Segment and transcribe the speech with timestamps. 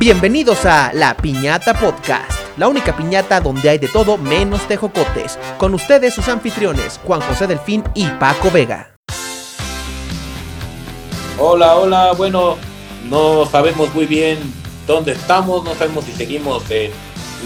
[0.00, 5.38] Bienvenidos a La Piñata Podcast, la única piñata donde hay de todo menos tejocotes.
[5.58, 8.96] Con ustedes sus anfitriones, Juan José Delfín y Paco Vega.
[11.38, 12.56] Hola, hola, bueno,
[13.10, 14.38] no sabemos muy bien
[14.86, 16.92] dónde estamos, no sabemos si seguimos en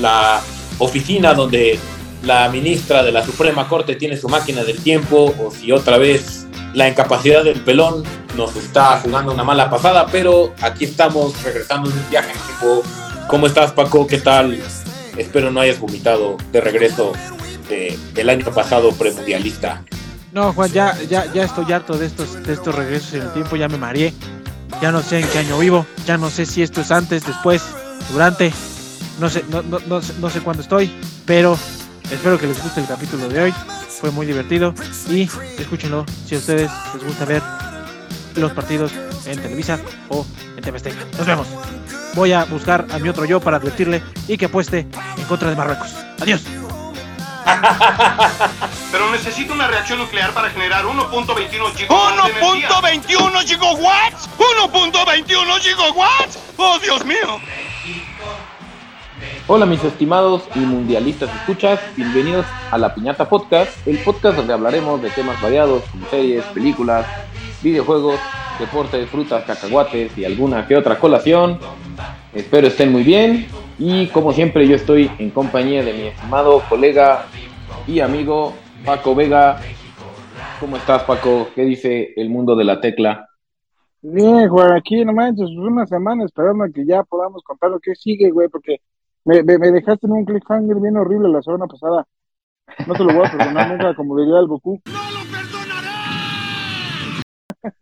[0.01, 0.41] la
[0.79, 1.77] oficina donde
[2.23, 6.44] la ministra de la Suprema Corte tiene su máquina del tiempo o si otra vez
[6.75, 8.03] la incapacidad del pelón
[8.37, 12.83] nos está jugando una mala pasada, pero aquí estamos regresando de un viaje en tiempo.
[13.29, 14.07] ¿Cómo estás, Paco?
[14.07, 14.61] ¿Qué tal?
[15.17, 17.13] Espero no hayas vomitado de regreso
[17.69, 19.85] de, del año pasado premundialista.
[20.33, 23.55] No, Juan, ya, ya, ya estoy harto de estos, de estos regresos en el tiempo,
[23.55, 24.13] ya me mareé.
[24.83, 27.63] Ya no sé en qué año vivo, ya no sé si esto es antes, después,
[28.11, 28.53] durante,
[29.21, 30.91] no sé, no, no, no, no sé cuándo estoy,
[31.25, 31.57] pero
[32.15, 33.55] espero que les guste el capítulo de hoy.
[34.01, 34.75] Fue muy divertido
[35.09, 35.23] y
[35.59, 37.43] escúchenlo si a ustedes les gusta ver
[38.37, 38.93] los partidos
[39.27, 41.05] en Televisa o en TV Azteca.
[41.17, 41.47] Nos vemos.
[42.15, 45.57] Voy a buscar a mi otro yo para advertirle y que apueste en contra de
[45.57, 45.95] Marruecos.
[46.21, 46.43] Adiós.
[48.93, 52.25] Pero necesito una reacción nuclear para generar 1.21 gigawatts.
[52.25, 52.69] de energía.
[52.69, 54.29] ¿1.21 gigawatts?
[54.39, 56.39] ¿1.21 gigawatts?
[56.57, 57.41] ¡Oh, Dios mío!
[59.47, 65.03] Hola mis estimados y mundialistas escuchas, bienvenidos a La Piñata Podcast, el podcast donde hablaremos
[65.03, 67.07] de temas variados como series, películas,
[67.63, 68.19] videojuegos,
[68.59, 71.59] deportes, frutas, cacahuates y alguna que otra colación.
[72.33, 73.47] Espero estén muy bien
[73.79, 77.27] y como siempre yo estoy en compañía de mi estimado colega
[77.87, 79.61] y amigo Paco Vega.
[80.59, 81.49] ¿Cómo estás Paco?
[81.55, 83.29] ¿Qué dice el mundo de la tecla?
[84.01, 88.31] Bien, aquí no manches, una semana esperando a que ya podamos contar lo que sigue,
[88.31, 88.81] güey, porque
[89.25, 92.07] me, me, me dejaste en un cliffhanger bien horrible la semana pasada.
[92.87, 94.81] No te lo voy a perdonar nunca, como diría el Goku.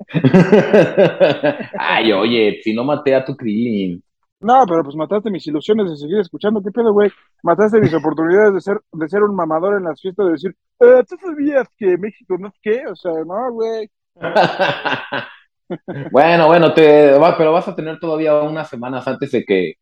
[1.78, 4.02] Ay, oye, si no maté a tu Krillin.
[4.40, 6.60] No, pero pues mataste mis ilusiones de seguir escuchando.
[6.62, 7.10] ¿Qué pedo, güey?
[7.42, 11.02] Mataste mis oportunidades de ser, de ser un mamador en las fiestas, de decir, eh,
[11.08, 12.82] ¿tú sabías que México no es qué?
[12.86, 13.88] O sea, no, güey.
[16.10, 19.74] bueno, bueno, te va, pero vas a tener todavía unas semanas antes de que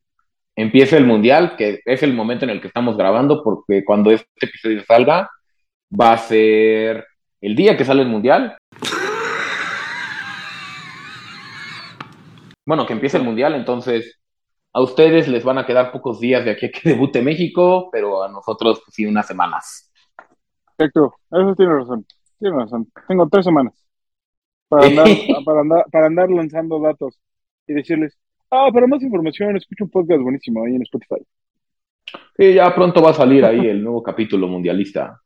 [0.61, 4.47] empiece el mundial, que es el momento en el que estamos grabando, porque cuando este
[4.47, 5.31] episodio salga,
[5.99, 7.07] va a ser
[7.41, 8.57] el día que sale el mundial.
[12.67, 14.21] Bueno, que empiece el mundial, entonces
[14.73, 18.23] a ustedes les van a quedar pocos días de aquí a que debute México, pero
[18.23, 19.91] a nosotros pues, sí unas semanas.
[20.77, 22.07] Perfecto, eso tiene razón.
[22.39, 22.87] Tiene razón.
[23.09, 23.75] Tengo tres semanas
[24.71, 25.07] para andar,
[25.45, 27.21] para andar, para andar lanzando datos
[27.67, 28.17] y decirles,
[28.51, 31.25] ah, para más información, escucha un podcast buenísimo ahí en Spotify.
[32.37, 35.21] Sí, ya pronto va a salir ahí el nuevo capítulo mundialista.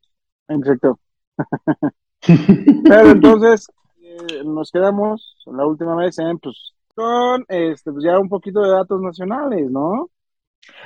[0.49, 0.99] Exacto.
[2.21, 3.67] Pero entonces,
[4.03, 8.71] eh, nos quedamos la última vez en, pues, con este, pues ya un poquito de
[8.71, 10.11] datos nacionales, ¿no?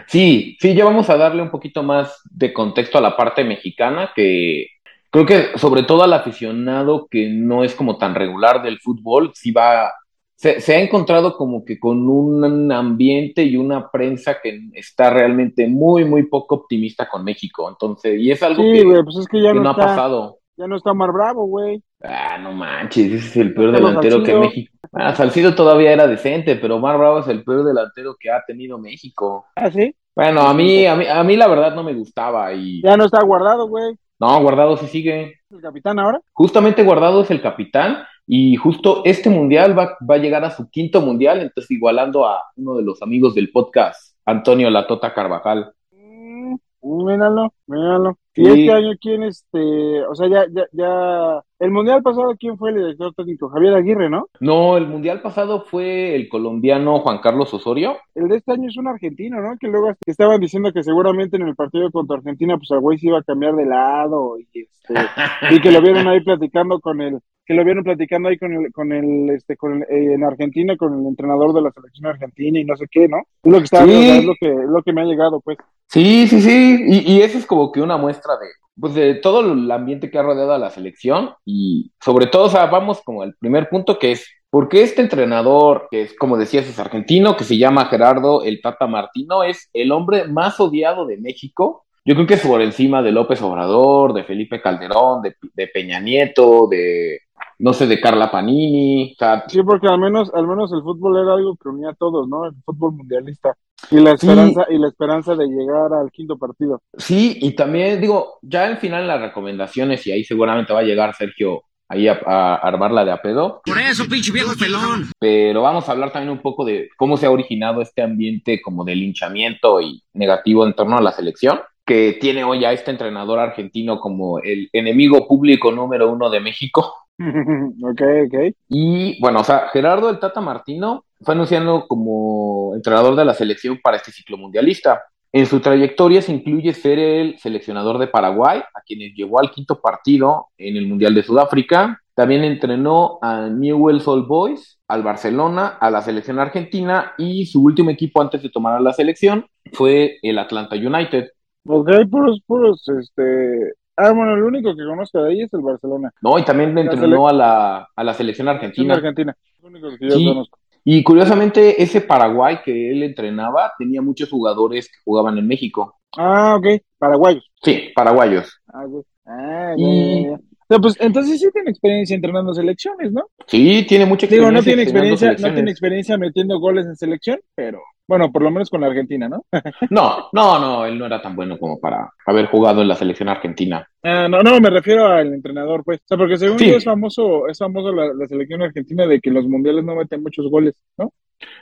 [0.07, 4.11] Sí, sí, ya vamos a darle un poquito más de contexto a la parte mexicana,
[4.15, 4.67] que
[5.11, 9.53] creo que sobre todo al aficionado que no es como tan regular del fútbol, sí
[9.53, 9.93] va,
[10.41, 15.67] se, se ha encontrado como que con un ambiente y una prensa que está realmente
[15.67, 17.69] muy, muy poco optimista con México.
[17.69, 19.77] Entonces, y es algo Sí, que, güey, pues es que ya que no, no ha
[19.77, 20.39] pasado.
[20.57, 21.83] ya no está Mar Bravo, güey.
[22.05, 24.33] Ah, no manches, ese es el peor delantero que.
[24.35, 24.73] México.
[24.93, 28.79] Ah, Salcido todavía era decente, pero Omar Bravo es el peor delantero que ha tenido
[28.79, 29.47] México.
[29.57, 29.93] Ah, sí.
[30.15, 33.05] Bueno, a mí, a mí, a mí la verdad no me gustaba y Ya no
[33.07, 33.95] está guardado, güey.
[34.21, 35.35] no, Guardado sí sigue.
[35.51, 36.21] El capitán ahora.
[36.33, 40.69] Justamente Guardado es el capitán y justo este mundial va, va a llegar a su
[40.69, 45.73] quinto mundial, entonces igualando a uno de los amigos del podcast, Antonio Latota Carvajal.
[45.91, 48.19] Mm, míralo, míralo.
[48.35, 50.05] Y este año, ¿quién este?
[50.05, 51.43] O sea, ya, ya, ya.
[51.59, 53.49] El mundial pasado, ¿quién fue el director técnico?
[53.49, 54.29] Javier Aguirre, ¿no?
[54.41, 57.97] No, el mundial pasado fue el colombiano Juan Carlos Osorio.
[58.15, 59.57] El de este año es un argentino, ¿no?
[59.59, 63.09] Que luego estaban diciendo que seguramente en el partido contra Argentina, pues el güey se
[63.09, 64.95] iba a cambiar de lado y este,
[65.51, 68.71] y que lo vieron ahí platicando con el, que lo vieron platicando ahí con el,
[68.75, 72.61] con el, este, con el, eh, en Argentina con el entrenador de la selección argentina
[72.61, 73.21] y no sé qué, ¿no?
[73.43, 73.91] Es lo que estaba Sí.
[73.91, 75.57] viendo, es lo que, es lo que me ha llegado, pues.
[75.87, 78.47] Sí, sí, sí, y, y eso es como que una muestra de,
[78.79, 82.51] pues de todo el ambiente que ha rodeado a la selección y sobre todo, o
[82.51, 86.37] sea, vamos como al primer punto que es, ¿por qué este entrenador, que es como
[86.37, 91.07] decías, es argentino, que se llama Gerardo el Tata Martino, es el hombre más odiado
[91.07, 91.87] de México?
[92.05, 96.01] Yo creo que es por encima de López Obrador, de Felipe Calderón, de, de Peña
[96.01, 97.19] Nieto, de,
[97.59, 101.19] no sé, de Carla Panini, o sea, Sí, porque al menos, al menos el fútbol
[101.23, 102.47] era algo que unía a todos, ¿no?
[102.47, 103.55] El fútbol mundialista.
[103.91, 104.27] Y la Sí.
[104.27, 106.81] esperanza, y la esperanza de llegar al quinto partido.
[106.97, 111.15] Sí, y también digo, ya al final las recomendaciones, y ahí seguramente va a llegar
[111.15, 113.63] Sergio ahí a, a armarla de a pedo.
[113.65, 115.07] Por eso, pinche viejo pelón.
[115.19, 118.85] Pero vamos a hablar también un poco de cómo se ha originado este ambiente como
[118.85, 123.39] de linchamiento y negativo en torno a la selección, que tiene hoy a este entrenador
[123.39, 126.93] argentino como el enemigo público número uno de México.
[127.83, 128.55] ok, ok.
[128.69, 133.81] Y bueno, o sea, Gerardo el Tata Martino fue anunciado como entrenador de la selección
[133.83, 135.03] para este ciclo mundialista.
[135.33, 139.81] En su trayectoria se incluye ser el seleccionador de Paraguay, a quienes llevó al quinto
[139.81, 142.01] partido en el Mundial de Sudáfrica.
[142.15, 147.91] También entrenó a Newell's Old Boys, al Barcelona, a la selección argentina y su último
[147.91, 151.31] equipo antes de tomar a la selección fue el Atlanta United.
[151.67, 153.75] Ok, puros, puros, este...
[154.01, 156.13] Ah, bueno, el único que conozco de ahí es el Barcelona.
[156.23, 158.95] No, y también La entrenó a la, a la selección En argentina.
[158.95, 159.37] Argentina.
[159.61, 160.25] El único que yo Sí.
[160.27, 160.59] conozco.
[160.85, 165.97] Y curiosamente, ese Paraguay que él entrenaba tenía muchos jugadores que jugaban en México.
[166.17, 166.81] Ah, ok.
[166.97, 167.51] Paraguayos.
[167.63, 168.61] Sí, paraguayos.
[168.73, 169.05] Ah, ok.
[169.27, 170.39] Ah, ya, Y- ya,
[170.71, 170.79] ya.
[170.79, 173.25] Pues entonces sí tiene experiencia entrenando selecciones, ¿no?
[173.47, 174.53] Sí, tiene mucha Digo, experiencia.
[174.61, 178.71] no tiene experiencia, no tiene experiencia metiendo goles en selección, pero bueno, por lo menos
[178.71, 179.45] con la Argentina, ¿no?
[179.91, 183.29] No, no, no, él no era tan bueno como para haber jugado en la selección
[183.29, 183.87] argentina.
[184.03, 186.01] Ah, no, no, me refiero al entrenador, pues.
[186.01, 186.71] O sea, porque según Sí.
[186.71, 190.23] yo es famoso, es famoso la, la selección argentina de que los mundiales no meten
[190.23, 191.13] muchos goles, ¿no?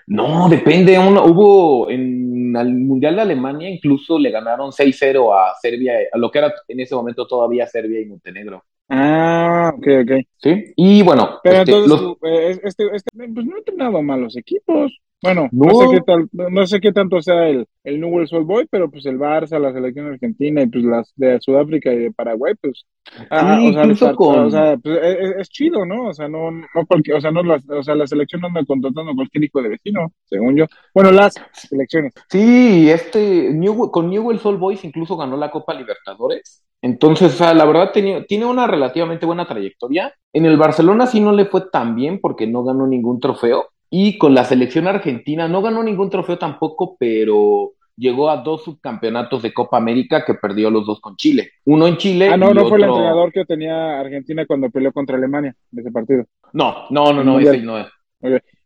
[0.06, 0.98] No, depende.
[0.98, 6.30] Uno, hubo en el Mundial de Alemania, incluso le ganaron 6-0 a Serbia, a lo
[6.30, 8.62] que era en ese momento todavía Serbia y Montenegro.
[8.88, 10.12] Ah, ok, ok.
[10.38, 10.64] ¿Sí?
[10.76, 14.36] Y bueno, Pero este, entonces, los- eh, este, este, pues no ha entrenado mal los
[14.36, 14.96] equipos.
[15.22, 15.74] Bueno, no, No.
[15.80, 18.90] sé qué tal, no no sé qué tanto sea el, el Newell's Old Boy, pero
[18.90, 22.84] pues el Barça, la selección argentina y pues las de Sudáfrica y de Paraguay, pues,
[23.30, 26.08] ah, Sí, o sea, con- o pues, es, es- es chido, ¿no?
[26.08, 28.64] O sea, no, no cualquier, o sea, no las, o sea, la selección no anda
[28.66, 30.66] contratando cualquier hijo de vecino, según yo.
[30.94, 32.12] Bueno, las selecciones.
[32.28, 36.62] Sí, este New- con Newell's Old Boys incluso ganó la Copa Libertadores.
[36.82, 40.12] Entonces, o sea, la verdad tenía, tiene una relativamente buena trayectoria.
[40.32, 43.70] En el Barcelona sí no le fue tan bien porque no ganó ningún trofeo.
[43.98, 49.40] Y con la selección argentina no ganó ningún trofeo tampoco, pero llegó a dos subcampeonatos
[49.40, 51.52] de Copa América que perdió los dos con Chile.
[51.64, 54.92] Uno en Chile Ah, no, y no fue el entrenador que tenía Argentina cuando peleó
[54.92, 56.26] contra Alemania de ese partido.
[56.52, 57.86] No, no, no, no, ese no es.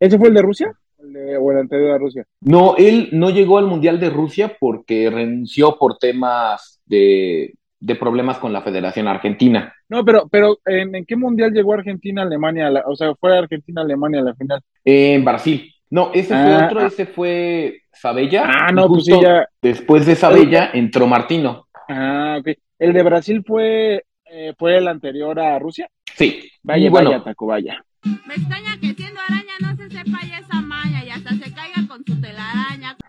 [0.01, 0.73] ¿Ese fue el de Rusia?
[0.99, 2.25] ¿El de- ¿O el anterior a Rusia?
[2.41, 8.39] No, él no llegó al Mundial de Rusia porque renunció por temas de, de problemas
[8.39, 9.75] con la Federación Argentina.
[9.89, 12.67] No, pero, pero ¿en, en qué mundial llegó Argentina Alemania?
[12.67, 14.61] a la- o sea, fue Argentina Alemania a la final.
[14.85, 15.75] En Brasil.
[15.89, 18.45] No, ese fue Ah, otro, ese fue Sabella.
[18.47, 19.49] Ah, no, pues sí, justo ya.
[19.61, 21.67] Después de Sabella entró Martino.
[21.89, 22.49] Ah, ok.
[22.79, 25.89] El de Brasil fue, eh, fue el anterior a Rusia.
[26.15, 26.49] Sí.
[26.63, 27.85] Vaya, y bueno, vaya, Taco, vaya.
[28.05, 28.95] Me extraña que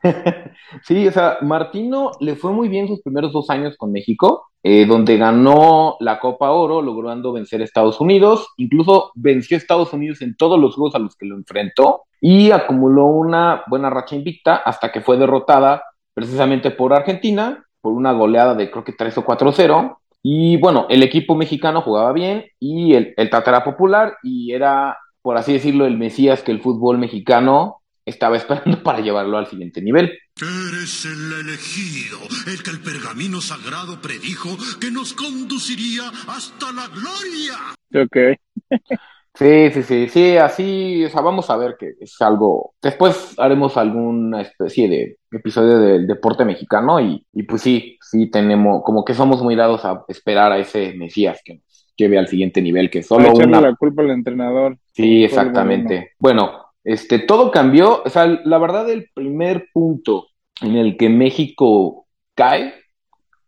[0.84, 4.86] sí, o sea, Martino le fue muy bien sus primeros dos años con México, eh,
[4.86, 10.22] donde ganó la Copa Oro, logrando vencer a Estados Unidos, incluso venció a Estados Unidos
[10.22, 14.56] en todos los juegos a los que lo enfrentó y acumuló una buena racha invicta
[14.56, 15.84] hasta que fue derrotada
[16.14, 19.98] precisamente por Argentina, por una goleada de creo que 3 o 4-0.
[20.24, 24.98] Y bueno, el equipo mexicano jugaba bien y el, el Tata era popular y era,
[25.24, 27.81] por así decirlo, el Mesías que el fútbol mexicano
[28.12, 30.12] estaba esperando para llevarlo al siguiente nivel.
[30.40, 34.50] Eres el elegido, el que el pergamino sagrado predijo
[34.80, 38.04] que nos conduciría hasta la gloria.
[38.04, 38.38] Ok.
[39.34, 42.74] Sí, sí, sí, sí, así, o sea, vamos a ver que es algo.
[42.82, 48.84] Después haremos alguna especie de episodio del deporte mexicano y, y pues sí, sí tenemos,
[48.84, 52.62] como que somos muy dados a esperar a ese Mesías que nos lleve al siguiente
[52.62, 53.62] nivel, que solo una.
[53.62, 54.78] la culpa al entrenador.
[54.92, 56.12] Sí, exactamente.
[56.20, 58.02] Bueno, este, todo cambió.
[58.04, 60.28] O sea, la verdad, el primer punto
[60.62, 62.74] en el que México cae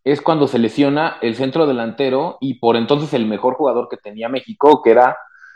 [0.04, 4.28] es cuando se lesiona el centro delantero y por entonces el mejor jugador que tenía
[4.30, 5.16] México, que era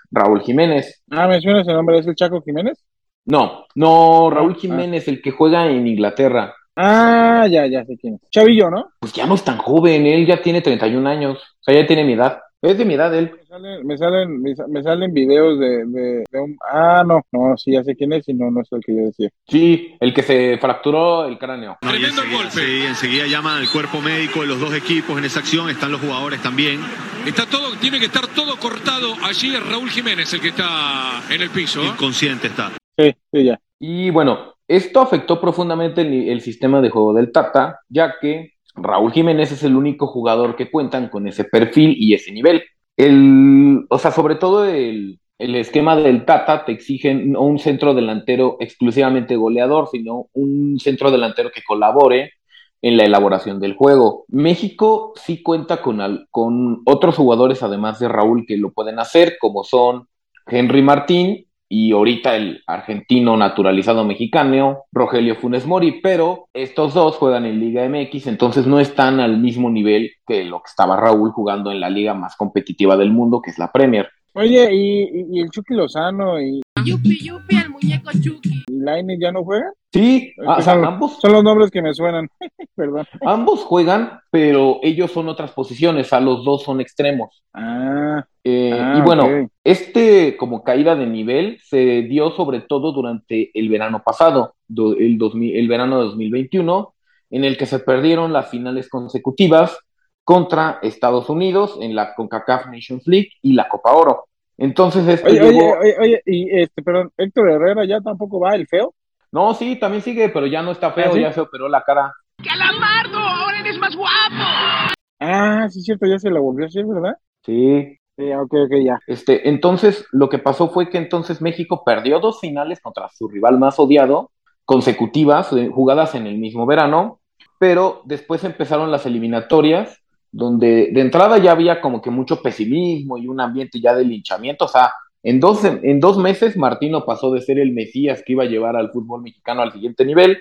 [0.10, 1.04] Raúl Jiménez.
[1.12, 2.00] Ah, ¿me suena ese nombre?
[2.00, 2.82] ¿Es el Chaco Jiménez?
[3.26, 4.60] No, no, Raúl Ah.
[4.60, 6.54] Jiménez, el que juega en Inglaterra.
[6.78, 8.30] Ah, ya, ya sé quién es.
[8.30, 8.92] Chavillo, ¿no?
[9.00, 12.06] Pues ya no es tan joven, él ya tiene 31 años, o sea, ya tiene
[12.06, 12.40] mi edad.
[12.62, 13.32] Es de mi edad él.
[13.36, 16.58] Me salen, me salen, me sa- me salen videos de, de, de un...
[16.68, 19.02] Ah, no, no, sí, ya sé quién es y no, no es el que yo
[19.04, 19.30] decía.
[19.48, 21.78] Sí, el que se fracturó el cráneo.
[21.84, 25.40] No, y enseguida, sí, enseguida llaman al cuerpo médico de los dos equipos en esa
[25.40, 26.80] acción, están los jugadores también.
[27.28, 29.14] Está todo, tiene que estar todo cortado.
[29.24, 31.82] Allí es Raúl Jiménez el que está en el piso.
[31.84, 31.88] ¿eh?
[31.88, 32.72] Inconsciente está.
[32.98, 33.60] Sí, sí, ya.
[33.80, 39.12] Y bueno, esto afectó profundamente el, el sistema de juego del Tata, ya que Raúl
[39.12, 42.64] Jiménez es el único jugador que cuentan con ese perfil y ese nivel.
[42.96, 47.94] El, o sea, sobre todo el, el esquema del Tata te exigen no un centro
[47.94, 52.34] delantero exclusivamente goleador, sino un centro delantero que colabore
[52.82, 54.26] en la elaboración del juego.
[54.28, 59.38] México sí cuenta con, al- con otros jugadores, además de Raúl, que lo pueden hacer,
[59.40, 60.08] como son
[60.46, 67.46] Henry Martín y ahorita el argentino naturalizado mexicano, Rogelio Funes Mori, pero estos dos juegan
[67.46, 71.72] en Liga MX, entonces no están al mismo nivel que lo que estaba Raúl jugando
[71.72, 74.08] en la liga más competitiva del mundo, que es la Premier.
[74.34, 78.64] Oye, ¿y, y- y el Chucky Lozano y, Yupi Yupi, el muñeco Chucky.
[78.70, 79.72] y ya no juegan?
[79.98, 82.30] Sí, Es ah, o sea, ambos son los nombres que me suenan.
[82.76, 83.06] Perdón.
[83.26, 87.44] Ambos juegan, pero ellos son otras posiciones, a los dos son extremos.
[87.54, 93.52] Ah, Eh, Ah, y bueno, este como caída de nivel se dio sobre todo durante
[93.54, 96.94] el verano pasado, do- el, 2000 el verano de 2021,
[97.32, 99.78] en el que se perdieron las finales consecutivas
[100.24, 104.28] contra Estados Unidos en la CONCACAF Nations League y la Copa Oro.
[104.58, 108.68] Entonces esto oye, oye, oye, oye, y este, perdón, Héctor Herrera ya tampoco va, el
[108.68, 108.94] feo.
[109.32, 111.22] No, sí, también sigue, pero ya no está feo, ¿Ah, sí?
[111.22, 112.14] ya se operó la cara.
[112.44, 113.18] ¡Calamardo!
[113.20, 114.94] ¡Ahora eres más guapo!
[115.20, 117.18] Ah, sí, cierto, ya se la volvió a hacer, ¿verdad?
[117.46, 119.00] Sí, Sí, ok, ok, ya.
[119.06, 123.60] Este, entonces, lo que pasó fue que entonces México perdió dos finales contra su rival
[123.60, 124.32] más odiado,
[124.66, 127.20] consecutivas, eh, jugadas en el mismo verano,
[127.60, 130.00] pero después empezaron las eliminatorias,
[130.32, 134.66] donde de entrada ya había como que mucho pesimismo y un ambiente ya de linchamiento,
[134.66, 134.92] o sea,
[135.24, 138.76] en dos, en dos meses Martino pasó de ser el Mesías que iba a llevar
[138.76, 140.38] al fútbol mexicano al siguiente nivel,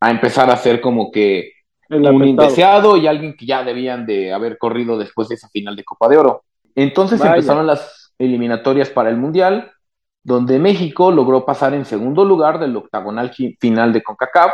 [0.00, 1.52] a empezar a ser como que
[1.88, 5.74] El un indeseado y alguien que ya debían de haber corrido después de esa final
[5.74, 6.44] de Copa de Oro.
[6.76, 7.32] Entonces Vaya.
[7.32, 9.72] empezaron las eliminatorias para el Mundial,
[10.22, 14.52] donde México logró pasar en segundo lugar del octagonal fi- final de CONCACAF,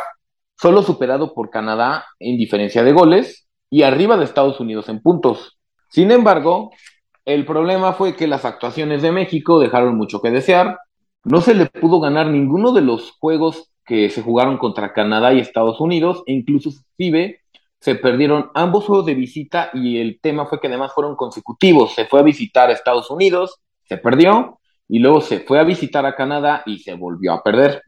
[0.56, 5.58] solo superado por Canadá en diferencia de goles y arriba de Estados Unidos en puntos.
[5.88, 6.70] Sin embargo,
[7.24, 10.78] el problema fue que las actuaciones de México dejaron mucho que desear.
[11.24, 15.40] No se le pudo ganar ninguno de los juegos que se jugaron contra Canadá y
[15.40, 17.40] Estados Unidos, e incluso inclusive
[17.80, 21.94] se perdieron ambos juegos de visita y el tema fue que además fueron consecutivos.
[21.94, 26.04] Se fue a visitar a Estados Unidos, se perdió, y luego se fue a visitar
[26.06, 27.82] a Canadá y se volvió a perder.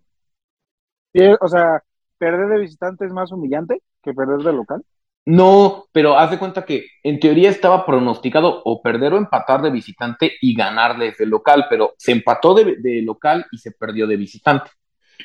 [1.40, 1.82] O sea,
[2.18, 4.84] perder de visitante es más humillante que perder de local.
[5.26, 9.70] No, pero haz de cuenta que en teoría estaba pronosticado o perder o empatar de
[9.70, 14.16] visitante y ganar desde local, pero se empató de, de local y se perdió de
[14.16, 14.70] visitante.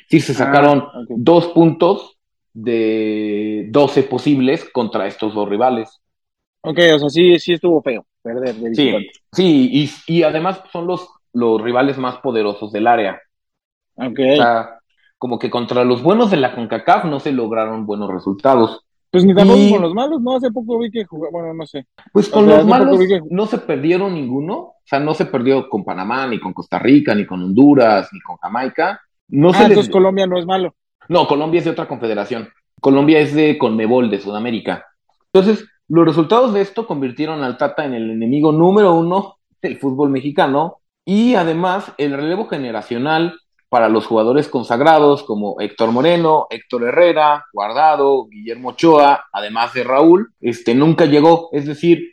[0.08, 1.10] Sí, se sacaron Ah, ok.
[1.14, 2.18] dos puntos
[2.52, 6.00] de 12 posibles contra estos dos rivales.
[6.62, 9.12] Ok, o sea, sí, sí estuvo feo perder de Sí, visitante.
[9.32, 13.20] sí, y, y además son los, los rivales más poderosos del área.
[13.96, 14.18] Ok.
[14.32, 14.78] O sea,
[15.18, 18.84] como que contra los buenos de la CONCACAF no se lograron buenos resultados.
[19.12, 20.36] Pues ni tampoco Y- con los malos, ¿no?
[20.36, 21.86] Hace poco vi que jugaba, bueno, no sé.
[22.14, 25.26] Pues O con sea, los malos que- no se perdieron ninguno, o sea, no se
[25.26, 29.02] perdió con Panamá, ni con Costa Rica, ni con Honduras, ni con Jamaica.
[29.28, 30.74] No ah, se les- entonces Colombia no es malo.
[31.08, 32.48] No, Colombia es de otra confederación.
[32.80, 34.86] Colombia es de Conmebol, de Sudamérica.
[35.30, 40.08] Entonces, los resultados de esto convirtieron al Tata en el enemigo número uno del fútbol
[40.08, 43.34] mexicano y además el relevo generacional
[43.72, 50.30] para los jugadores consagrados como Héctor Moreno, Héctor Herrera, Guardado, Guillermo Ochoa, además de Raúl,
[50.42, 51.48] este nunca llegó.
[51.52, 52.10] Es decir,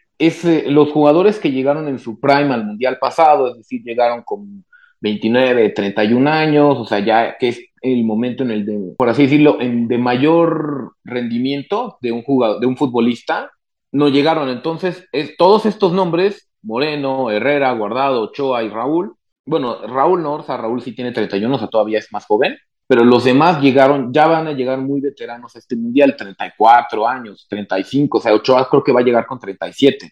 [0.68, 4.64] los jugadores que llegaron en su prime al Mundial pasado, es decir, llegaron con
[5.02, 9.24] 29, 31 años, o sea, ya que es el momento en el de, por así
[9.24, 13.52] decirlo, en, de mayor rendimiento de un jugador, de un futbolista,
[13.92, 14.48] no llegaron.
[14.48, 19.16] Entonces, es, todos estos nombres, Moreno, Herrera, Guardado, Ochoa y Raúl,
[19.50, 22.56] bueno, Raúl no, o sea, Raúl sí tiene 31, o sea, todavía es más joven,
[22.88, 27.46] pero los demás llegaron, ya van a llegar muy veteranos a este mundial, 34 años,
[27.50, 30.12] 35, o sea, Ochoa creo que va a llegar con 37.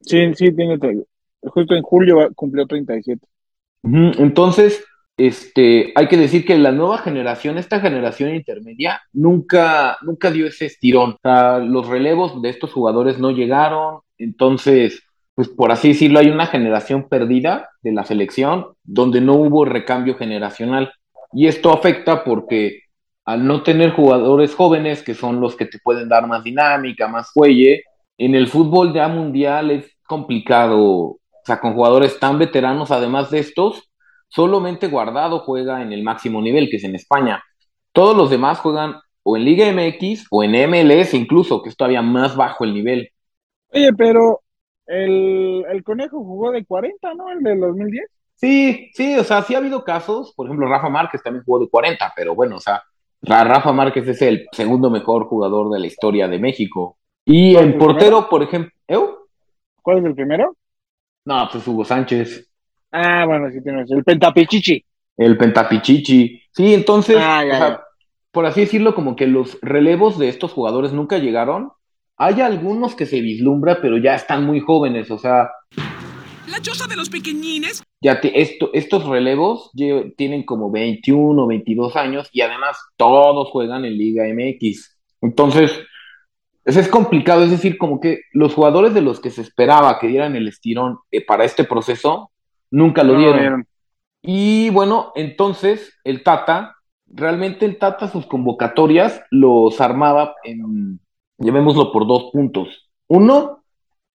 [0.00, 0.78] Sí, sí, tiene.
[0.78, 1.04] tre-
[1.42, 3.24] Justo en julio cumplió 37.
[3.82, 4.84] Ujú, Entonces,
[5.18, 10.66] este, hay que decir que la nueva generación, esta generación intermedia, nunca, nunca dio ese
[10.66, 11.10] estirón.
[11.10, 13.98] O sea, los relevos de estos jugadores no llegaron.
[14.16, 15.02] Entonces,
[15.34, 20.16] pues por así decirlo, hay una generación perdida de la selección donde no hubo recambio
[20.16, 20.92] generacional.
[21.32, 22.82] Y esto afecta porque
[23.24, 27.30] al no tener jugadores jóvenes, que son los que te pueden dar más dinámica, más
[27.32, 27.82] fuelle,
[28.16, 33.40] en el fútbol ya mundial es complicado, o sea, con jugadores tan veteranos, además de
[33.40, 33.87] estos,
[34.28, 37.42] solamente Guardado juega en el máximo nivel, que es en España.
[37.92, 42.02] Todos los demás juegan o en Liga MX o en MLS incluso, que es todavía
[42.02, 43.10] más bajo el nivel.
[43.72, 44.42] Oye, pero
[44.86, 47.30] el, el conejo jugó de 40, ¿no?
[47.30, 48.06] El del 2010.
[48.36, 51.68] Sí, sí, o sea, sí ha habido casos, por ejemplo, Rafa Márquez también jugó de
[51.68, 52.82] 40, pero bueno, o sea,
[53.20, 56.98] Ra- Rafa Márquez es el segundo mejor jugador de la historia de México.
[57.24, 59.26] Y ¿Cuál es en el portero, por ejemplo, ¿eu?
[59.82, 60.56] ¿Cuál es el primero?
[61.24, 62.47] No, pues Hugo Sánchez.
[62.92, 63.90] Ah, bueno, sí tienes.
[63.90, 64.84] El Pentapichichi.
[65.16, 66.42] El Pentapichichi.
[66.52, 67.80] Sí, entonces, Ah, ya, o sea, ya.
[68.32, 71.70] por así decirlo, como que los relevos de estos jugadores nunca llegaron.
[72.16, 75.50] Hay algunos que se vislumbra, pero ya están muy jóvenes, o sea,
[76.50, 77.82] La choza de los pequeñines.
[78.00, 79.70] ya te- esto, estos relevos
[80.16, 84.98] tienen como 21 o 22 años y además todos juegan en Liga MX.
[85.20, 85.78] Entonces,
[86.64, 90.08] eso es complicado, es decir, como que los jugadores de los que se esperaba que
[90.08, 92.30] dieran el estirón eh, para este proceso,
[92.70, 93.66] nunca lo No dieron.
[94.22, 101.00] Y bueno, entonces el Tata, realmente el Tata sus convocatorias los armaba en,
[101.38, 102.90] llamémoslo por dos puntos.
[103.06, 103.64] Uno,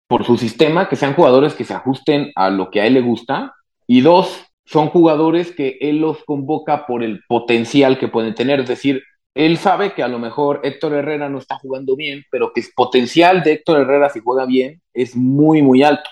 [0.08, 3.02] por su sistema, que sean jugadores que se ajusten a lo que a él le
[3.02, 3.54] gusta.
[3.88, 8.60] Y dos, son jugadores que él los convoca por el potencial que pueden tener.
[8.60, 9.04] Es decir,
[9.34, 12.68] él sabe que a lo mejor Héctor Herrera no está jugando bien, pero que el
[12.76, 16.10] potencial de Héctor Herrera si juega bien es muy, muy alto.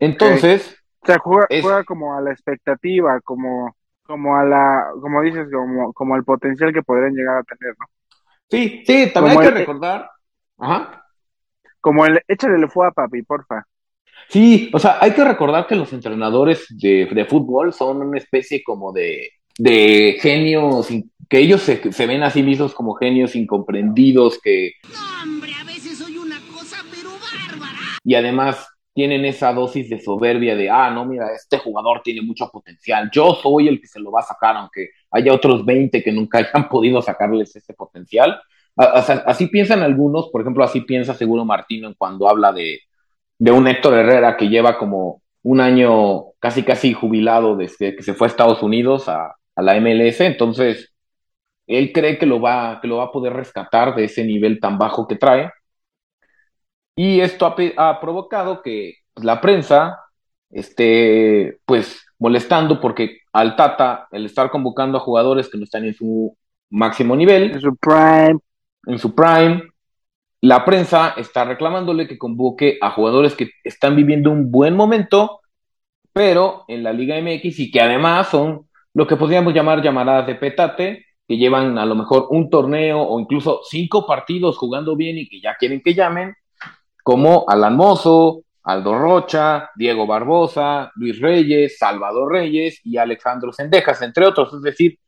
[0.00, 5.20] Entonces, O sea, juega, Es- juega como a la expectativa, como, como a la, como
[5.22, 7.86] dices, como, como al potencial que podrían llegar a tener, ¿no?
[8.50, 10.10] sí, sí, también Como hay que el- recordar.
[10.58, 11.04] Ajá.
[11.80, 13.64] Como el, échale el fue a papi, porfa.
[14.28, 18.62] Sí, o sea, hay que recordar que los entrenadores de, de fútbol son una especie
[18.64, 20.88] como de, de genios,
[21.28, 24.72] que ellos se, se ven a sí mismos como genios incomprendidos, que,
[25.22, 27.78] Hombre, a veces soy una cosa, pero bárbara.
[28.02, 32.48] y además tienen esa dosis de soberbia de, ah, no, mira, este jugador tiene mucho
[32.50, 36.12] potencial, yo soy el que se lo va a sacar, aunque haya otros 20 que
[36.12, 38.40] nunca hayan podido sacarles ese potencial.
[38.76, 42.80] A- o sea, así piensan algunos, por ejemplo, así piensa seguro Martino cuando habla de,
[43.38, 48.14] de un Héctor Herrera que lleva como un año casi casi jubilado desde que se
[48.14, 50.94] fue a Estados Unidos a, a la MLS, entonces
[51.66, 54.78] él cree que lo va, que lo va a poder rescatar de ese nivel tan
[54.78, 55.50] bajo que trae.
[56.96, 60.00] Y esto ha, provocado que la prensa
[60.50, 65.94] esté, pues, molestando porque al Tata, el estar convocando a jugadores que no están en
[65.94, 66.36] su
[66.70, 68.38] máximo nivel, En su prime.
[68.86, 69.62] en su prime,
[70.40, 75.40] la prensa está reclamándole que convoque a jugadores que están viviendo un buen momento,
[76.12, 80.34] pero en la Liga MX y que además son lo que podríamos llamar llamaradas de
[80.36, 85.28] petate, que llevan a lo mejor un torneo o incluso cinco partidos jugando bien y
[85.28, 86.34] que ya quieren que llamen,
[87.04, 94.26] como Alan Mozo, Aldo Rocha, Diego Barbosa, Luis Reyes, Salvador Reyes y Alejandro Sendejas, entre
[94.26, 94.52] otros.
[94.54, 94.98] Es decir,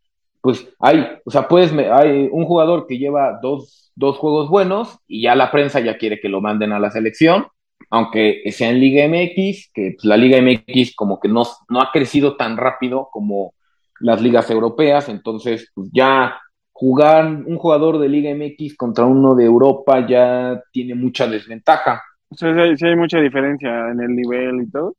[0.42, 4.98] pues hay, o sea, puedes, me- hay un jugador que lleva dos, dos juegos buenos
[5.08, 7.48] y ya la prensa ya quiere que lo manden a la selección,
[7.90, 11.90] aunque sea en Liga MX, que pues, la Liga MX como que no, no ha
[11.92, 13.54] crecido tan rápido como
[14.00, 16.38] las ligas europeas, entonces pues ya
[16.78, 22.02] jugar un jugador de Liga MX contra uno de Europa ya tiene mucha desventaja.
[22.28, 24.94] O sea, sí hay, sí hay mucha diferencia en el nivel y todo.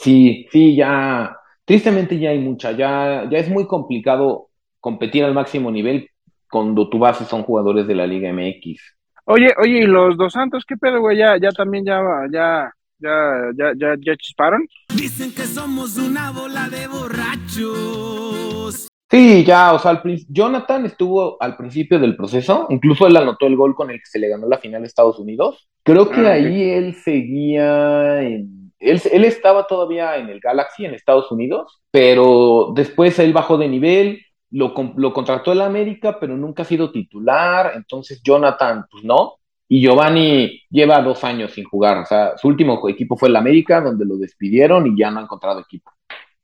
[0.00, 4.48] Sí, sí, ya, tristemente ya hay mucha, ya, ya es muy complicado
[4.80, 6.08] competir al máximo nivel
[6.50, 8.80] cuando tu base son jugadores de la Liga MX.
[9.26, 11.18] Oye, oye, ¿y los dos Santos qué pedo, güey?
[11.18, 14.66] Ya, ya también ya, ya, ya, ya, ya, ya chisparon.
[14.88, 18.88] Dicen que somos una bola de borrachos.
[19.14, 23.54] Sí, ya, o sea, al Jonathan estuvo al principio del proceso, incluso él anotó el
[23.54, 25.68] gol con el que se le ganó la final a Estados Unidos.
[25.84, 28.72] Creo que Ah, ahí él seguía en...
[28.80, 33.68] Él, él estaba todavía en el Galaxy en Estados Unidos, pero después él bajó de
[33.68, 39.34] nivel, lo, lo contrató el América, pero nunca ha sido titular, entonces Jonathan, pues no.
[39.68, 43.80] Y Giovanni lleva dos años sin jugar, o sea, su último equipo fue el América,
[43.80, 45.92] donde lo despidieron y ya no ha encontrado equipo.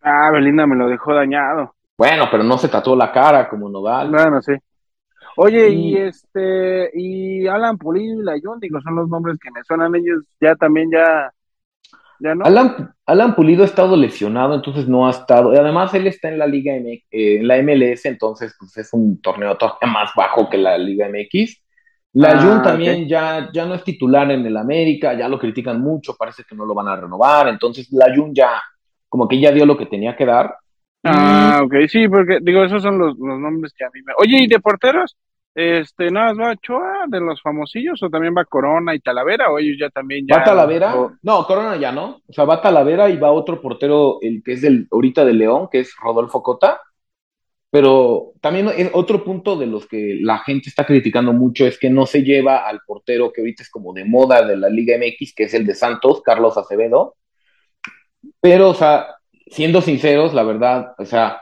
[0.02, 1.74] Ah, Belinda me lo dejó dañado.
[2.00, 4.10] Bueno, pero no se tatuó la cara como Nodal.
[4.10, 4.52] Bueno, sí.
[5.36, 9.50] Oye, Y- y este, y Alan Pulido y la John, digo, son los nombres que
[9.50, 11.30] me suenan ellos, ya también ya,
[12.20, 12.46] ya no.
[12.46, 15.52] Alan, Alan Pulido ha estado lesionado, entonces no ha estado.
[15.52, 18.88] y Además, él está en la Liga MX, eh, en la MLS, entonces pues, es
[18.94, 21.62] un torneo todavía más bajo que la Liga MX.
[22.14, 26.16] La Ah, también ya, ya no es titular en el América, ya lo critican mucho,
[26.16, 27.48] parece que no lo van a renovar.
[27.48, 28.60] Entonces, la Jun ya,
[29.08, 30.56] como que ya dio lo que tenía que dar.
[31.02, 34.12] Ah, ok, sí, porque digo, esos son los, los nombres que a mí me.
[34.18, 35.16] Oye, ¿y de porteros?
[35.54, 39.58] Este, ¿nada más va Ochoa de los famosillos o también va Corona y Talavera o
[39.58, 40.38] ellos ya también ya?
[40.38, 40.94] ¿Va Talavera?
[40.96, 42.20] o- No, Corona ya no.
[42.28, 45.68] O sea, va Talavera y va otro portero, el que es del, ahorita del León,
[45.70, 46.80] que es Rodolfo Cota.
[47.72, 51.88] Pero también es otro punto de los que la gente está criticando mucho es que
[51.88, 55.34] no se lleva al portero que ahorita es como de moda de la Liga MX,
[55.34, 57.14] que es el de Santos, Carlos Acevedo.
[58.40, 59.06] Pero, o sea,
[59.50, 61.40] siendo sinceros, la verdad, o sea,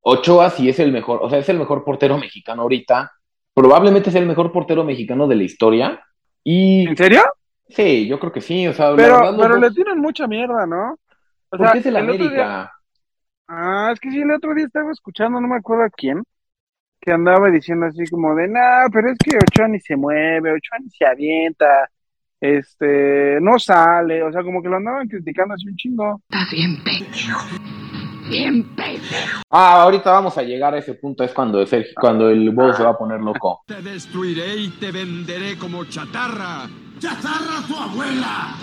[0.00, 3.12] Ochoa sí es el mejor, o sea, es el mejor portero mexicano ahorita.
[3.54, 6.00] Probablemente es el mejor portero mexicano de la historia.
[6.44, 7.22] Y ¿En serio?
[7.68, 10.66] Sí, yo creo que sí, o sea, Pero, verdad, pero dos- le tiran mucha mierda,
[10.66, 10.92] ¿no?
[10.92, 10.98] O
[11.50, 12.72] ¿Por sea, qué es el el América?
[13.48, 16.22] Ah, es que sí, el otro día estaba escuchando, no me acuerdo a quién,
[17.00, 20.78] que andaba diciendo así como de, nah, pero es que Ochoa ni se mueve, Ochoa
[20.80, 21.88] ni se avienta,
[22.40, 26.20] este, no sale, o sea, como que lo andaban criticando así un chingo.
[26.28, 27.40] Está bien pendejo.
[28.30, 29.42] Bien pendejo.
[29.50, 32.82] Ah, ahorita vamos a llegar a ese punto, es cuando, Sergio- cuando el Bobo se
[32.84, 33.62] va a poner loco.
[33.66, 36.68] Te destruiré y te venderé como chatarra.
[36.98, 38.54] ¡Chatarra tu abuela!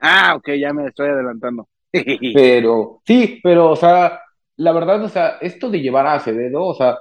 [0.00, 1.68] Ah, ok, ya me estoy adelantando.
[2.34, 4.20] Pero, sí, pero, o sea,
[4.56, 6.98] la verdad, o sea, esto de llevar a Acevedo, o sea,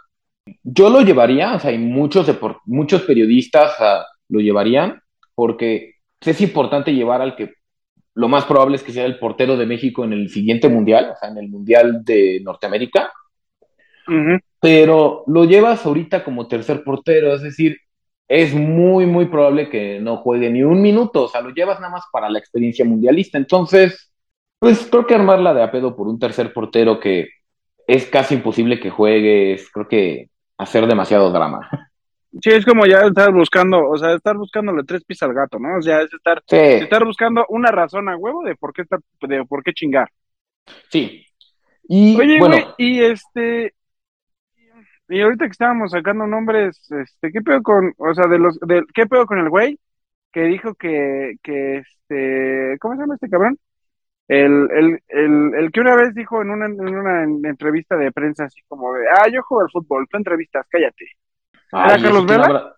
[0.63, 2.27] yo lo llevaría, o sea, y muchos,
[2.65, 4.99] muchos periodistas o sea, lo llevarían,
[5.39, 7.53] porque es importante llevar al que
[8.13, 11.15] lo más probable es que sea el portero de México en el siguiente mundial, o
[11.15, 13.09] sea, en el mundial de Norteamérica,
[14.59, 17.77] pero lo llevas ahorita como tercer portero, es decir,
[18.27, 21.93] es muy, muy probable que no juegue ni un minuto, o sea, lo llevas nada
[21.93, 23.37] más para la experiencia mundialista.
[23.37, 24.11] Entonces,
[24.59, 27.29] pues creo que armarla de a pedo por un tercer portero que
[27.87, 31.69] es casi imposible que juegue, es creo que hacer demasiado drama.
[32.41, 35.77] Sí, es como ya estar buscando, o sea, estar buscándole tres pies al gato, ¿no?
[35.77, 38.99] O sea, es estar, Sí, estar buscando una razón a huevo de por qué estar,
[39.21, 40.09] de por qué chingar.
[40.89, 41.25] sí.
[41.91, 43.73] Y Oye, bueno, y este,
[45.09, 48.83] y ahorita que estábamos sacando nombres, este, ¿qué pedo con, o sea, de los, de,
[48.93, 49.79] qué pedo con el güey
[50.31, 53.57] que dijo que, que este, ¿cómo se llama este cabrón?
[54.27, 58.45] El, el, el, el que una vez dijo en una, en una entrevista de prensa
[58.45, 61.05] así como de, ah, yo juego al fútbol, tú entrevistas, cállate.
[61.71, 62.45] Ay, ¿Era Carlos Vela?
[62.45, 62.75] habrá-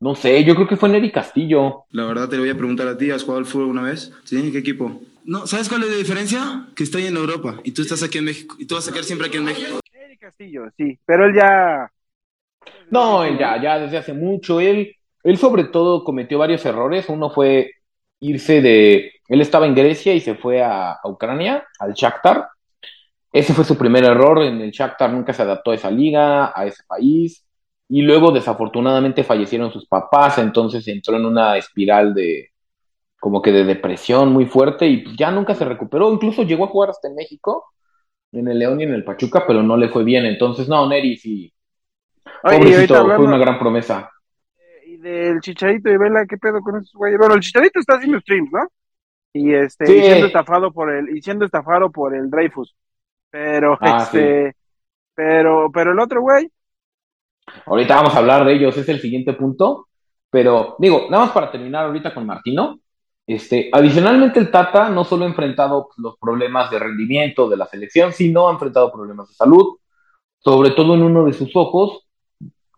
[0.00, 1.84] No sé, yo creo que fue Neri Castillo.
[1.90, 4.12] La verdad te lo voy a preguntar a ti, ¿has jugado al fútbol una vez?
[4.24, 4.36] ¿Sí?
[4.38, 5.00] ¿En qué equipo?
[5.24, 6.66] No, ¿sabes cuál es la diferencia?
[6.74, 9.04] Que estoy en Europa y tú estás aquí en México y tú vas a quedar
[9.04, 9.80] siempre aquí en México.
[9.92, 11.90] Eric Castillo, sí, pero él ya,
[12.90, 14.60] No, él ya, ya desde hace mucho.
[14.60, 17.08] Él, él sobre todo cometió varios errores.
[17.08, 17.72] Uno fue
[18.20, 22.48] irse de, él estaba en Grecia y se fue a, a Ucrania, al Shakhtar.
[23.32, 24.42] Ese fue su primer error.
[24.42, 27.44] En el Shakhtar nunca se adaptó a esa liga, a ese país.
[27.88, 30.38] Y luego, desafortunadamente, fallecieron sus papás.
[30.38, 32.50] Entonces entró en una espiral de,
[33.20, 36.12] como que de depresión muy fuerte y pues ya nunca se recuperó.
[36.12, 37.64] Incluso llegó a jugar hasta en México,
[38.32, 40.26] en el León y en el Pachuca, pero no le fue bien.
[40.26, 41.52] Entonces, no, Neri sí.
[42.42, 44.10] Pobrecito, fue una gran promesa.
[44.86, 47.18] y del Chicharito y Vela, ¿qué pedo con esos güeyes?
[47.18, 48.68] Bueno, el Chicharito está haciendo streams, ¿no?
[49.32, 49.96] Y este, Sí.
[49.98, 52.74] y siendo estafado por el, y siendo estafado por el Dreyfus.
[53.30, 54.54] Pero, Ah, este,
[55.14, 56.50] pero, pero el otro güey,
[57.66, 59.88] Ahorita vamos a hablar de ellos, es el siguiente punto.
[60.30, 62.80] Pero digo, nada más para terminar ahorita con Martino.
[63.26, 68.12] Este, adicionalmente el Tata no solo ha enfrentado los problemas de rendimiento de la selección,
[68.12, 69.76] sino ha enfrentado problemas de salud,
[70.38, 72.06] sobre todo en uno de sus ojos,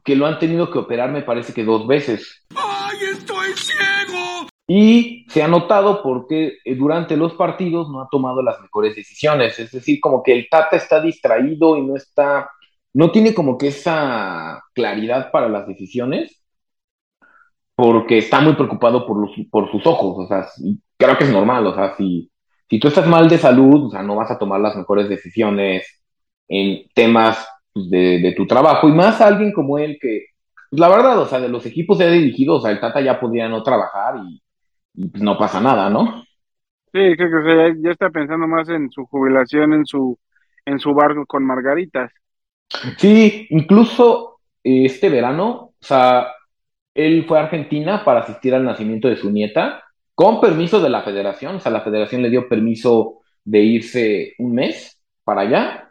[0.05, 2.45] que lo han tenido que operar me parece que dos veces.
[2.57, 4.49] ¡Ay, estoy ciego!
[4.67, 9.57] Y se ha notado porque eh, durante los partidos no ha tomado las mejores decisiones.
[9.59, 12.51] Es decir, como que el Tata está distraído y no está,
[12.94, 16.42] no tiene como que esa claridad para las decisiones
[17.74, 20.26] porque está muy preocupado por, los, por sus ojos.
[20.26, 20.46] O sea,
[20.98, 21.66] creo que es normal.
[21.66, 22.31] O sea, si,
[22.68, 26.03] si tú estás mal de salud, o sea, no vas a tomar las mejores decisiones
[26.48, 28.88] en temas pues, de, de tu trabajo.
[28.88, 30.26] Y más alguien como él que,
[30.72, 33.18] la verdad, o sea, de los equipos que ha dirigido, o sea, el Tata ya
[33.20, 34.42] podría no trabajar y,
[35.11, 36.24] pues, no pasa nada, ¿no?
[36.92, 40.18] sí, creo que o sea, ya, ya está pensando más en su jubilación, en su,
[40.64, 42.12] en su barco con margaritas.
[42.99, 46.29] Sí, incluso eh, este verano, o sea,
[46.95, 49.83] él fue a Argentina para asistir al nacimiento de su nieta,
[50.15, 54.55] con permiso de la federación, o sea, la federación le dio permiso de irse un
[54.55, 55.91] mes para allá,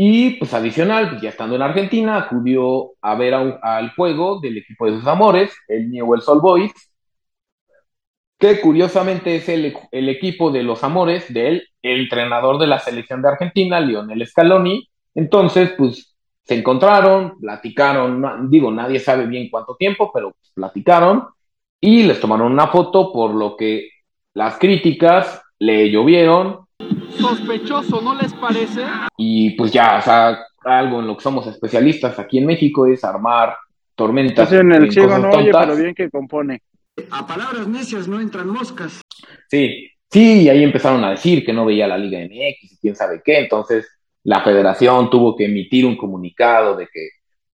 [0.00, 4.86] y pues adicional, pues, ya estando en Argentina, acudió a ver al juego del equipo
[4.86, 6.72] de sus amores, el Newell's Old Boys,
[8.38, 9.74] que curiosamente es el,
[10.08, 14.88] equipo de los amores de él, el entrenador de la selección de Argentina, Lionel Scaloni.
[15.16, 16.07] Entonces, pues
[16.48, 21.26] se encontraron, platicaron, no- digo, nadie sabe bien cuánto tiempo, pero platicaron
[21.78, 23.90] y les tomaron una foto, por lo que
[24.34, 26.60] las críticas le llovieron
[27.18, 28.82] Sospechoso, ¿no les parece?
[29.18, 33.04] y pues ya, o sea, algo en lo que somos especialistas aquí en México es
[33.04, 33.54] armar
[33.94, 36.62] tormentas Entonces en el en ciego no oye, pero bien que compone.
[37.10, 39.00] A palabras necias no entran moscas.
[39.48, 42.96] Sí, sí, y ahí empezaron a decir que no veía la Liga MX y quién
[42.96, 47.08] sabe qué, entonces la federación tuvo que emitir un comunicado de que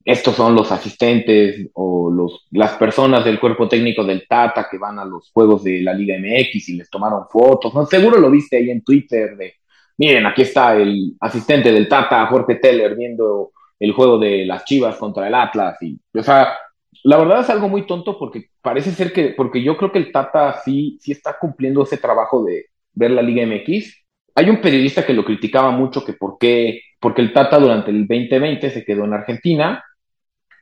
[0.06, 4.98] estos son los asistentes o los, las personas del cuerpo técnico del Tata que van
[4.98, 7.86] a los juegos de la Liga MX y les tomaron fotos, ¿no?
[7.86, 9.54] Seguro lo viste ahí en Twitter de,
[9.98, 14.95] miren, aquí está el asistente del Tata, Jorge Teller, viendo el juego de las Chivas
[14.98, 16.58] contra el Atlas y, o sea,
[17.04, 20.12] la verdad es algo muy tonto porque parece ser que, porque yo creo que el
[20.12, 23.98] Tata sí, sí está cumpliendo ese trabajo de ver la Liga MX,
[24.39, 28.08] hay un periodista que lo criticaba mucho que por qué, porque el Tata durante el
[28.08, 29.84] 2020 se quedó en Argentina,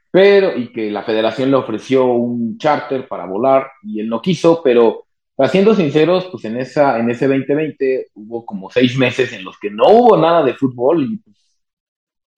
[0.10, 4.62] pero y que la federación le ofreció un charter para volar y él no quiso,
[4.64, 5.06] pero
[5.52, 9.70] siendo sinceros, pues en esa en ese 2020 hubo como seis meses en los que
[9.70, 11.38] no hubo nada de fútbol y pues,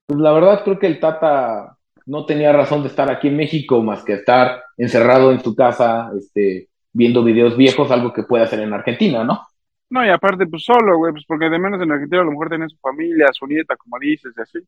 [0.07, 3.81] pues la verdad creo que el Tata no tenía razón de estar aquí en México
[3.81, 8.59] más que estar encerrado en su casa, este, viendo videos viejos, algo que puede hacer
[8.59, 9.48] en Argentina, ¿no?
[9.89, 12.49] No, y aparte, pues solo, güey, pues porque de menos en Argentina a lo mejor
[12.49, 14.59] tenía su familia, su nieta, como dices, y así.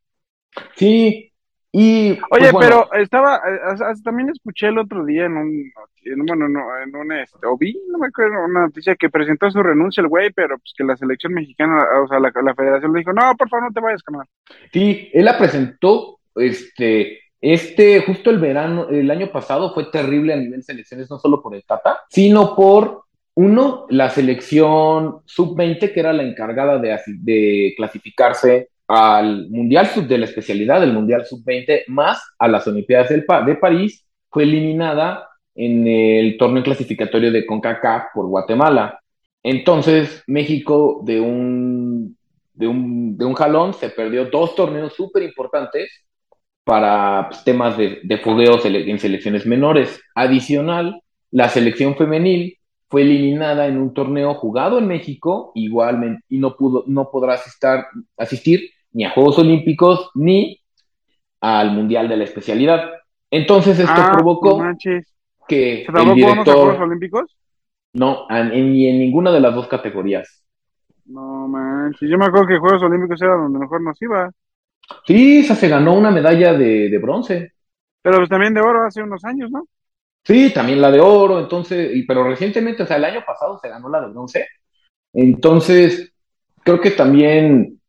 [0.75, 1.33] Sí,
[1.71, 2.11] y...
[2.31, 5.71] Oye, pues, bueno, pero estaba, eh, también escuché el otro día en un,
[6.03, 9.49] en bueno, no, en un, este, o vi, no me acuerdo, una noticia que presentó
[9.51, 12.91] su renuncia el güey, pero pues que la selección mexicana, o sea, la, la federación
[12.91, 14.25] le dijo, no, por favor, no te vayas, canal.
[14.73, 20.37] Sí, él la presentó, este, este, justo el verano, el año pasado fue terrible a
[20.37, 26.13] nivel selecciones, no solo por el Tata, sino por, uno, la selección sub-20, que era
[26.13, 31.83] la encargada de, asi- de clasificarse al Mundial sub de la especialidad del Mundial sub-20,
[31.87, 37.45] más a las Olimpiadas del Pa- de París, fue eliminada en el torneo clasificatorio de
[37.45, 38.99] CONCACAF por Guatemala.
[39.43, 42.17] Entonces, México de un,
[42.53, 45.89] de un, de un jalón se perdió dos torneos súper importantes
[46.63, 50.01] para pues, temas de, de fogueo sele- en selecciones menores.
[50.15, 52.57] Adicional, la selección femenil
[52.91, 57.85] fue eliminada en un torneo jugado en México, igualmente, y no pudo, no podrá asistar-
[58.17, 60.59] asistir ni a Juegos Olímpicos ni
[61.39, 62.91] al Mundial de la especialidad.
[63.31, 65.07] Entonces esto Ah, provocó manches.
[65.47, 67.37] que ¿Se el unos director Juegos Olímpicos?
[67.93, 70.43] no, en, en- ni en ninguna de las dos categorías.
[71.05, 74.29] No manches, yo me acuerdo que Juegos Olímpicos era donde mejor nos iba,
[75.05, 77.53] Sí, esa se ganó una medalla de, de bronce.
[78.01, 79.65] pero pues también de oro hace unos años, ¿no?
[80.23, 83.69] Sí, también la de oro, entonces, y, pero recientemente, o sea, el año pasado se
[83.69, 84.47] ganó la de bronce.
[85.13, 86.13] Entonces,
[86.63, 87.81] creo que también,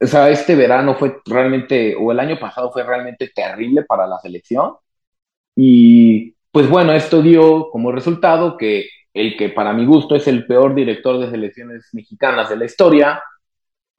[0.00, 4.18] o sea, este verano fue realmente, o el año pasado fue realmente terrible para la
[4.18, 4.74] selección.
[5.56, 10.46] Y pues bueno, esto dio como resultado que el que para mi gusto es el
[10.46, 13.22] peor director de selecciones mexicanas de la historia,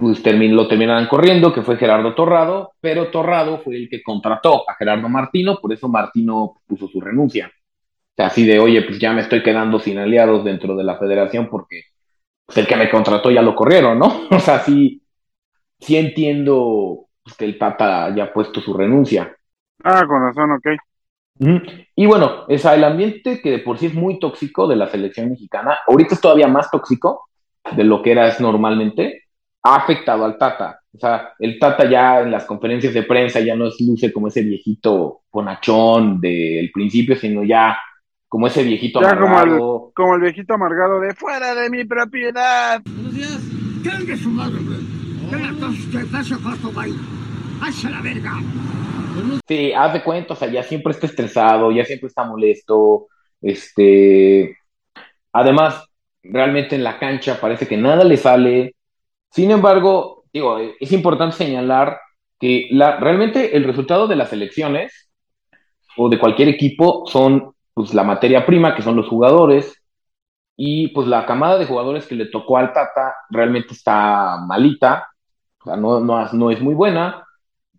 [0.03, 4.69] pues termin- lo terminaron corriendo, que fue Gerardo Torrado, pero Torrado fue el que contrató
[4.69, 7.47] a Gerardo Martino, por eso Martino puso su renuncia.
[7.47, 10.97] O sea, así de, oye, pues ya me estoy quedando sin aliados dentro de la
[10.97, 11.83] federación porque
[12.45, 14.27] pues, el que me contrató ya lo corrieron, ¿no?
[14.29, 15.01] O sea, sí,
[15.79, 19.35] sí entiendo pues, que el Tata ya ha puesto su renuncia.
[19.83, 20.67] Ah, con razón, ok.
[21.95, 25.29] Y bueno, sea, el ambiente que de por sí es muy tóxico de la selección
[25.29, 27.27] mexicana, ahorita es todavía más tóxico
[27.75, 29.22] de lo que era es normalmente,
[29.63, 30.79] ha afectado al Tata.
[30.93, 34.27] O sea, el Tata ya en las conferencias de prensa ya no es luce como
[34.27, 37.77] ese viejito bonachón del principio, sino ya
[38.27, 39.91] como ese viejito Ya como el, amargado.
[39.95, 42.81] como el viejito amargado de fuera de mi propiedad.
[42.83, 43.39] Buenos días.
[44.21, 44.59] Su madre.
[49.47, 53.07] Sí, haz de cuenta, o sea, ya siempre está estresado, ya siempre está molesto,
[53.41, 54.57] este,
[55.31, 55.85] además,
[56.23, 58.75] realmente en la cancha parece que nada le sale.
[59.33, 61.99] Sin embargo, digo, es importante señalar
[62.39, 65.09] que la, realmente el resultado de las elecciones
[65.97, 69.81] o de cualquier equipo son pues la materia prima, que son los jugadores,
[70.55, 75.07] y pues la camada de jugadores que le tocó al Tata realmente está malita,
[75.61, 77.25] o sea, no, no, no es muy buena.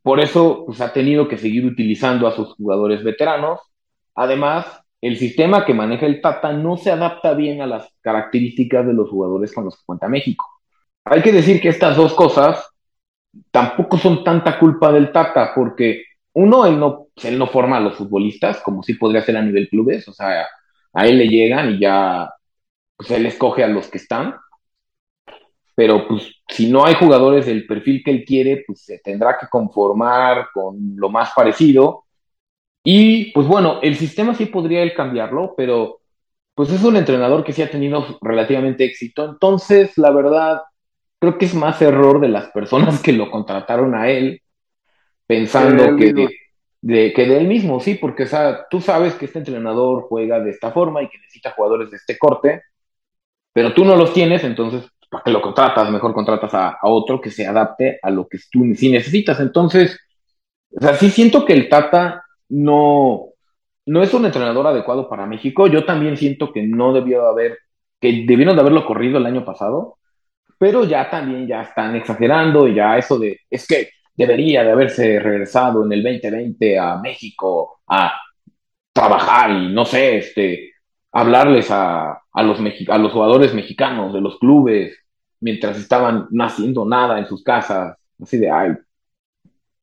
[0.03, 3.61] Por eso pues, ha tenido que seguir utilizando a sus jugadores veteranos.
[4.17, 4.67] Además,
[5.01, 9.09] el sistema que maneja el Tata no se adapta bien a las características de los
[9.09, 10.54] jugadores con los que cuenta México.
[11.05, 12.67] Hay que decir que estas dos cosas
[13.51, 17.97] tampoco son tanta culpa del Tata, porque uno, él no, él no forma a los
[17.97, 20.47] futbolistas, como sí podría ser a nivel clubes, o sea,
[20.93, 22.33] a él le llegan y ya,
[22.97, 24.35] pues él escoge a los que están
[25.75, 29.49] pero pues si no hay jugadores del perfil que él quiere, pues se tendrá que
[29.49, 32.05] conformar con lo más parecido.
[32.85, 36.01] Y pues bueno, el sistema sí podría él cambiarlo, pero
[36.55, 39.25] pues es un entrenador que sí ha tenido relativamente éxito.
[39.25, 40.63] Entonces, la verdad,
[41.25, 44.43] creo que es más error de las personas que lo contrataron a él,
[45.27, 46.23] pensando Que de él que mismo.
[46.23, 46.37] de,
[46.83, 50.41] de- que de él mismo, sí, porque o sea, tú sabes que este entrenador juega
[50.41, 52.63] de esta forma y que necesita jugadores de este corte,
[53.53, 55.91] pero tú no los tienes, entonces, ¿para qué lo contratas?
[55.91, 59.41] Mejor contratas a, a otro que se adapte a lo que tú sí necesitas.
[59.41, 59.99] Entonces,
[60.77, 63.27] o sea, sí siento que el Tata no,
[63.87, 65.67] no es un entrenador adecuado para México.
[65.69, 67.59] Yo también siento que no debió haber,
[68.01, 69.99] que debieron de haberlo corrido el año pasado,
[70.59, 75.19] pero ya también ya están exagerando y ya eso de, es que debería de haberse
[75.21, 78.13] regresado en el 2020 a México a
[78.93, 80.73] trabajar y no sé, este,
[81.13, 84.97] hablarles a, a los, a los jugadores mexicanos de los clubes.
[85.41, 88.73] mientras estaban no haciendo nada en sus casas, así de, ay,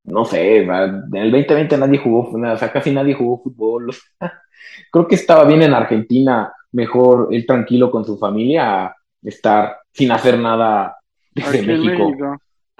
[0.04, 3.92] no sé, en el 2020 nadie jugó, o sea, casi nadie jugó fútbol.
[4.92, 10.38] Creo que estaba bien en Argentina, mejor él tranquilo con su familia, estar sin hacer
[10.38, 10.98] nada
[11.34, 12.38] desde México.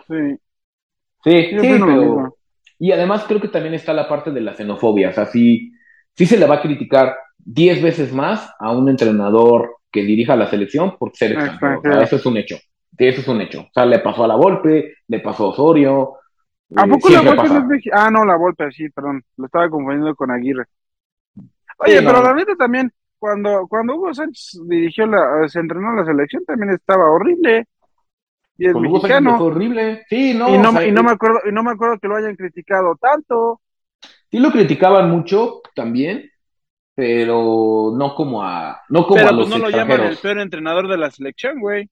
[0.08, 0.38] Sí.
[1.24, 2.36] Sí, sí, pero...
[2.80, 5.72] Y además creo que también está la parte de la xenofobia, o sea, sí,
[6.16, 10.50] sí se le va a criticar 10 veces más a un entrenador que dirija la
[10.50, 12.02] selección por ser extranjero.
[12.02, 12.58] eso es un hecho.
[12.98, 13.62] Eso es un hecho.
[13.62, 16.14] O sea, le pasó a la Volpe, le pasó a Osorio.
[16.76, 19.24] ¿A poco la Volpe no es Ah, no, la Volpe, sí, perdón.
[19.38, 20.66] Lo estaba confundiendo con Aguirre.
[21.78, 26.44] Oye, pero la neta también, cuando, cuando Hugo Sánchez dirigió la, se entrenó la selección,
[26.44, 27.68] también estaba horrible.
[28.58, 29.38] Y es mexicano.
[29.38, 30.04] Fue horrible.
[30.10, 30.50] Sí, no.
[30.50, 33.62] Y no, y no me acuerdo, y no me acuerdo que lo hayan criticado tanto.
[34.32, 36.32] Sí lo criticaban mucho también,
[36.96, 40.40] pero no como a no como pero a los pues no lo llaman el peor
[40.40, 41.88] entrenador de la selección, güey.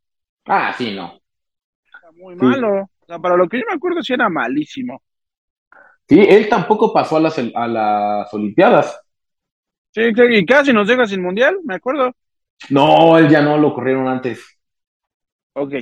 [0.45, 1.19] Ah, sí, no.
[1.85, 2.89] Está muy malo.
[3.01, 5.03] O sea, para lo que yo me acuerdo sí era malísimo.
[6.07, 8.99] Sí, él tampoco pasó a las, a las Olimpiadas.
[9.91, 12.13] Sí, y casi nos deja sin mundial, me acuerdo.
[12.69, 14.59] No, él ya no lo corrieron antes.
[15.53, 15.75] Ok.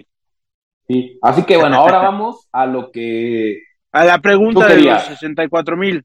[0.87, 3.61] Sí, así que bueno, ahora vamos a lo que...
[3.91, 6.03] A la pregunta de los 64 mil.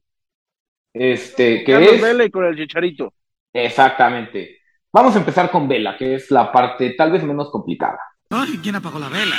[0.93, 2.01] Este, que Carlos es...
[2.01, 3.13] Vela y con el chicharito.
[3.53, 4.59] Exactamente.
[4.91, 7.99] Vamos a empezar con Vela, que es la parte tal vez menos complicada.
[8.29, 9.35] Ay, ¿quién apagó la vela?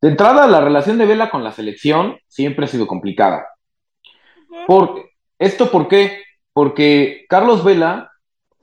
[0.00, 3.46] De entrada, la relación de Vela con la selección siempre ha sido complicada.
[4.66, 6.23] Por, ¿Esto por qué?
[6.54, 8.12] Porque Carlos Vela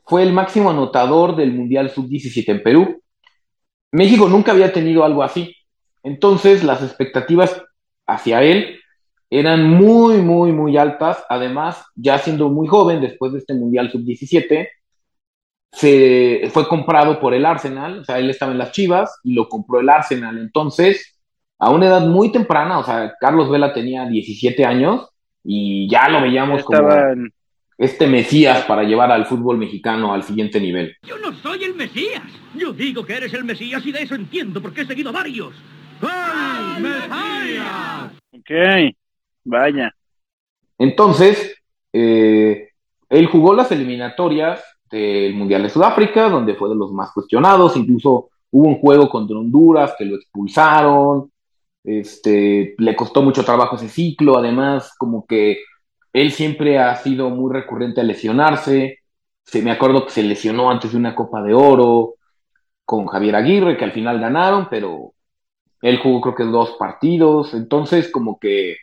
[0.05, 3.01] fue el máximo anotador del Mundial Sub-17 en Perú.
[3.91, 5.55] México nunca había tenido algo así.
[6.01, 7.61] Entonces, las expectativas
[8.07, 8.79] hacia él
[9.29, 11.23] eran muy, muy, muy altas.
[11.29, 14.67] Además, ya siendo muy joven, después de este Mundial Sub-17,
[15.71, 19.47] se fue comprado por el Arsenal, o sea, él estaba en las Chivas y lo
[19.47, 20.37] compró el Arsenal.
[20.37, 21.17] Entonces,
[21.59, 25.07] a una edad muy temprana, o sea, Carlos Vela tenía 17 años
[25.43, 26.89] y ya lo veíamos como
[27.81, 30.95] este Mesías para llevar al fútbol mexicano al siguiente nivel.
[31.01, 32.21] Yo no soy el Mesías.
[32.55, 35.55] Yo digo que eres el Mesías y de eso entiendo porque he seguido varios.
[35.99, 38.11] ¡El Mesías!
[38.33, 38.95] Ok,
[39.45, 39.95] vaya.
[40.77, 41.55] Entonces,
[41.91, 42.69] eh,
[43.09, 48.29] él jugó las eliminatorias del Mundial de Sudáfrica, donde fue de los más cuestionados, incluso
[48.51, 51.31] hubo un juego contra Honduras que lo expulsaron,
[51.83, 55.63] este, le costó mucho trabajo ese ciclo, además como que
[56.13, 58.99] él siempre ha sido muy recurrente a lesionarse,
[59.43, 62.15] se, me acuerdo que se lesionó antes de una Copa de Oro
[62.85, 65.13] con Javier Aguirre, que al final ganaron, pero
[65.81, 68.75] él jugó creo que dos partidos, entonces como que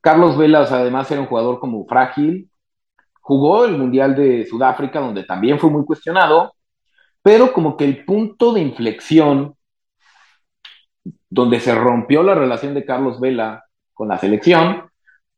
[0.00, 2.50] Carlos Velas además era un jugador como frágil,
[3.20, 6.54] jugó el Mundial de Sudáfrica, donde también fue muy cuestionado,
[7.22, 9.56] pero como que el punto de inflexión
[11.30, 14.91] donde se rompió la relación de Carlos Vela con la selección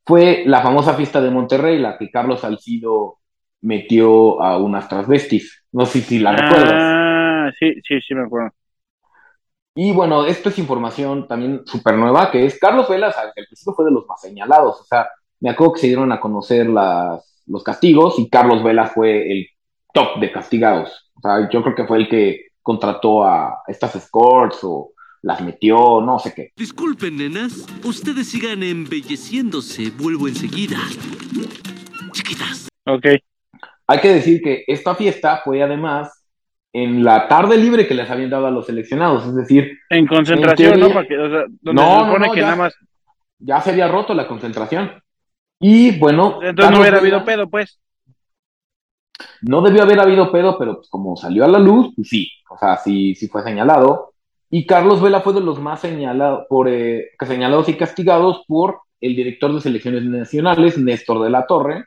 [0.07, 3.19] fue la famosa fiesta de Monterrey, la que Carlos Salcido
[3.63, 5.65] metió a unas transvestis.
[5.73, 6.75] No sé si la recuerdas.
[6.75, 8.51] Ah, sí, sí, sí me acuerdo.
[9.75, 13.87] Y bueno, esto es información también súper nueva, que es Carlos Vela, al principio fue
[13.87, 15.09] de los más señalados, o sea,
[15.41, 19.49] me acuerdo que se dieron a conocer las, los castigos y Carlos Vela fue el
[19.93, 21.11] top de castigados.
[21.17, 24.93] O sea, yo creo que fue el que contrató a estas escorts o
[25.25, 26.53] las metió, no sé qué.
[26.55, 27.67] Disculpen, nenas.
[27.83, 29.91] Ustedes sigan embelleciéndose.
[29.91, 30.77] Vuelvo enseguida.
[32.13, 32.69] Chiquitas.
[32.87, 33.07] Ok.
[33.87, 36.23] Hay que decir que esta fiesta fue además
[36.75, 39.79] en la tarde libre que les habían dado a los seleccionados, es decir...
[39.89, 40.89] En concentración, ¿no?
[40.89, 42.75] Para que, o sea, donde no, se supone no, que ya, nada más...
[43.39, 44.93] ya se había roto la concentración.
[45.61, 46.41] Y bueno...
[46.43, 47.81] Entonces no hubiera habido pedo, pues.
[49.41, 52.59] No debió haber habido pedo, pero pues como salió a la luz, pues sí, o
[52.59, 54.14] sea, sí, sí fue señalado.
[54.57, 55.83] Y Carlos Vela fue de los más
[56.49, 61.87] por, eh, señalados y castigados por el director de selecciones nacionales, Néstor de la Torre.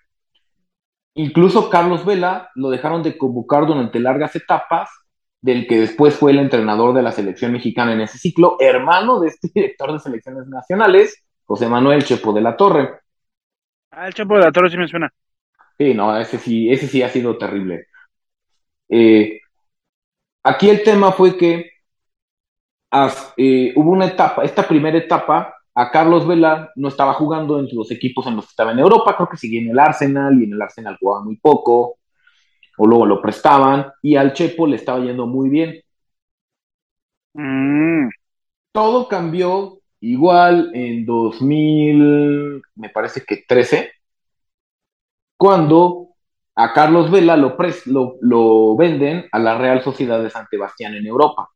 [1.14, 4.90] Incluso Carlos Vela lo dejaron de convocar durante largas etapas,
[5.40, 9.30] del que después fue el entrenador de la selección mexicana en ese ciclo, hermano de
[9.30, 13.00] este director de selecciones nacionales, José Manuel Chepo de la Torre.
[13.92, 15.10] Ah, el Chapo de la Torre sí me suena.
[15.78, 17.88] Sí, no, ese sí, ese sí ha sido terrible.
[18.90, 19.40] Eh,
[20.44, 21.77] aquí el tema fue que
[22.92, 27.68] as- eh, hubo una etapa, esta primera etapa, a Carlos Vela no estaba jugando en
[27.72, 30.46] los equipos en los que estaba en Europa, creo que seguía en el Arsenal y
[30.46, 31.98] en el Arsenal jugaba muy poco,
[32.78, 35.82] o luego lo prestaban, y al Chepo le estaba yendo muy bien.
[37.34, 38.10] Mm.
[38.74, 43.92] Todo cambió igual en 2000, me parece que 13,
[45.38, 46.10] cuando
[46.56, 50.96] a Carlos Vela lo, pres- lo, lo venden a la Real Sociedad de San Sebastián
[50.96, 51.50] en Europa.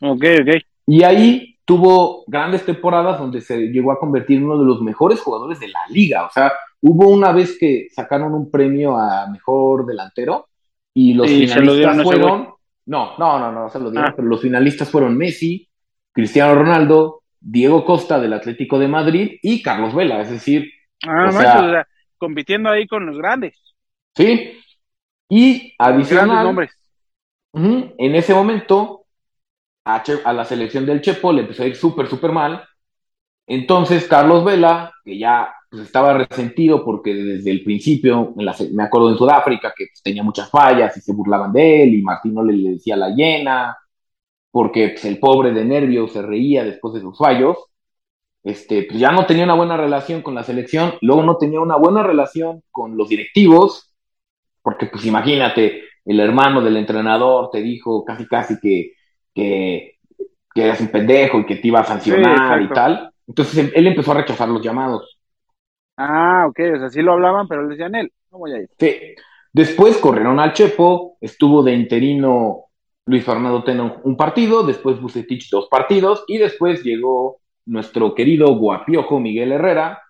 [0.00, 0.62] Ok, ok.
[0.86, 5.20] Y ahí tuvo grandes temporadas donde se llegó a convertir en uno de los mejores
[5.20, 6.24] jugadores de la liga.
[6.26, 10.48] O sea, hubo una vez que sacaron un premio a mejor delantero
[10.94, 12.48] y los Y se lo dieron finalistas fueron.
[12.86, 14.14] No, no, no, no se lo dieron, Ah.
[14.16, 15.68] pero los finalistas fueron Messi,
[16.12, 20.22] Cristiano Ronaldo, Diego Costa del Atlético de Madrid y Carlos Vela.
[20.22, 20.70] Es decir,
[21.06, 23.54] Ah, o no sea, manches, o sea, compitiendo ahí con los grandes.
[24.16, 24.54] sí.
[25.30, 26.70] Y Grandes adicional, nombres.
[27.52, 27.92] Ujú.
[27.98, 29.04] En ese momento,
[29.88, 32.62] a, la selección del Chepo le empezó a ir súper, súper mal.
[33.46, 39.16] Entonces, Carlos Vela, que ya pues, estaba resentido porque desde el principio, me acuerdo en
[39.16, 42.70] Sudáfrica, que pues, tenía muchas fallas y se burlaban de él, y Martino le, le
[42.72, 43.76] decía la llena,
[44.50, 47.56] porque pues, el pobre de nervios se reía después de sus fallos.
[48.44, 51.76] Este, pues ya no tenía una buena relación con la selección, luego no tenía una
[51.76, 53.94] buena relación con los directivos,
[54.62, 58.92] porque pues imagínate, el hermano del entrenador te dijo casi casi que,
[59.38, 59.98] que,
[60.52, 63.10] que eras un pendejo y que te iba a sancionar Sí, y tal.
[63.26, 65.20] Entonces él, él empezó a rechazar los llamados.
[65.96, 68.68] Ah, ok, o sea, sí lo hablaban, pero le decían él, no voy a ir.
[68.78, 68.96] Sí.
[69.52, 72.64] Después corrieron al Chepo, estuvo de interino
[73.06, 79.20] Luis Fernando Tena un partido, después Bucetich dos partidos y después llegó nuestro querido guapiojo
[79.20, 80.02] Miguel Herrera,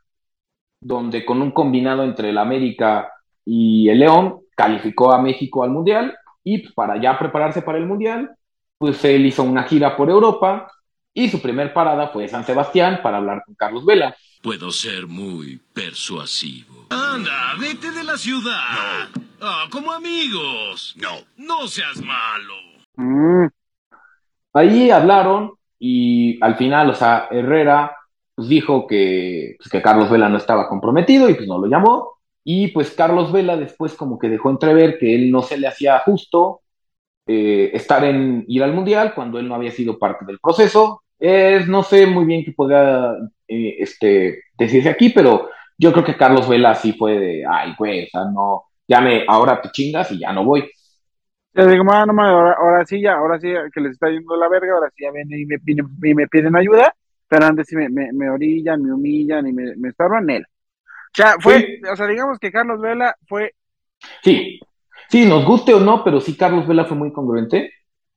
[0.81, 3.13] donde con un combinado entre el América
[3.45, 7.87] y el León calificó a México al Mundial y pues, para ya prepararse para el
[7.87, 8.35] Mundial,
[8.79, 10.71] pues él hizo una gira por Europa
[11.13, 14.17] y su primer parada fue San Sebastián para hablar con Carlos Vela.
[14.41, 16.87] Puedo ser muy persuasivo.
[16.91, 19.09] Anda, vete de la ciudad.
[19.41, 20.95] Ah, como amigos.
[20.97, 21.11] No.
[21.37, 22.55] No seas malo.
[22.95, 23.47] Mm,
[24.53, 27.95] Ahí hablaron y al final, o sea, Herrera
[28.35, 32.19] pues dijo que, pues, que Carlos Vela no estaba comprometido y pues no lo llamó.
[32.45, 35.99] Y pues Carlos Vela después como que dejó entrever que él no se le hacía
[36.01, 36.61] justo
[37.29, 41.03] eh, estar en ir al Mundial cuando él no había sido parte del proceso.
[41.19, 43.13] Es, no sé muy bien qué podría
[43.49, 48.05] eh, este, decirse aquí, pero yo creo que Carlos Vela sí fue de, ay, güey,
[48.05, 50.71] o sea, no, ya me, ahora te chingas y ya no voy.
[51.55, 54.37] Yo digo, "Ah, no mames, ahora, ahora sí, ya, ahora sí que les está yendo
[54.37, 56.95] la verga, ahora sí ya vienen y me, piden- y me piden ayuda,
[57.29, 60.45] pero antes sí me, me, me orillan, me humillan y me, me estorban él.
[60.93, 63.55] O sea, fue, o sea, digamos que Carlos Vela fue,
[64.23, 64.61] Sí,
[65.09, 67.73] sí, nos guste o no, pero sí Carlos Vela fue muy congruente.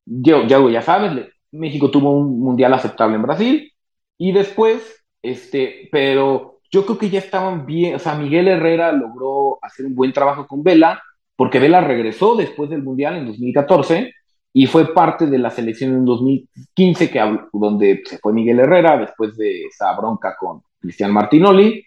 [0.05, 3.71] Yo, ya, ya sabes, México tuvo un mundial aceptable en Brasil
[4.17, 9.59] y después, este, pero yo creo que ya estaban bien, o sea, Miguel Herrera logró
[9.61, 11.01] hacer un buen trabajo con Vela,
[11.35, 14.13] porque Vela regresó después del mundial en 2014
[14.53, 18.97] y fue parte de la selección en 2015, que, hab- donde se fue Miguel Herrera
[18.97, 21.83] después de esa bronca con Cristian Martinoli.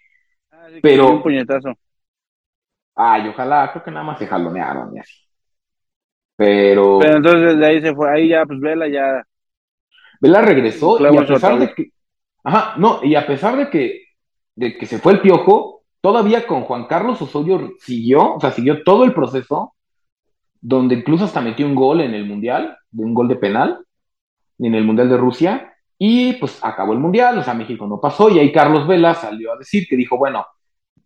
[0.81, 1.73] Pero, un puñetazo.
[2.95, 5.15] Ay, ojalá, creo que nada más se jalonearon y así.
[6.37, 9.23] Pero, Pero entonces de ahí se fue, ahí ya, pues Vela ya,
[10.19, 11.89] Vela regresó y a pesar de que,
[12.43, 14.05] ajá, no, y a pesar de que,
[14.55, 18.83] de que se fue el piojo, todavía con Juan Carlos Osorio siguió, o sea, siguió
[18.83, 19.73] todo el proceso,
[20.61, 23.85] donde incluso hasta metió un gol en el Mundial, de un gol de penal,
[24.59, 28.29] en el Mundial de Rusia, y pues acabó el Mundial, o sea, México no pasó,
[28.29, 30.45] y ahí Carlos Vela salió a decir que dijo, bueno,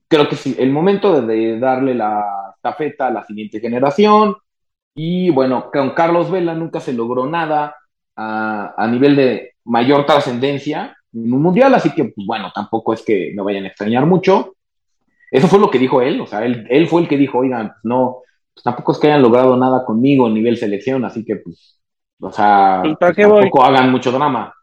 [0.09, 4.35] creo que sí, el momento de, darle la estafeta a la siguiente generación,
[4.95, 7.75] y bueno, con Carlos Vela nunca se logró nada
[8.15, 13.03] a, a nivel de mayor trascendencia en un mundial, así que pues bueno, tampoco es
[13.03, 14.55] que me vayan a extrañar mucho.
[15.31, 17.67] Eso fue lo que dijo él, o sea, él, él fue el que dijo, oigan,
[17.67, 21.35] pues no, pues tampoco es que hayan logrado nada conmigo a nivel selección, así que
[21.35, 21.79] pues,
[22.19, 24.53] o sea, tampoco hagan mucho drama.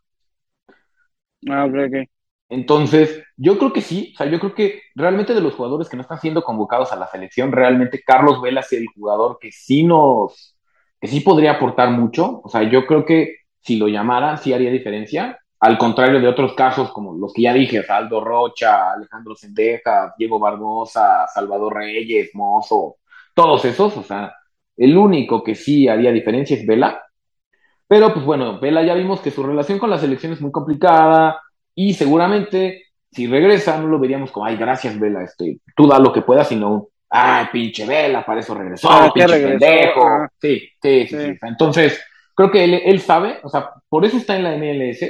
[1.48, 2.15] ah, ok, ok.
[2.48, 5.96] Entonces, yo creo que sí, o sea, yo creo que realmente de los jugadores que
[5.96, 9.82] no están siendo convocados a la selección, realmente Carlos Vela es el jugador que sí
[9.82, 10.56] nos,
[11.00, 14.70] que sí podría aportar mucho, o sea, yo creo que si lo llamaran sí haría
[14.70, 20.14] diferencia, al contrario de otros casos como los que ya dije, Aldo Rocha, Alejandro Sendeja,
[20.16, 22.96] Diego Barbosa, Salvador Reyes, Mozo,
[23.34, 24.32] todos esos, o sea,
[24.76, 27.02] el único que sí haría diferencia es Vela,
[27.88, 31.40] pero pues bueno, Vela ya vimos que su relación con la selección es muy complicada
[31.76, 36.12] y seguramente si regresa no lo veríamos como, ay, gracias Vela, este, tú da lo
[36.12, 39.58] que puedas, sino, ay, pinche Vela, para eso regresó, ¿Para qué pinche regresó?
[39.58, 40.26] pendejo.
[40.40, 41.38] Sí, sí, sí, sí.
[41.42, 42.04] Entonces,
[42.34, 45.06] creo que él, él sabe, o sea, por eso está en la MLS,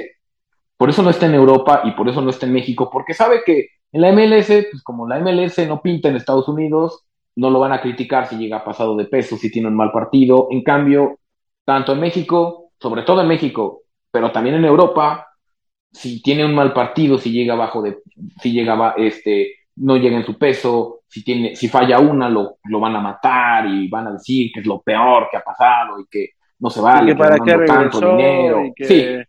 [0.77, 3.41] por eso no está en Europa y por eso no está en México, porque sabe
[3.43, 7.05] que en la MLS, pues como la MLS no pinta en Estados Unidos,
[7.35, 10.47] no lo van a criticar si llega pasado de peso, si tiene un mal partido.
[10.51, 11.19] En cambio,
[11.63, 15.26] tanto en México, sobre todo en México, pero también en Europa,
[15.97, 17.99] si tiene un mal partido, si llega abajo de,
[18.41, 22.79] si llega, este, no llega en su peso, si tiene, si falla una, lo, lo
[22.79, 26.05] van a matar y van a decir que es lo peor que ha pasado y
[26.07, 26.29] que
[26.59, 27.13] no se vale.
[27.13, 28.65] y que para qué ganando tanto regresó dinero.
[28.65, 29.23] y que, Sí,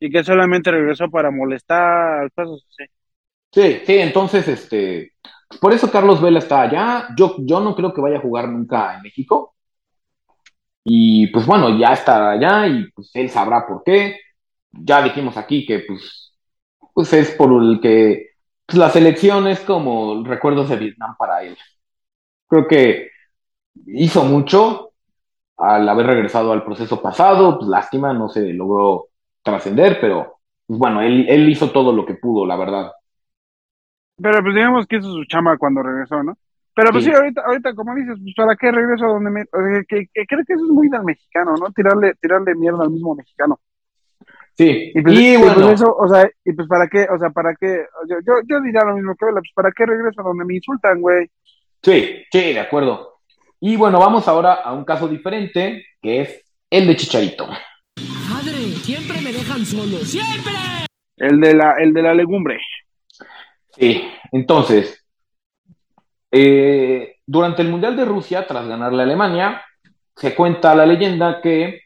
[0.00, 2.84] y que solamente regresó para molestar, cosas así.
[3.52, 5.12] sí, sí, entonces, este,
[5.60, 7.08] por eso Carlos Vela está allá.
[7.16, 9.54] Yo, yo no creo que vaya a jugar nunca en México.
[10.84, 14.18] Y pues bueno, ya estará allá y pues él sabrá por qué.
[14.72, 16.34] Ya dijimos aquí que pues,
[16.94, 18.30] pues es por el que
[18.66, 21.56] pues, la selección es como recuerdos de Vietnam para él.
[22.48, 23.10] Creo que
[23.86, 24.92] hizo mucho
[25.58, 29.08] al haber regresado al proceso pasado, pues lástima, no se logró
[29.42, 32.92] trascender, pero pues, bueno, él, él hizo todo lo que pudo, la verdad.
[34.22, 36.38] Pero pues digamos que hizo su chama cuando regresó, ¿no?
[36.74, 37.10] Pero pues Sí.
[37.10, 39.42] sí, ahorita, ahorita como dices, pues para qué regreso a donde me...
[39.42, 41.70] o sea, que, que creo que eso es muy del mexicano, ¿no?
[41.72, 43.60] Tirarle, tirarle mierda al mismo mexicano.
[44.56, 47.18] Sí, Y pues, y y pues bueno, eso, o sea, y pues para qué, o
[47.18, 50.20] sea, para qué, yo, yo, yo diría lo mismo que Vela, pues para qué regreso
[50.20, 51.28] a donde me insultan, güey.
[51.82, 53.20] sí, sí, de acuerdo.
[53.60, 57.46] Y bueno, vamos ahora a un caso diferente, que es el de Chicharito.
[57.46, 59.98] Padre, siempre me dejan solo.
[59.98, 60.52] ¡Siempre!
[61.16, 62.58] El de la, el de la legumbre.
[63.72, 65.04] Sí, entonces,
[66.30, 69.62] eh, durante el Mundial de Rusia, tras ganarle a Alemania,
[70.14, 71.80] se cuenta la leyenda que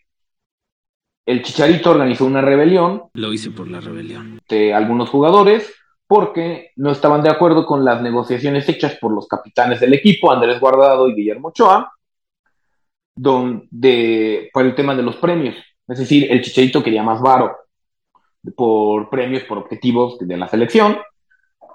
[1.30, 4.40] el Chicharito organizó una rebelión Lo hice por la rebelión.
[4.48, 5.72] de algunos jugadores
[6.06, 10.58] porque no estaban de acuerdo con las negociaciones hechas por los capitanes del equipo, Andrés
[10.58, 11.92] Guardado y Guillermo Ochoa,
[13.14, 15.54] donde, por el tema de los premios.
[15.86, 17.56] Es decir, el Chicharito quería más varo
[18.56, 20.98] por premios, por objetivos de la selección.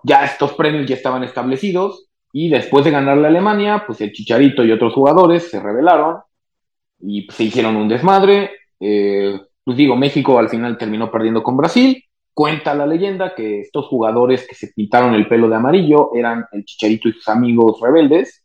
[0.04, 4.66] Ya estos premios ya estaban establecidos y después de ganarle a Alemania, pues el Chicharito
[4.66, 6.18] y otros jugadores se rebelaron
[7.00, 8.52] y pues, se hicieron un desmadre.
[8.80, 12.04] Eh, pues digo, México al final terminó perdiendo con Brasil.
[12.34, 16.66] Cuenta la leyenda que estos jugadores que se pintaron el pelo de amarillo eran el
[16.66, 18.44] Chicharito y sus amigos rebeldes.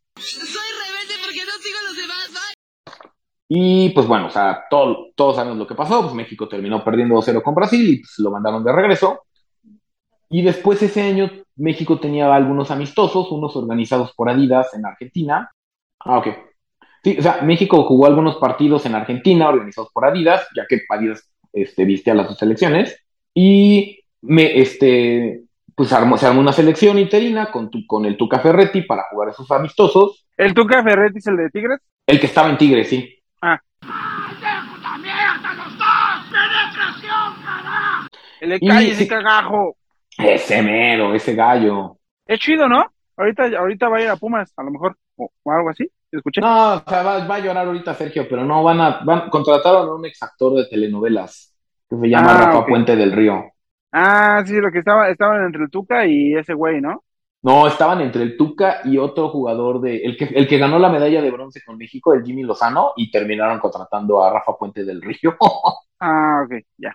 [3.48, 6.02] Y pues bueno, o sea, todo- todos sabemos lo que pasó.
[6.02, 9.22] Pues México terminó perdiendo 2-0 con Brasil y pues, lo mandaron de regreso.
[10.28, 15.50] Y después ese año México tenía algunos amistosos, unos organizados por Adidas en Argentina.
[15.98, 16.28] Ah, ok.
[17.02, 21.30] Sí, o sea, México jugó algunos partidos en Argentina organizados por Adidas, ya que Adidas
[21.52, 22.96] este, viste a las dos selecciones.
[23.34, 25.42] Y me, este,
[25.74, 29.30] pues armó- se armó una selección interina con, tu- con el Tuca Ferretti para jugar
[29.30, 30.26] esos amistosos.
[30.36, 31.78] ¿El Tuca Ferretti es el de Tigres?
[32.06, 33.16] El que estaba en Tigres, sí.
[38.40, 39.76] El de calle, ese cagajo.
[40.18, 41.98] Ese mero, ese gallo.
[42.26, 42.84] Es chido, ¿no?
[43.16, 45.90] Ahorita, ahorita va a ir a Pumas, a lo mejor, o, o algo así.
[46.12, 46.40] ¿Escuché?
[46.40, 49.88] No, o sea, va, va a llorar ahorita Sergio, pero no, van a, van, contrataron
[49.88, 51.54] a un ex actor de telenovelas
[51.88, 52.66] que se llama Ah, Rafa.
[52.66, 53.44] Puente del Río.
[53.92, 57.04] Ah, sí, lo que estaba, estaban entre el Tuca y ese güey, ¿no?
[57.42, 60.90] No, estaban entre el Tuca y otro jugador de, el que, el que ganó la
[60.90, 65.00] medalla de bronce con México, el Jimmy Lozano, y terminaron contratando a Rafa Puente del
[65.02, 65.36] Río.
[66.00, 66.92] Ah, ok, ya.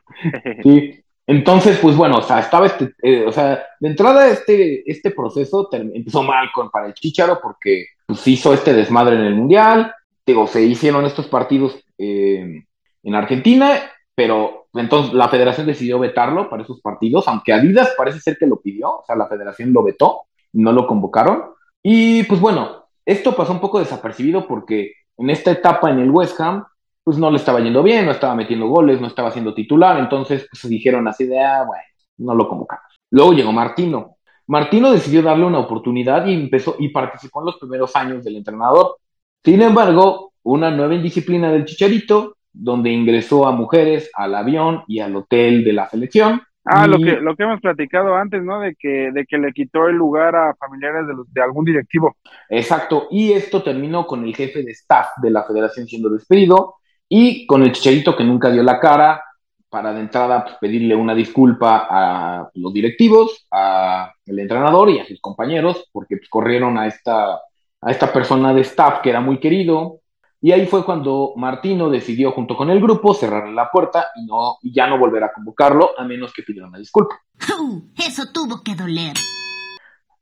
[0.62, 1.05] Sí.
[1.28, 5.70] Entonces, pues bueno, o sea, estaba este, eh, o sea, de entrada este, este proceso
[5.72, 9.94] empezó mal con, para el Chícharo porque pues, hizo este desmadre en el Mundial,
[10.26, 12.64] digo, se hicieron estos partidos eh,
[13.04, 13.80] en Argentina,
[14.14, 18.62] pero entonces la federación decidió vetarlo para esos partidos, aunque Adidas parece ser que lo
[18.62, 20.24] pidió, o sea, la federación lo vetó,
[20.54, 21.44] no lo convocaron,
[21.82, 26.40] y pues bueno, esto pasó un poco desapercibido porque en esta etapa en el West
[26.42, 26.66] Ham,
[27.06, 30.48] pues no le estaba yendo bien, no estaba metiendo goles, no estaba siendo titular, entonces
[30.52, 31.84] pues dijeron así de, ah, bueno,
[32.18, 33.00] no lo convocamos.
[33.12, 34.16] Luego llegó Martino.
[34.48, 38.98] Martino decidió darle una oportunidad y empezó y participó en los primeros años del entrenador.
[39.44, 45.16] Sin embargo, una nueva indisciplina del Chicharito, donde ingresó a mujeres al avión y al
[45.16, 46.42] hotel de la selección.
[46.64, 48.60] Ah, lo que, lo que hemos platicado antes, ¿no?
[48.62, 52.16] De que, de que le quitó el lugar a familiares de, los, de algún directivo.
[52.50, 56.78] Exacto, y esto terminó con el jefe de staff de la federación siendo despedido
[57.10, 59.24] y con el Chicharito que nunca dio la cara
[59.70, 65.20] para de entrada pues, pedirle una disculpa a los directivos, al entrenador y a sus
[65.20, 70.00] compañeros, porque pues, corrieron a esta, a esta persona de staff que era muy querido.
[70.42, 74.58] Y ahí fue cuando Martino decidió junto con el grupo cerrarle la puerta y, no,
[74.62, 77.16] y ya no volver a convocarlo a menos que pidiera una disculpa.
[77.98, 79.14] Eso tuvo que doler.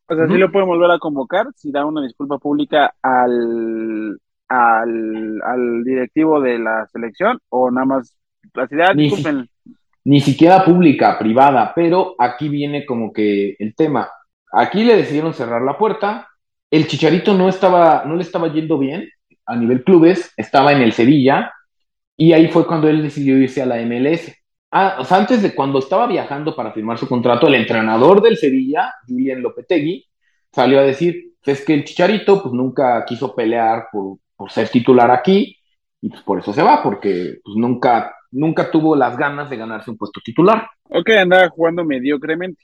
[0.07, 5.41] O sea, sí lo pueden volver a convocar si da una disculpa pública al, al,
[5.43, 8.17] al directivo de la selección o nada más
[8.55, 9.09] así de, ah, Ni
[10.05, 14.09] ni siquiera pública, privada, pero aquí viene como que el tema.
[14.51, 16.27] Aquí le decidieron cerrar la puerta.
[16.69, 19.09] El Chicharito no estaba, no le estaba yendo bien
[19.45, 21.53] a nivel clubes, estaba en el Sevilla
[22.17, 24.33] y ahí fue cuando él decidió irse a la MLS.
[24.71, 28.37] Ah, o sea, antes de cuando estaba viajando para firmar su contrato, el entrenador del
[28.37, 30.05] Sevilla, Julián Lopetegui,
[30.51, 35.09] salió a decir, es que el Chicharito pues nunca quiso pelear por, por ser titular
[35.09, 35.55] aquí
[36.01, 39.89] y pues por eso se va, porque pues nunca, nunca tuvo las ganas de ganarse
[39.89, 40.67] un puesto titular.
[40.89, 42.61] Ok, andaba jugando mediocremente.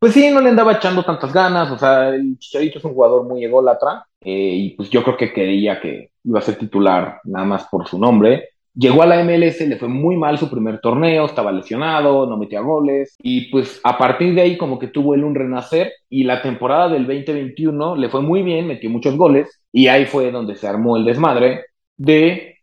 [0.00, 3.22] Pues sí, no le andaba echando tantas ganas, o sea, el Chicharito es un jugador
[3.22, 7.46] muy ególatra, eh, y pues yo creo que quería que iba a ser titular nada
[7.46, 8.48] más por su nombre.
[8.74, 12.60] Llegó a la MLS, le fue muy mal su primer torneo, estaba lesionado, no metía
[12.60, 16.40] goles, y pues a partir de ahí como que tuvo él un renacer, y la
[16.40, 20.66] temporada del 2021 le fue muy bien, metió muchos goles, y ahí fue donde se
[20.66, 21.66] armó el desmadre
[21.96, 22.58] de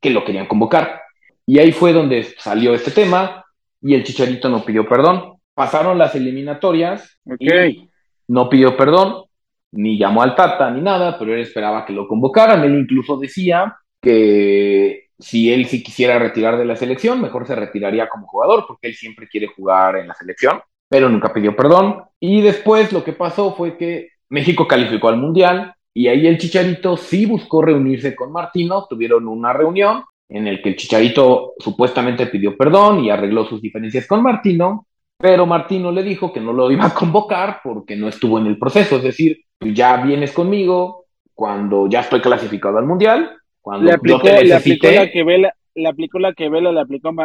[0.00, 1.00] que lo querían convocar.
[1.46, 3.44] Y ahí fue donde salió este tema,
[3.80, 7.88] y el Chicharito no pidió perdón pasaron las eliminatorias y
[8.28, 9.24] no pidió perdón,
[9.72, 12.62] ni llamó al Tata ni nada, pero él esperaba que lo convocaran.
[12.64, 18.08] Él incluso decía que si él sí quisiera retirar de la selección, mejor se retiraría
[18.08, 22.02] como jugador, porque él siempre quiere jugar en la selección, pero nunca pidió perdón.
[22.20, 26.96] Y después lo que pasó fue que México calificó al Mundial y ahí el Chicharito
[26.96, 32.56] sí buscó reunirse con Martino, tuvieron una reunión en el que el Chicharito supuestamente pidió
[32.56, 34.86] perdón y arregló sus diferencias con Martino,
[35.16, 38.58] pero Martino le dijo que no lo iba a convocar porque no estuvo en el
[38.58, 43.30] proceso, es decir, ya vienes conmigo cuando ya estoy clasificado al Mundial,
[43.64, 47.08] cuando Le aplicó, le aplicó la que vela, le aplicó la que vela, le aplicó
[47.08, 47.16] al,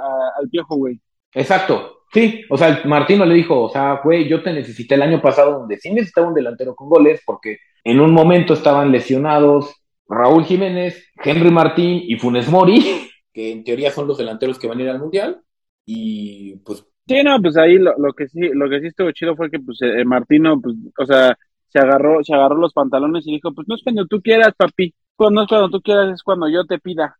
[0.00, 1.00] a- al piojo, güey.
[1.32, 5.20] Exacto, sí, o sea, Martino le dijo, o sea, güey, yo te necesité el año
[5.20, 9.74] pasado donde sí necesitaba un delantero con goles porque en un momento estaban lesionados
[10.08, 14.78] Raúl Jiménez, Henry Martín y Funes Mori, que en teoría son los delanteros que van
[14.78, 15.40] a ir al Mundial,
[15.84, 19.36] y pues Sí, no, pues ahí lo, lo que sí, lo que sí estuvo chido
[19.36, 21.36] fue que pues eh, Martino, pues, o sea,
[21.68, 24.94] se agarró, se agarró los pantalones y dijo, pues no es cuando tú quieras, papi,
[25.16, 27.16] pues no es cuando tú quieras, es cuando yo te pida.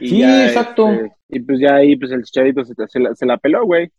[0.00, 0.88] Y Sí, ya, exacto.
[0.90, 3.90] este, y pues ya ahí, pues el chicharito se, se la, se la peló, güey.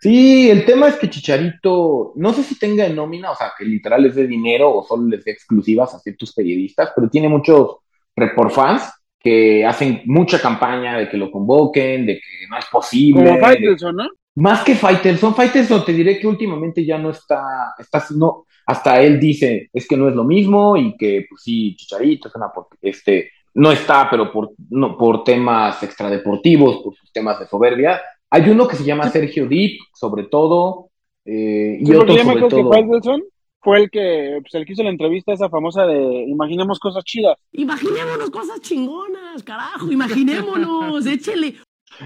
[0.00, 3.64] Sí, el tema es que Chicharito, no sé si tenga en nómina, o sea, que
[3.64, 7.76] literal les dé dinero o solo les dé exclusivas a ciertos periodistas, pero tiene muchos
[8.16, 8.90] report fans
[9.20, 13.22] que hacen mucha campaña de que lo convoquen, de que no es posible.
[13.22, 14.08] Como de- Faitelson, ¿no?
[14.38, 19.18] Más que Faitelson, Faitelson te diré que últimamente ya no está, está no, hasta él
[19.18, 22.68] dice, es que no es lo mismo y que pues sí, Chicharito es una, por-
[22.80, 28.00] este, no está, pero por, no, por temas extradeportivos, por sus temas de soberbia.
[28.30, 30.90] Hay uno que se llama Sergio Deep, sobre todo,
[31.24, 32.70] eh, y otro sobre todo.
[32.70, 33.22] que Faitelson
[33.60, 37.36] fue el que, pues el que hizo la entrevista esa famosa de Imaginemos cosas chidas.
[37.52, 41.54] Imaginémonos cosas chingonas, carajo, imaginémonos, échele.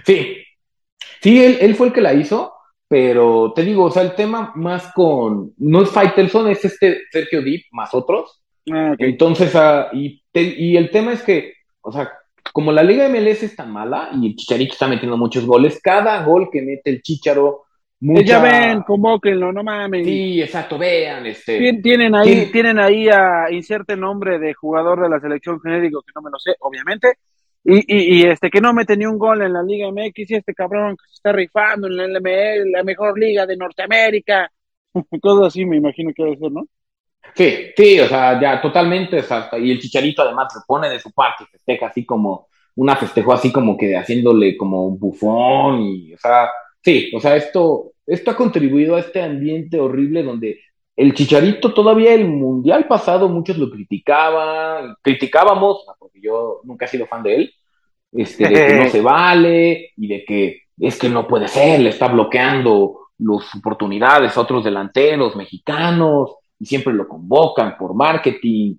[0.07, 0.37] Sí,
[1.23, 2.53] sí, él, él fue el que la hizo,
[2.89, 7.41] pero te digo, o sea, el tema más con, no es Faitelson, es este Sergio
[7.43, 8.43] Deep más otros.
[8.70, 12.12] Ah, Entonces, ah, y, te- y el tema es que, o sea,
[12.53, 16.23] como la Liga MLS es tan mala y el Chicharito está metiendo muchos goles, cada
[16.25, 17.62] gol que mete el Chicharo,
[18.01, 18.23] mucha...
[18.25, 20.05] Ya ven, convóquenlo, no mames.
[20.05, 21.59] Sí, exacto, vean, este...
[21.59, 22.53] Tien- Tienen ahí, ¿Quién?
[22.53, 26.39] tienen ahí a inserte nombre de jugador de la selección genérico que no me lo
[26.39, 27.14] sé, obviamente.
[27.65, 30.35] Y, y, y este que no mete ni un gol en la Liga MX y
[30.35, 34.51] este cabrón que se está rifando en la LML, la mejor liga de Norteamérica.
[35.23, 36.67] Cosas así me imagino que debe ser, ¿no?
[37.35, 39.57] Sí, sí, o sea, ya totalmente, exacto.
[39.57, 43.53] Y el Chicharito además se pone de su parte, festeja así como, una festejo así
[43.53, 46.51] como que haciéndole como un bufón y, o sea,
[46.83, 50.61] sí, o sea, esto, esto ha contribuido a este ambiente horrible donde
[50.97, 57.07] el Chicharito todavía el mundial pasado muchos lo criticaban, criticábamos, porque yo nunca he sido
[57.07, 57.55] fan de él,
[58.12, 61.90] este, de que no se vale y de que es que no puede ser, le
[61.90, 68.76] está bloqueando las oportunidades a otros delanteros mexicanos y siempre lo convocan por marketing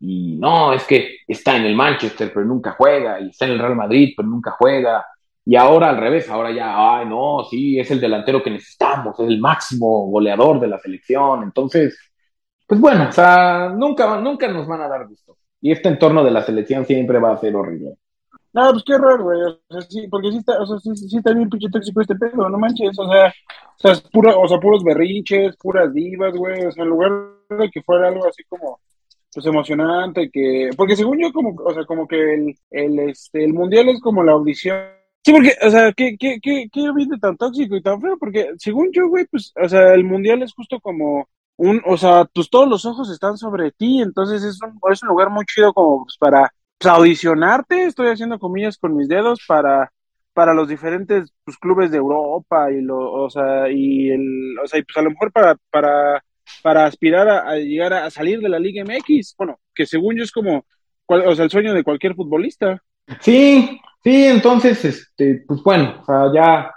[0.00, 3.58] y no, es que está en el Manchester pero nunca juega y está en el
[3.58, 5.04] Real Madrid pero nunca juega
[5.44, 9.28] y ahora al revés, ahora ya, ay no, sí, es el delantero que necesitamos, es
[9.28, 11.98] el máximo goleador de la selección, entonces,
[12.66, 16.30] pues bueno, o sea, nunca, nunca nos van a dar gusto y este entorno de
[16.30, 17.96] la selección siempre va a ser horrible.
[18.52, 19.40] No, pues qué horror, güey.
[19.42, 22.48] O sea, sí, porque sí está, o sea, sí, está bien pinche tóxico este pedo,
[22.48, 22.98] no manches.
[22.98, 26.64] O sea, o sea, es puro, o sea, puros berrinches, puras divas, güey.
[26.64, 27.12] O sea, en lugar
[27.50, 28.80] de que fuera algo así como,
[29.32, 33.52] pues emocionante, que, porque según yo, como, o sea, como que el, el, este, el
[33.52, 34.78] mundial es como la audición.
[35.22, 38.16] Sí, porque, o sea, ¿qué, qué, qué, qué ambiente tan tóxico y tan feo?
[38.18, 42.24] Porque según yo, güey, pues, o sea, el mundial es justo como un, o sea,
[42.34, 45.74] pues todos los ojos están sobre ti, entonces es un, es un lugar muy chido
[45.74, 49.92] como pues, para pues, audicionarte, estoy haciendo comillas con mis dedos para,
[50.32, 54.78] para los diferentes pues, clubes de Europa y lo, o sea, y el, o sea,
[54.80, 56.24] y pues a lo mejor para, para,
[56.62, 60.22] para aspirar a, llegar a, a salir de la Liga MX, bueno, que según yo
[60.24, 60.64] es como,
[61.04, 62.82] cual- o sea, el sueño de cualquier futbolista.
[63.20, 66.74] Sí, sí, entonces, este, pues bueno, o sea, ya,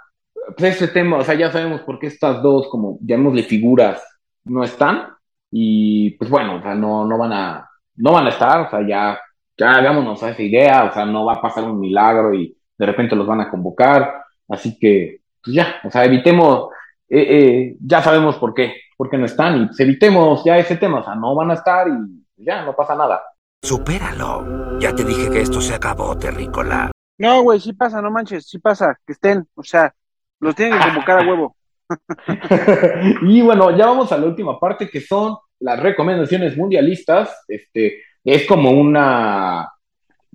[0.56, 4.02] pues este tema, o sea, ya sabemos por qué estas dos, como llamémosle figuras,
[4.44, 5.08] no están,
[5.50, 8.86] y pues bueno, o sea, no, no van a, no van a estar, o sea,
[8.86, 9.20] ya,
[9.56, 12.86] ya hagámonos a esa idea, o sea, no va a pasar un milagro y de
[12.86, 16.70] repente los van a convocar, así que, pues ya, o sea, evitemos,
[17.08, 20.76] eh, eh, ya sabemos por qué, por qué no están, y pues evitemos ya ese
[20.76, 23.22] tema, o sea, no van a estar y ya, no pasa nada.
[23.62, 24.78] Supéralo.
[24.78, 26.90] Ya te dije que esto se acabó, terrícola.
[27.18, 29.94] No, güey, sí pasa, no manches, sí pasa, que estén, o sea,
[30.40, 31.56] los tienen que convocar a huevo.
[33.22, 37.44] y bueno, ya vamos a la última parte que son las recomendaciones mundialistas.
[37.48, 39.70] Este es como una.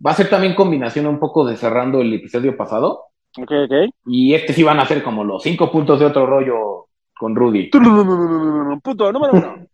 [0.05, 3.05] Va a ser también combinación un poco de cerrando el episodio pasado.
[3.37, 3.93] Ok, ok.
[4.05, 7.69] Y este sí van a ser como los cinco puntos de otro rollo con Rudy.
[7.69, 9.67] Puto, número uno.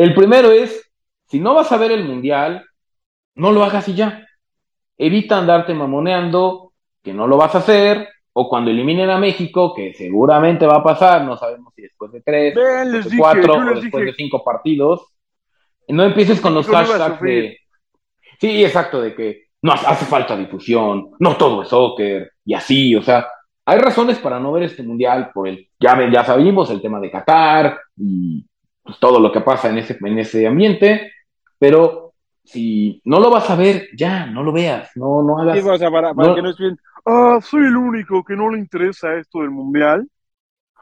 [0.00, 0.90] El primero es,
[1.26, 2.64] si no vas a ver el mundial,
[3.34, 4.26] no lo hagas y ya.
[4.96, 6.72] Evita andarte mamoneando,
[7.02, 10.82] que no lo vas a hacer, o cuando eliminen a México, que seguramente va a
[10.82, 14.04] pasar, no sabemos si después de tres, después de cuatro, o después dije.
[14.06, 15.06] de cinco partidos.
[15.88, 17.58] No empieces con los hashtags de...
[18.40, 23.02] Sí, exacto, de que no hace falta difusión, no todo es soccer, y así, o
[23.02, 23.26] sea,
[23.66, 27.10] hay razones para no ver este mundial, por el, ya, ya sabimos, el tema de
[27.10, 28.46] Qatar y
[28.98, 31.12] todo lo que pasa en ese, en ese ambiente,
[31.58, 32.14] pero
[32.44, 35.62] si no lo vas a ver, ya, no lo veas, no, no hagas...
[35.62, 38.50] Sí, o sea, para, para no- que no estén, ah, soy el único que no
[38.50, 40.08] le interesa esto del mundial.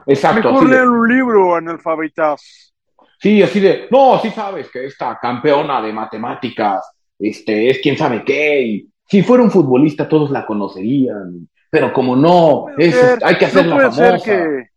[0.06, 2.72] Exacto, Mejor lean un libro, analfabetas.
[3.20, 6.88] Sí, así de, no, sí sabes que esta campeona de matemáticas,
[7.18, 12.14] este, es quién sabe qué, y si fuera un futbolista todos la conocerían, pero como
[12.14, 14.18] no, es, Ser- hay que hacerla no famosa.
[14.18, 14.68] ser que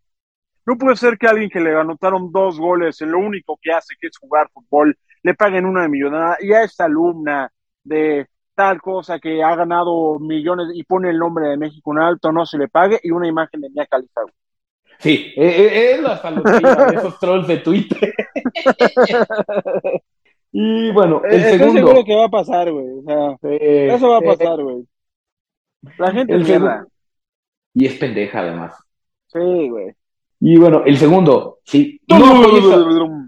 [0.71, 3.95] no puede ser que alguien que le anotaron dos goles en lo único que hace
[3.99, 7.51] que es jugar fútbol le paguen una millonada y a esta alumna
[7.83, 12.31] de tal cosa que ha ganado millones y pone el nombre de México en alto
[12.31, 14.21] no se le pague y una imagen de Mia Khalifa.
[14.99, 18.13] Sí, eh, eh, es la saludilla de esos trolls de Twitter.
[20.53, 21.79] y bueno, el Estoy segundo.
[21.79, 22.87] seguro que va a pasar, güey.
[22.99, 24.87] O sea, Eh, eso va a eh, pasar, güey.
[25.97, 26.85] La gente es mierda.
[27.73, 28.75] Y es pendeja además.
[29.27, 29.95] Sí, güey.
[30.41, 32.01] Y bueno, el segundo, sí.
[32.07, 33.21] No apoyes a-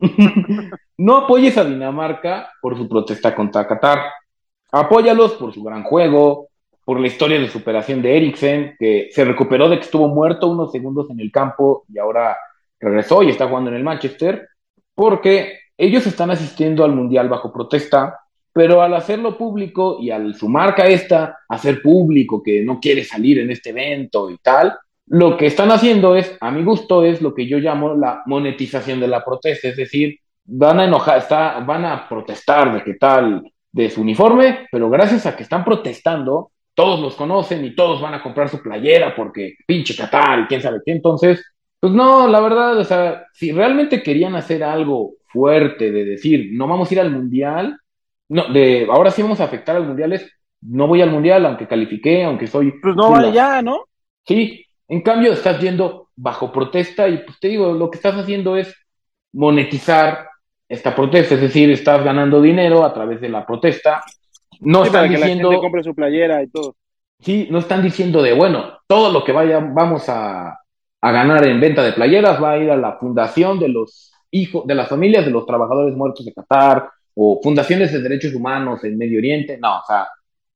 [0.98, 4.00] No apoyes a Dinamarca por su protesta contra Qatar.
[4.72, 6.48] Apóyalos por su gran juego,
[6.84, 10.72] por la historia de superación de Eriksen, que se recuperó de que estuvo muerto unos
[10.72, 12.36] segundos en el campo y ahora
[12.78, 14.48] regresó y está jugando en el Manchester,
[14.94, 18.20] porque ellos están asistiendo al Mundial bajo protesta,
[18.52, 23.38] pero al hacerlo público y al su marca esta, hacer público que no quiere salir
[23.38, 24.76] en este evento y tal,
[25.06, 29.00] lo que están haciendo es, a mi gusto, es lo que yo llamo la monetización
[29.00, 31.26] de la protesta, es decir, van a enojar,
[31.64, 36.50] van a protestar de qué tal de su uniforme, pero gracias a que están protestando,
[36.74, 40.60] todos los conocen y todos van a comprar su playera porque pinche Qatar y quién
[40.60, 40.92] sabe qué.
[40.92, 41.42] Entonces,
[41.80, 46.66] pues no, la verdad, o sea, si realmente querían hacer algo fuerte de decir, no
[46.68, 47.78] vamos a ir al mundial,
[48.28, 50.30] no, de ahora sí vamos a afectar al mundial, es
[50.62, 52.72] no voy al mundial, aunque califiqué, aunque soy.
[52.82, 53.84] Pues no vale ya, ¿no?
[54.26, 58.56] Sí, en cambio estás yendo bajo protesta y pues te digo, lo que estás haciendo
[58.56, 58.74] es
[59.32, 60.28] monetizar
[60.68, 64.02] esta protesta, es decir, estás ganando dinero a través de la protesta.
[64.60, 66.76] No Sí, para están que la diciendo, gente compre su playera y todo.
[67.18, 70.58] sí, no están diciendo de, bueno, todo lo que vaya, vamos a,
[71.00, 74.66] a ganar en venta de playeras va a ir a la fundación de los hijos,
[74.66, 78.96] de las familias de los trabajadores muertos de Qatar, o fundaciones de derechos humanos en
[78.96, 80.08] Medio Oriente, no, o sea,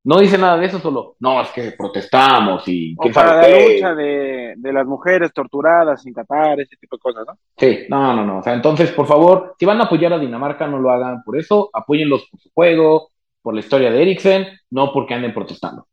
[0.05, 3.49] no dice nada de eso, solo, no, es que protestamos y O quién para la
[3.49, 7.39] lucha de, de las mujeres torturadas en Qatar, ese tipo de cosas, ¿no?
[7.57, 8.39] Sí, no, no, no.
[8.41, 11.39] O sea, entonces, por favor, si van a apoyar a Dinamarca, no lo hagan por
[11.39, 11.71] eso.
[11.73, 15.87] Apóyenlos por su juego, por la historia de Eriksen, no porque anden protestando.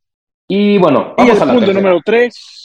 [0.46, 1.82] Y bueno, Y vamos el a la punto tercera.
[1.82, 2.61] número tres.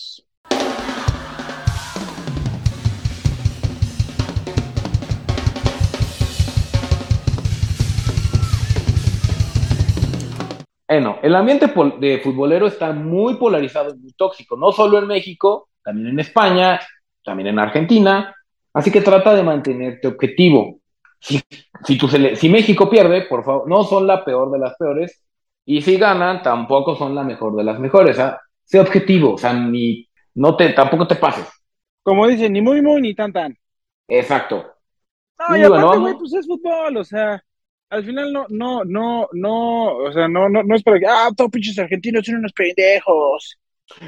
[10.89, 11.67] Bueno, el ambiente
[11.99, 16.81] de futbolero está muy polarizado y muy tóxico, no solo en México, también en España,
[17.25, 18.35] también en Argentina.
[18.73, 20.79] Así que trata de mantenerte objetivo.
[21.19, 21.41] Si,
[21.85, 25.25] si, tu sele- si México pierde, por favor, no son la peor de las peores.
[25.65, 28.17] Y si ganan, tampoco son la mejor de las mejores.
[28.17, 31.49] Sea, sé objetivo, o sea, ni, no te, tampoco te pases.
[32.03, 33.59] Como dicen, ni muy muy ni tan tan.
[34.09, 34.75] Exacto.
[35.39, 37.43] No, Y y aparte, güey, pues es fútbol, o sea,
[37.91, 41.29] al final no, no, no, no, o sea, no, no, no es para que, ah,
[41.37, 43.57] todos pinches argentinos son unos pendejos.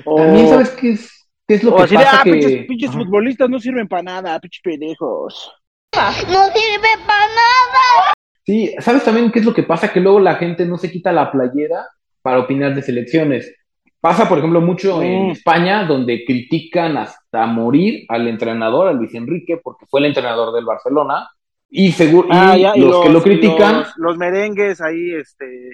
[0.04, 2.66] O- También sabes que es, ¿Qué es lo que así de, pasa ah, que...
[2.68, 5.52] pinches, futbolistas no sirven para nada, pinches pendejos.
[5.94, 8.12] No sirve para nada.
[8.44, 9.92] Sí, ¿sabes también qué es lo que pasa?
[9.92, 11.86] Que luego la gente no se quita la playera
[12.22, 13.54] para opinar de selecciones.
[14.00, 15.30] Pasa, por ejemplo, mucho en Mm.
[15.32, 20.64] España, donde critican hasta morir al entrenador, a Luis Enrique, porque fue el entrenador del
[20.64, 21.28] Barcelona.
[21.70, 25.70] Y, seguro, Ah, y ya, y los, que lo critican, Los, los merengues ahí, este,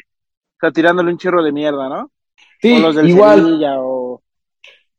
[0.54, 2.10] está tirándole un chirro de mierda, ¿no?
[2.60, 4.22] sí, o los del igual Sevilla, o...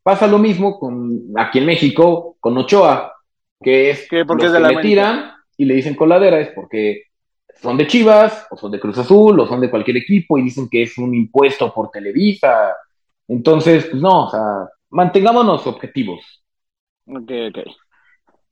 [0.03, 3.13] pasa lo mismo con aquí en México, con Ochoa,
[3.61, 4.81] que es Que porque los es de que la le América.
[4.81, 7.03] tiran y le dicen coladera, es porque
[7.61, 10.67] son de Chivas, o son de Cruz Azul, o son de cualquier equipo, y dicen
[10.69, 12.75] que es un impuesto por Televisa.
[13.27, 16.43] Entonces, pues no, o sea, mantengámonos objetivos.
[17.07, 17.57] Ok, ok.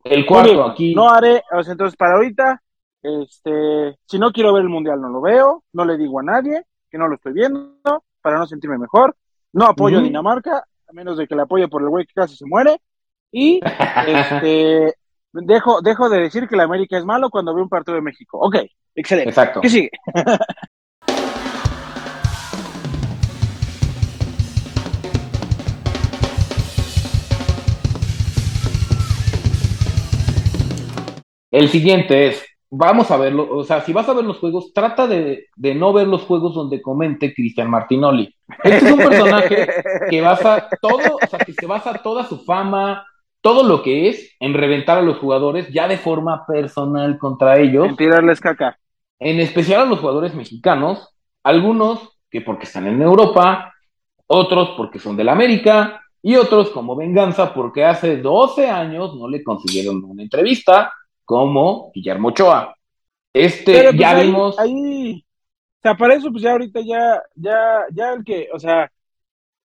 [0.03, 0.93] El cuarto aquí.
[0.93, 2.61] No haré, o sea, entonces para ahorita,
[3.01, 6.63] este, si no quiero ver el mundial, no lo veo, no le digo a nadie
[6.89, 9.15] que no lo estoy viendo, para no sentirme mejor,
[9.53, 10.01] no apoyo a.
[10.01, 12.79] Dinamarca, a menos de que la apoye por el güey que casi se muere,
[13.31, 13.59] y
[14.07, 14.93] este,
[15.31, 18.37] dejo, dejo de decir que la América es malo cuando veo un partido de México.
[18.39, 18.57] Ok,
[18.95, 19.29] excelente.
[19.29, 19.61] Exacto.
[19.61, 19.91] ¿Qué sigue?
[31.53, 35.05] El siguiente es, vamos a verlo, o sea, si vas a ver los juegos, trata
[35.05, 38.35] de, de no ver los juegos donde comente Cristian Martinoli.
[38.63, 39.67] Este es un personaje
[40.09, 43.05] que basa todo, o sea, que se basa toda su fama,
[43.39, 47.87] todo lo que es, en reventar a los jugadores ya de forma personal contra ellos.
[47.87, 48.79] En tirarles caca.
[49.19, 53.75] En especial a los jugadores mexicanos, algunos que porque están en Europa,
[54.25, 59.43] otros porque son del América, y otros como venganza porque hace 12 años no le
[59.43, 60.91] consiguieron una entrevista,
[61.25, 62.75] como Guillermo Ochoa.
[63.33, 67.21] Este, Pero, pues, ya ahí- vimos, Ahí, o sea, para eso, pues ya ahorita ya,
[67.35, 68.91] ya, ya el que, o sea,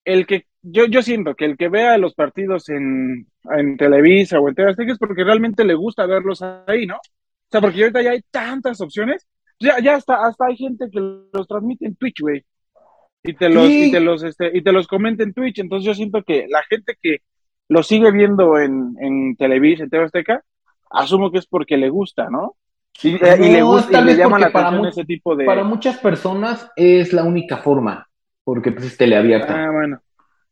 [0.05, 3.27] el que, yo, yo siento que el que vea los partidos en,
[3.57, 6.97] en Televisa o en TV Azteca es porque realmente le gusta verlos ahí, ¿no?
[6.97, 9.27] O sea, porque ahorita ya hay tantas opciones,
[9.61, 12.45] ya, ya hasta, hasta hay gente que los transmite en Twitch, güey.
[13.25, 13.85] Y te los, Sí.
[13.85, 15.61] y te los, este, y te los comenta en Twitch.
[15.61, 17.19] Entonces yo siento que la gente que
[17.69, 20.43] lo sigue viendo en, en Televisa, en TV Azteca,
[20.93, 22.57] asumo que es porque le gusta, ¿no?
[23.03, 25.45] Y, eh, y le No, gusta y le llama la atención ese tipo de.
[25.45, 28.09] para muchas personas es la única forma,
[28.45, 29.65] porque pues es teleabierta.
[29.65, 30.01] Ah, bueno.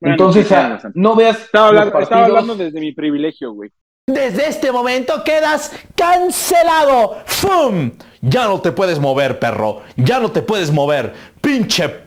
[0.01, 0.55] Bueno, Entonces, sí,
[0.95, 3.71] no veas Estaba hablando, estaba hablando desde mi privilegio, güey.
[4.07, 7.19] Desde este momento quedas cancelado.
[7.27, 7.93] ¡Fum!
[8.23, 9.83] Ya no te puedes mover, perro.
[9.97, 11.13] Ya no te puedes mover.
[11.41, 12.07] Pinche.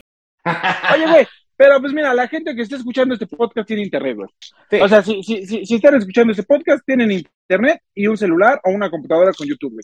[0.94, 1.28] Oye, güey,
[1.64, 4.82] pero pues mira, la gente que está escuchando este podcast tiene internet, güey.
[4.82, 8.60] O sea, si, si, si, si están escuchando este podcast, tienen internet y un celular
[8.66, 9.84] o una computadora con YouTube, güey.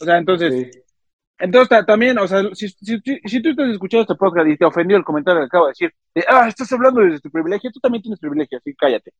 [0.00, 0.82] O sea, entonces,
[1.38, 5.04] entonces ta- también, o sea, si, tú estás escuchando este podcast y te ofendió el
[5.04, 8.18] comentario que acabo de decir, de, ah, estás hablando desde tu privilegio, tú también tienes
[8.18, 9.12] privilegio, así cállate.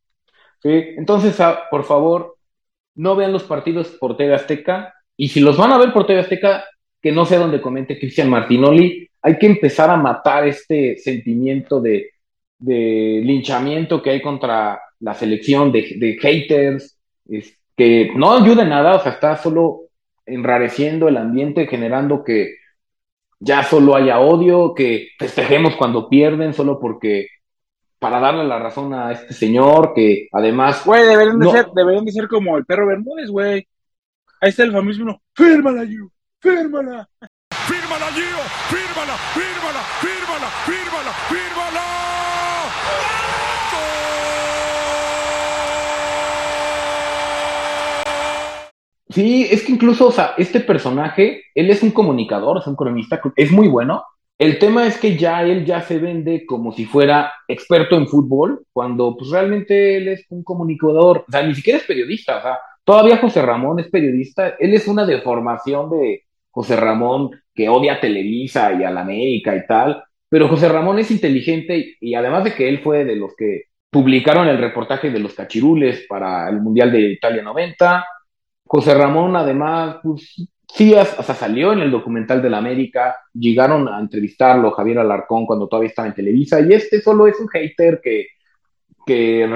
[0.63, 2.39] Sí, entonces, ah, por favor,
[2.95, 4.95] no vean los partidos por TV Azteca.
[5.19, 6.65] Y si los van a ver por TV Azteca,
[7.03, 9.10] que no sea donde comente Cristian Martinoli.
[9.23, 12.11] Hay que empezar a matar este sentimiento de,
[12.59, 16.99] de linchamiento que hay contra la selección, de, de haters,
[17.29, 19.85] es- que no ayuda en nada, o sea, está solo
[20.27, 22.57] enrareciendo el ambiente, generando que
[23.39, 27.29] ya solo haya odio, que festejemos cuando pierden solo porque
[27.99, 32.13] para darle la razón a este señor que además Güey, deberían de, ser, deberían de
[32.13, 33.67] ser como el perro Bermúdez, güey.
[34.43, 37.09] Ahí está el famosísimo, fírmala, you, fírmala.
[37.71, 38.43] ¡Fírmala, Gio!
[38.69, 39.15] ¡Fírmala!
[39.33, 39.81] ¡Fírmala!
[40.01, 40.49] ¡Fírmala!
[40.67, 41.13] ¡Fírmala!
[41.29, 41.85] ¡Fírmala!
[49.11, 53.21] Sí, es que incluso, o sea, este personaje, él es un comunicador, es un cronista,
[53.37, 54.03] es muy bueno.
[54.37, 58.65] El tema es que ya él ya se vende como si fuera experto en fútbol,
[58.73, 62.59] cuando pues realmente él es un comunicador, o sea, ni siquiera es periodista, o sea,
[62.83, 67.31] todavía José Ramón es periodista, él es una deformación de José Ramón
[67.61, 71.97] que odia a Televisa y a la América y tal, pero José Ramón es inteligente
[72.01, 76.07] y, además de que él fue de los que publicaron el reportaje de los cachirules
[76.09, 78.07] para el Mundial de Italia 90,
[78.65, 83.87] José Ramón, además, pues sí, as- hasta salió en el documental de la América, llegaron
[83.89, 88.01] a entrevistarlo Javier Alarcón cuando todavía estaba en Televisa, y este solo es un hater
[88.03, 88.27] que,
[89.05, 89.47] que,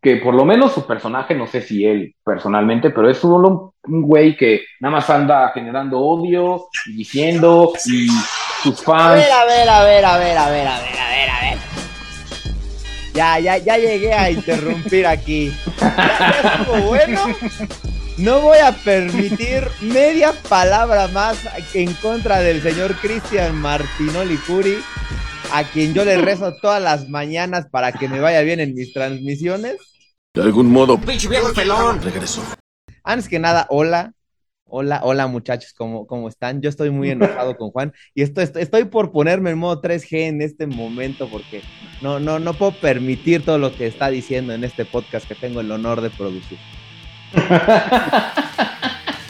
[0.00, 4.02] que por lo menos su personaje, no sé si él personalmente, pero es solo un,
[4.02, 8.08] güey que nada más anda generando odio, y diciendo, y
[8.62, 9.14] sus A fans.
[9.14, 11.58] ver, a ver, a ver, a ver, a ver, a ver, a ver, a ver.
[13.14, 15.52] Ya, ya, ya llegué a interrumpir aquí.
[15.80, 17.24] Ya, bueno.
[18.18, 21.38] No voy a permitir media palabra más
[21.72, 24.78] en contra del señor Cristian Martinoli Curi.
[25.52, 28.92] A quien yo le rezo todas las mañanas para que me vaya bien en mis
[28.92, 29.76] transmisiones.
[30.34, 32.02] De algún modo, ¡Pinche viejo pelón!
[32.02, 32.42] regreso.
[33.02, 34.12] Antes que nada, hola.
[34.70, 36.60] Hola, hola muchachos, ¿cómo, cómo están?
[36.60, 40.26] Yo estoy muy enojado con Juan y estoy, estoy, estoy por ponerme en modo 3G
[40.26, 41.62] en este momento porque
[42.02, 45.60] no, no, no puedo permitir todo lo que está diciendo en este podcast que tengo
[45.60, 46.58] el honor de producir.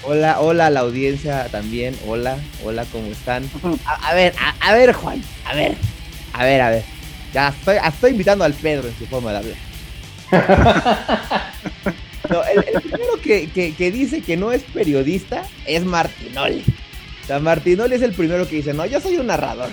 [0.02, 1.94] Hola, hola a la audiencia también.
[2.08, 3.48] Hola, hola, ¿cómo están?
[3.84, 5.76] A, a ver, a, a ver, Juan, a ver,
[6.38, 6.82] a ver, a ver.
[7.34, 9.56] Ya estoy, estoy invitando al Pedro en su forma de hablar.
[12.30, 16.62] No, el, el primero que, que- que dice que no es periodista es Martinoli.
[17.22, 19.70] O sea, Martinoli es el primero que dice, no, yo soy un narrador.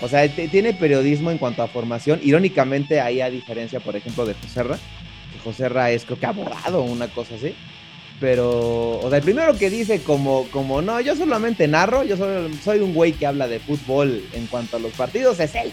[0.00, 2.20] O sea, tiene periodismo en cuanto a formación.
[2.22, 6.84] Irónicamente, ahí a diferencia, por ejemplo, de Joserra, que Joserra es creo que abogado o
[6.84, 7.52] una cosa así.
[8.20, 12.52] Pero, o sea, el primero que dice como, como no, yo solamente narro, yo soy,
[12.62, 15.72] soy un güey que habla de fútbol en cuanto a los partidos, es él.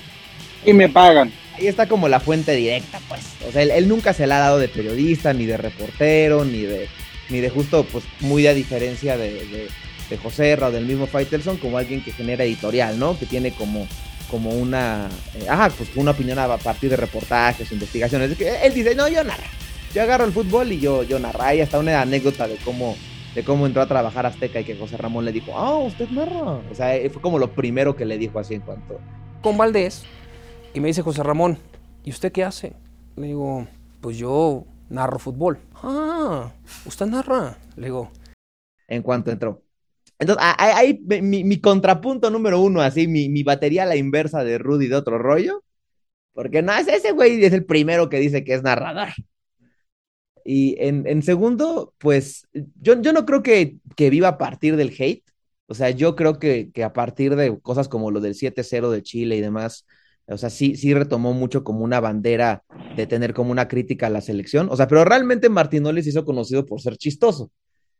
[0.66, 1.32] Y me pagan.
[1.58, 3.22] Ahí está como la fuente directa, pues.
[3.48, 6.62] O sea, él, él nunca se la ha dado de periodista, ni de reportero, ni
[6.62, 6.88] de,
[7.30, 9.68] ni de justo, pues, muy a diferencia de, de,
[10.10, 13.18] de José Ra o del mismo Faitelson, como alguien que genera editorial, ¿no?
[13.18, 13.88] Que tiene como,
[14.30, 18.32] como una, eh, ajá, pues una opinión a partir de reportajes, investigaciones.
[18.32, 19.44] Es que él dice, no, yo narro.
[19.94, 21.42] Yo agarro el fútbol y yo, yo narro.
[21.42, 22.98] Hay hasta una anécdota de cómo,
[23.34, 26.60] de cómo entró a trabajar Azteca y que José Ramón le dijo, ah, usted narra.
[26.70, 29.00] O sea, eh, fue como lo primero que le dijo así en cuanto,
[29.42, 30.04] con Valdés
[30.76, 31.58] y me dice José Ramón,
[32.04, 32.74] ¿y usted qué hace?
[33.16, 33.68] Le digo,
[34.02, 35.60] pues yo narro fútbol.
[35.76, 36.52] Ah,
[36.86, 37.58] ¿usted narra?
[37.78, 38.12] Le digo,
[38.88, 39.64] en cuanto entró.
[40.20, 44.58] Entonces, ahí mi, mi- contrapunto número uno, así, mi, mi batería a la inversa de
[44.60, 45.64] Rudy de otro rollo.
[46.34, 49.10] Porque no, ese güey es el primero que dice que es narrador.
[50.44, 52.48] Y en, en segundo, pues
[52.82, 55.24] yo, yo no creo que, que viva a partir del hate.
[55.68, 59.02] O sea, yo creo que, que a partir de cosas como lo del 7-0 de
[59.02, 59.86] Chile y demás,
[60.28, 62.64] o sea, sí, sí retomó mucho como una bandera
[62.98, 64.68] de tener como una crítica a la selección.
[64.72, 67.52] O sea, pero realmente Martinoli se hizo conocido por ser chistoso.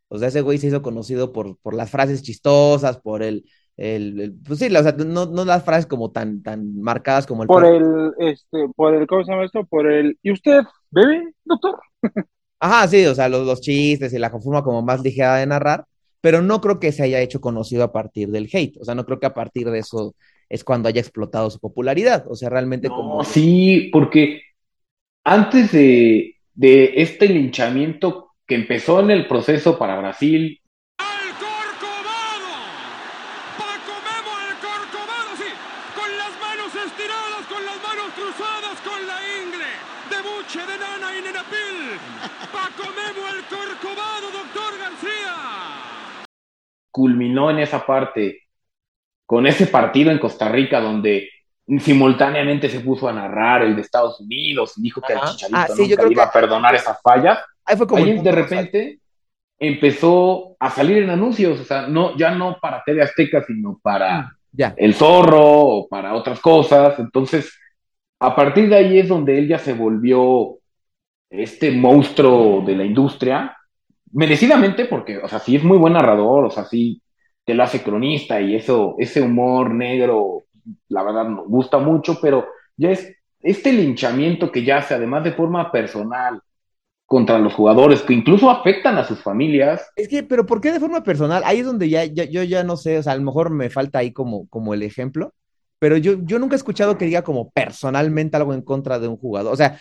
[0.10, 3.46] O sea, ese güey se hizo conocido por, por las frases chistosas, por el,
[3.78, 7.26] el, el- pues sí, la- o sea, no, no las frases como tan, tan marcadas
[7.28, 9.66] como el Por el, este, por el, ¿cómo se llama esto?
[9.66, 10.62] Por el, ¿y usted
[10.92, 11.80] bebe, doctor?
[12.60, 15.86] Ajá, sí, o sea, los, los chistes y la forma como más ligera de narrar,
[16.22, 18.78] pero no creo que se haya hecho conocido a partir del hate.
[18.82, 20.16] O sea, no creo que a partir de eso
[20.50, 22.26] es cuando haya explotado su popularidad.
[22.30, 23.18] O sea, realmente como...
[23.18, 24.42] No, sí, porque
[25.24, 30.62] antes de, de este linchamiento que empezó en el proceso para Brasil,
[34.62, 35.52] Corcovado, sí,
[35.96, 39.72] con las manos estiradas, con las manos cruzadas, con la ingre
[40.10, 42.00] de buche, de nana y nenapil.
[42.54, 45.36] Paco Memo el Corcovado, doctor García.
[46.92, 48.45] culminó en esa parte,
[49.26, 51.30] con ese partido en Costa Rica donde
[51.80, 55.32] simultáneamente se puso a narrar el de Estados Unidos y dijo que al Ajá.
[55.32, 57.40] Chicharito Ah, sí, yo nunca creo iba que- a perdonar esas fallas.
[57.66, 59.00] Ahí fue como el Ahí de repente
[59.58, 64.32] empezó a salir en anuncios, o sea, no, ya no para TV Azteca, sino para
[64.52, 64.74] Ya.
[64.78, 66.98] El Zorro o para otras cosas.
[67.00, 67.52] Entonces,
[68.20, 70.58] a partir de ahí es donde él ya se volvió
[71.30, 73.58] este monstruo de la industria,
[74.14, 77.02] merecidamente, porque, o sea, sí es muy buen narrador, o sea, sí
[77.46, 80.46] te lo hace cronista y eso, ese humor negro,
[80.90, 85.34] la verdad, nos gusta mucho, pero ya es este linchamiento que ya hace, además de
[85.34, 86.42] forma personal,
[87.06, 89.88] contra los jugadores, que incluso afectan a sus familias.
[89.96, 91.44] Es que, pero ¿por qué de forma personal?
[91.46, 93.70] Ahí es donde ya, ya- yo ya no sé, o sea, a lo mejor me
[93.70, 95.34] falta ahí como, como el ejemplo,
[95.80, 99.18] pero yo, yo nunca he escuchado que diga como personalmente algo en contra de un
[99.18, 99.54] jugador.
[99.54, 99.80] O sea,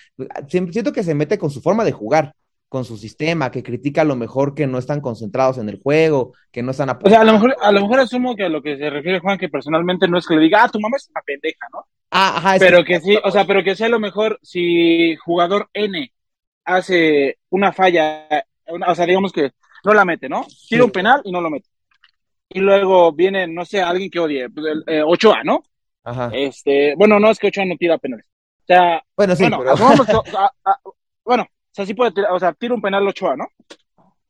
[0.48, 2.34] siento que se mete con su forma de jugar,
[2.74, 6.32] con su sistema, que critica a lo mejor que no están concentrados en el juego,
[6.50, 8.62] que no están O sea, a lo mejor, a lo mejor asumo que a lo
[8.62, 11.08] que se refiere Juan, que personalmente no es que le diga, ah, tu mamá es
[11.08, 11.86] una pendeja, ¿no?
[12.10, 15.70] Ah, ajá, Pero que sí, o sea, pero que sea a lo mejor si jugador
[15.72, 16.12] N
[16.64, 18.26] hace una falla,
[18.66, 19.52] una- o sea, digamos que
[19.84, 20.44] no la mete, ¿no?
[20.68, 21.68] Tira un penal y no lo mete.
[22.48, 25.62] Y luego viene, no sé, alguien que odie, pues, el, eh, Ochoa, ¿no?
[26.02, 26.28] Ajá.
[26.34, 28.26] Este, bueno, no es que Ochoa no tira penales.
[28.62, 30.80] O sea, Bueno, sí, pero- asumamos a- a-
[31.24, 33.48] bueno, sea, sí puede tirar, o sea, tira un penal Ochoa, ¿no?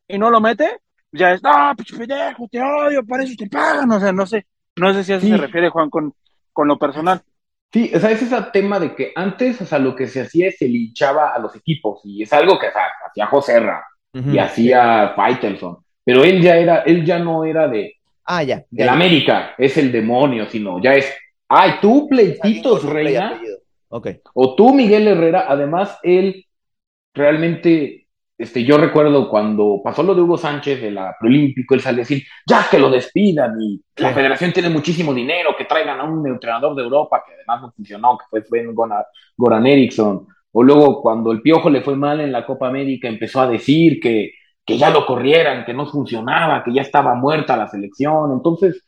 [0.09, 0.79] Y no lo mete,
[1.13, 4.47] ya es, no, pinche pendejo, te odio, para eso te pagan, o sea, no sé,
[4.77, 5.33] no sé si a eso Sí.
[5.33, 6.13] se refiere Juan con,
[6.53, 7.23] con lo personal.
[7.73, 10.49] Sí, o sea, es ese tema de que antes, o sea, lo que se hacía
[10.49, 13.85] es se linchaba a los equipos, y es algo que o sea, hacía Joserra
[14.15, 14.31] Ujú.
[14.31, 17.95] y hacía Faitelson, pero él ya era, él ya no era de,
[18.27, 18.65] Ah, ya.
[18.71, 21.13] del América, es el demonio, sino ya es,
[21.49, 23.41] ay, tú pleititos, reina,
[23.89, 24.09] Ok.
[24.35, 26.47] o tú Miguel Herrera, además él
[27.15, 28.05] realmente
[28.37, 31.99] este, yo recuerdo cuando pasó lo de Hugo Sánchez de la Preolímpico, él sale a
[32.01, 36.27] decir, ya que lo despidan y la federación tiene muchísimo dinero, que traigan a un
[36.27, 39.05] entrenador de Europa que además no funcionó, que fue Sven Goran,
[39.37, 40.27] Goran Eriksson.
[40.53, 44.01] O luego cuando el Piojo le fue mal en la Copa América empezó a decir
[44.01, 44.33] que,
[44.65, 48.33] que ya lo corrieran, que no funcionaba, que ya estaba muerta la selección.
[48.33, 48.85] Entonces,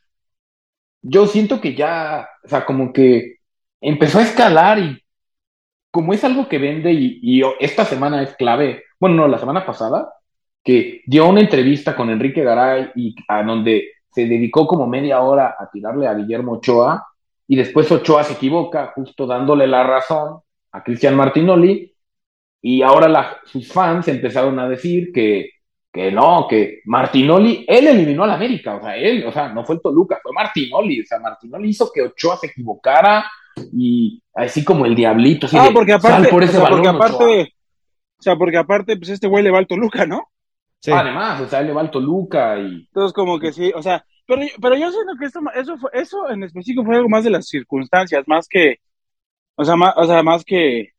[1.02, 3.36] yo siento que ya, o sea, como que
[3.80, 4.98] empezó a escalar y
[5.96, 10.12] como es algo que vende y, esta semana es clave, bueno, no, la semana pasada,
[10.62, 15.56] que dio una entrevista con Enrique Garay y a donde se dedicó como media hora
[15.58, 17.06] a tirarle a Guillermo Ochoa
[17.48, 20.40] y después Ochoa se equivoca justo dándole la razón
[20.72, 21.90] a Cristian Martinoli
[22.60, 25.48] y ahora sus fans empezaron a decir que,
[25.90, 29.76] que no, que Martinoli, él eliminó al América, o sea, él, o sea, no fue
[29.76, 33.24] el Toluca, fue Martinoli, o sea, Martinoli hizo que Ochoa se equivocara
[33.72, 36.66] y así como el diablito, así Ah, de, porque aparte, sal por ese o sea,
[36.66, 37.44] balón, porque Ochoa.
[37.44, 37.54] aparte,
[38.20, 40.30] o sea, porque aparte, pues este güey le va al Toluca, ¿no?
[40.88, 44.04] Además, o sea, él le va al Toluca y Entonces, como que sí, o sea,
[44.26, 47.30] pero, pero yo siento que esto, eso, fue, eso en específico fue algo más de
[47.30, 48.76] las circunstancias, más que,
[49.56, 50.90] o sea, más, o sea, más que,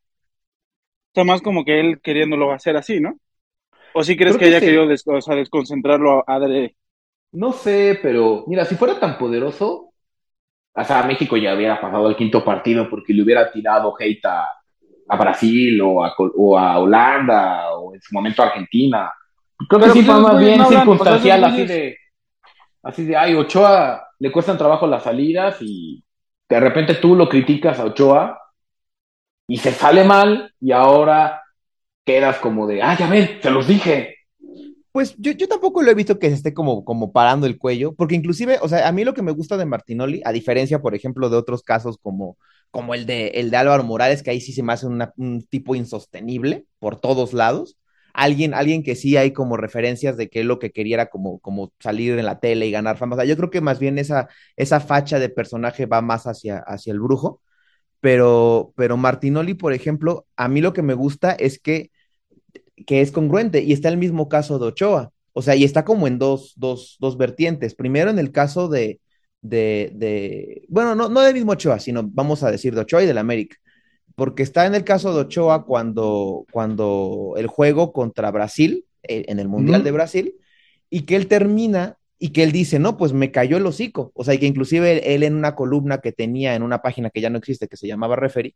[1.12, 3.20] o sea, más como que él queriéndolo hacer así, ¿no?
[3.94, 4.64] ¿O sí crees Creo que que haya sí.
[4.64, 6.78] querido des- o sea, desconcentrarlo a adrede?
[7.32, 9.87] No sé, pero mira, si fuera tan poderoso,
[10.78, 14.48] o sea, México ya hubiera pasado al quinto partido porque le hubiera tirado hate a,
[15.10, 19.12] a Brasil o a, Col- o a Holanda o en su momento a Argentina.
[19.68, 21.98] Creo que sí pues fue más bien no circunstancial, así de,
[22.84, 26.04] así de, ay, Ochoa le cuestan trabajo las salidas y
[26.48, 28.40] de repente tú lo criticas a Ochoa
[29.48, 31.42] y se sale mal y ahora
[32.06, 34.17] quedas como de, ah, ya ven, se los dije.
[34.98, 37.94] Pues yo, yo tampoco lo he visto que se esté como, como parando el cuello,
[37.94, 40.96] porque inclusive, o sea, a mí lo que me gusta de Martinoli, a diferencia, por
[40.96, 42.36] ejemplo, de otros casos como,
[42.72, 45.76] como el de, el de Álvaro Morales, que ahí sí se me hace un tipo
[45.76, 47.78] insostenible por todos lados,
[48.12, 51.72] alguien, alguien que sí hay como referencias de que lo que quería era como, como
[51.80, 53.18] salir en la tele y ganar fama.
[53.18, 56.58] O sea, yo creo que más bien esa, esa facha de personaje va más hacia,
[56.58, 57.40] hacia el brujo,
[58.00, 61.92] pero, pero Martinoli, por ejemplo, a mí lo que me gusta es que
[62.86, 65.12] que es congruente y está el mismo caso de Ochoa.
[65.34, 67.76] O sea, y está como en dos, dos, dos vertientes.
[67.76, 69.00] Primero en el caso de,
[69.42, 73.08] de, de bueno, no, no del mismo Ochoa, sino vamos a decir de Ochoa y
[73.08, 73.58] del América.
[74.16, 79.40] Porque está en el caso de Ochoa cuando, cuando el juego contra Brasil, eh, en
[79.40, 80.36] el Mundial de Brasil,
[80.90, 84.12] y que él termina y que él dice, no, pues me cayó el hocico.
[84.16, 87.12] O sea, y que inclusive él, él en una columna que tenía en una página
[87.12, 88.56] que ya no existe, que se llamaba Referee,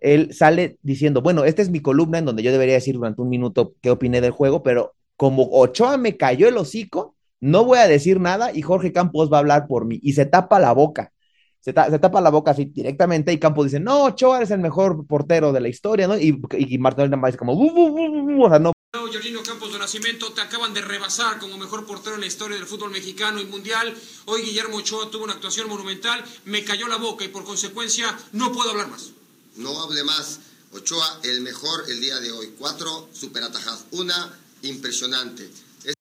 [0.00, 3.28] él sale diciendo, bueno, esta es mi columna en donde yo debería decir durante un
[3.28, 7.88] minuto qué opiné del juego, pero como Ochoa me cayó el hocico, no voy a
[7.88, 11.12] decir nada y Jorge Campos va a hablar por mí y se tapa la boca.
[11.60, 14.60] Se, ta- se tapa la boca así directamente y Campos dice, no, Ochoa es el
[14.60, 16.16] mejor portero de la historia, ¿no?
[16.18, 18.72] Y, y, y Martín más dice como, "Bu, bu, bu, bu, bu", o sea, no.
[18.92, 22.66] Jorginho Campos de Nacimiento te acaban de rebasar como mejor portero en la historia del
[22.66, 23.94] fútbol mexicano y mundial.
[24.26, 28.50] Hoy Guillermo Ochoa tuvo una actuación monumental, me cayó la boca y por consecuencia no
[28.52, 29.12] puedo hablar más.
[29.60, 30.40] No hable más.
[30.72, 32.54] Ochoa, el mejor el día de hoy.
[32.58, 33.86] Cuatro super atajadas.
[33.92, 35.44] Una impresionante.
[35.84, 35.94] Es-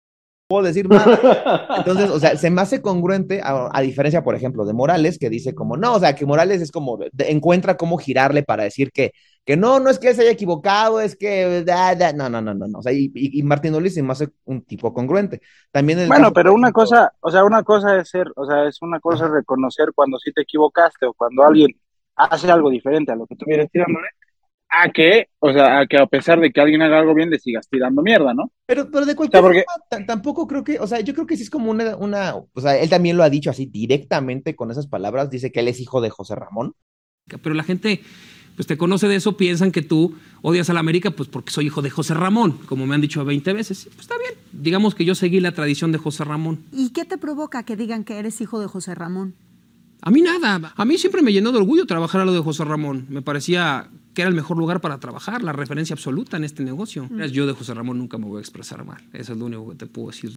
[0.48, 1.20] puedo decir nada.
[1.76, 5.30] Entonces, o sea, se me hace congruente, a, a diferencia, por ejemplo, de Morales, que
[5.30, 8.92] dice como, no, o sea, que Morales es como, de- encuentra cómo girarle para decir
[8.92, 9.12] que,
[9.46, 12.54] que no, no es que se haya equivocado, es que, da, da, no, no, no,
[12.54, 15.42] no, no, o sea, y, y, y Martín Oli se me hace un tipo congruente.
[15.72, 18.68] También el Bueno, pero una ejemplo, cosa, o sea, una cosa es ser, o sea,
[18.68, 21.80] es una cosa es reconocer cuando sí te equivocaste o cuando alguien
[22.20, 24.08] hace algo diferente a lo que tú vienes tirándole,
[24.70, 27.40] a que, o sea, a que a pesar de que alguien haga algo bien, le
[27.40, 28.52] sigas tirando mierda, ¿no?
[28.68, 31.26] Pero, pero de cualquier O sea, porque- forma, tampoco creo que, o sea, yo creo
[31.26, 34.56] que sí es como una, una, o sea, él también lo ha dicho así directamente
[34.56, 36.74] con esas palabras, dice que él es hijo de José Ramón.
[37.42, 38.02] Pero la gente
[38.56, 41.68] pues te conoce de eso, piensan que tú odias a la América pues porque soy
[41.68, 43.86] hijo de José Ramón, como me han dicho 20 veces.
[43.86, 44.34] Pues está bien.
[44.52, 46.66] Digamos que yo seguí la tradición de José Ramón.
[46.74, 49.34] ¿Y qué te provoca que digan que eres hijo de José Ramón?
[50.02, 50.74] A mí nada.
[50.76, 53.06] A mí siempre me llenó de orgullo trabajar a lo de José Ramón.
[53.10, 57.10] Me parecía que era el mejor lugar para trabajar, la referencia absoluta en este negocio.
[57.32, 59.02] Yo de José Ramón nunca me voy a expresar mal.
[59.14, 60.36] Eso es lo único que te puedo decir.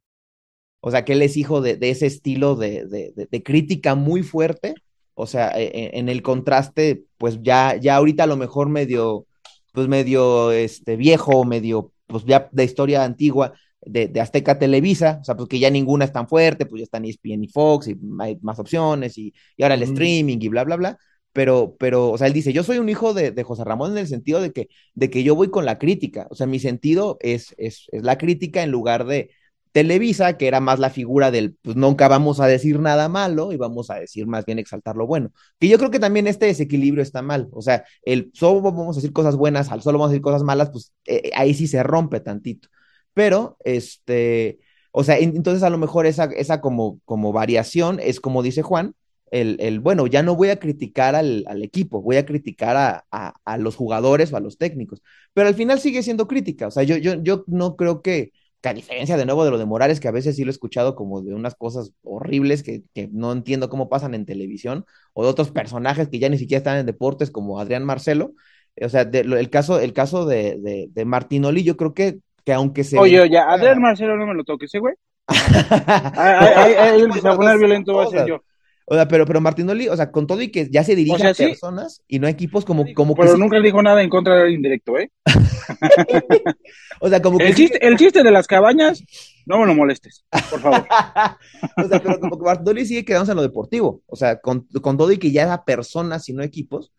[0.85, 3.95] O sea, que él es hijo de, de ese estilo de, de, de- de crítica
[3.95, 4.75] muy fuerte.
[5.15, 9.27] O sea, e- e- en el contraste, pues ya, ya ahorita a lo mejor medio,
[9.73, 13.53] pues medio este, viejo, medio, pues ya de historia antigua
[13.85, 16.85] de, de Azteca Televisa, o sea, pues que ya ninguna es tan fuerte, pues ya
[16.85, 20.65] están ESPN y Fox y hay más opciones y, y ahora el streaming y bla,
[20.65, 20.99] bla, bla.
[21.33, 23.99] Pero, pero, o sea, él dice, yo soy un hijo de, de José Ramón en
[23.99, 26.27] el sentido de que, de que yo voy con la crítica.
[26.31, 29.31] O sea, mi sentido es, es, es la crítica en lugar de,
[29.73, 33.57] Televisa, que era más la figura del, pues nunca vamos a decir nada malo y
[33.57, 35.33] vamos a decir más bien exaltar lo bueno.
[35.59, 37.49] Que yo creo que también este desequilibrio está mal.
[37.53, 40.43] O sea, el solo vamos a decir cosas buenas, al solo vamos a decir cosas
[40.43, 42.69] malas, pues eh, ahí sí se rompe tantito.
[43.15, 44.59] Pero, este,
[44.93, 48.63] o sea, en- entonces a lo mejor esa, esa como, como variación es como dice
[48.63, 48.95] Juan,
[49.31, 53.05] el, el, bueno, ya no voy a criticar al, al equipo, voy a criticar a,
[53.45, 55.03] a- los jugadores o a los técnicos,
[55.33, 58.69] pero al final sigue siendo crítica, o sea, yo, yo, yo no creo que, que
[58.69, 60.95] a diferencia de nuevo de lo de Morales, que a veces sí lo he escuchado
[60.95, 64.85] como de unas cosas horribles que, que no entiendo cómo pasan en televisión,
[65.15, 68.35] o de otros personajes que ya ni siquiera están en deportes, como Adrián Marcelo,
[68.81, 72.53] o sea, de- el caso, el caso de, de, de Martinoli, yo creo que, que
[72.53, 72.99] aunque se...
[72.99, 74.95] Oye, oye, Adrián Marcelo no me lo toques, ¿eh, güey?
[75.29, 78.43] El que se va a poner violento va a ser yo.
[78.85, 81.19] O sea, pero, pero Martinoli, o sea, con todo y que ya se dirige O
[81.19, 81.47] sea, a sí.
[81.47, 84.35] personas y no a equipos como, como que Pero sí- nunca dijo nada en contra
[84.35, 85.11] del indirecto, ¿eh?
[87.01, 89.03] o sea, como que El sí- chiste, el chiste de las cabañas,
[89.47, 90.85] no me lo molestes, por favor.
[91.77, 94.97] o sea, pero como que Martinoli sigue quedándose en lo deportivo, o sea, con, con
[94.99, 96.93] todo y que ya era personas y no equipos,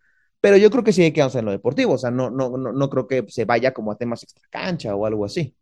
[0.44, 2.90] pero yo creo que sigue quedándose en lo deportivo, o sea, no, no, no, no
[2.90, 5.56] creo que se vaya como a temas extracancha o algo así.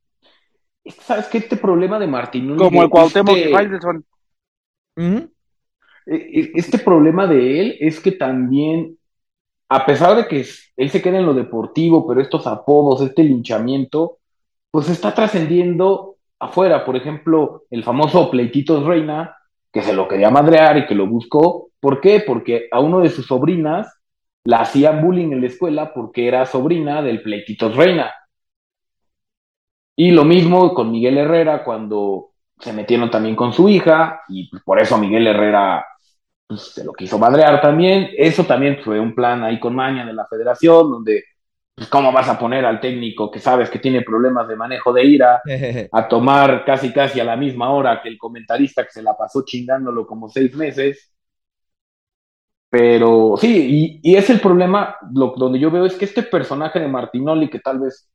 [1.04, 1.38] ¿Sabes qué?
[1.38, 2.58] Este problema de Martinoli.
[2.58, 4.04] Como el Cuauhtémoc este- Faitelson.
[4.98, 5.30] e-
[6.08, 8.98] e- Este problema de él es que también,
[9.70, 14.18] a pesar de que él se queda en lo deportivo, pero estos apodos, este linchamiento,
[14.72, 16.84] pues está trascendiendo afuera.
[16.84, 19.38] Por ejemplo, el famoso Pleititos Reina,
[19.72, 21.70] que se lo quería madrear y que lo buscó.
[21.80, 22.24] ¿Por qué?
[22.26, 24.01] Porque a uno de sus sobrinas
[24.44, 28.12] la hacían bullying en la escuela porque era sobrina del Pleititos Reina.
[29.96, 34.64] Y lo mismo con Miguel Herrera cuando se metieron también con su hija y pues,
[34.64, 35.86] por eso Miguel Herrera
[36.48, 38.10] pues, se lo quiso madrear también.
[38.18, 41.24] Eso también fue un plan ahí con maña de la federación donde
[41.76, 45.06] pues, ¿cómo vas a poner al técnico que sabes que tiene problemas de manejo de
[45.06, 45.42] ira
[45.92, 49.44] a tomar casi casi a la misma hora que el comentarista que se la pasó
[49.46, 51.14] chingándolo como seis meses?
[52.72, 56.80] Pero sí, y, y es el problema, lo, donde yo veo es que este personaje
[56.80, 58.10] de Martinoli, que tal vez,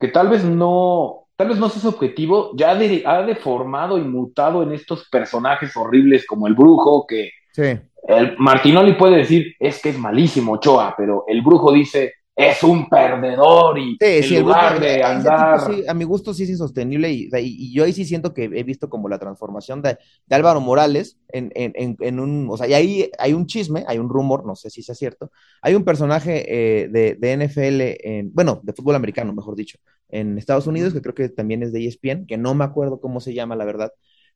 [0.00, 4.02] que tal vez no, tal vez no sea su objetivo, ya de- ha deformado y
[4.02, 7.78] mutado en estos personajes horribles como el brujo, que Sí.
[8.08, 12.88] el Martinoli puede decir, es que es malísimo Ochoa, pero el brujo dice, es un
[12.88, 15.34] perdedor y Sí, en sí, lugar de andar...
[15.34, 17.30] tipo sí, a mi gusto sí es insostenible y, y-
[17.70, 21.18] y yo ahí sí siento que he visto como la transformación de, de Álvaro Morales
[21.30, 24.46] en, en, en, en un, o sea, y ahí hay un chisme, hay un rumor,
[24.46, 25.32] no sé si sea cierto,
[25.62, 26.44] hay un personaje
[26.84, 29.78] eh, de, de NFL, en, bueno, de fútbol americano, mejor dicho,
[30.08, 33.20] en Estados Unidos, que creo que también es de ESPN, que no me acuerdo cómo
[33.20, 33.92] se llama, la verdad,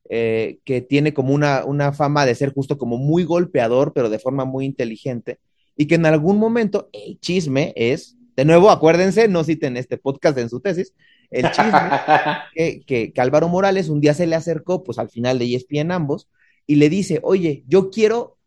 [0.09, 4.19] eh, que tiene como una, una fama de ser justo como muy golpeador, pero de
[4.19, 5.39] forma muy inteligente,
[5.75, 10.37] y que en algún momento el chisme es, de nuevo, acuérdense, no citen este podcast
[10.37, 10.93] en su tesis,
[11.31, 11.71] el chisme
[12.55, 15.91] que, que, que Álvaro Morales un día se le acercó, pues al final de ESPN
[15.91, 16.27] ambos,
[16.65, 18.37] y le dice, oye, yo quiero,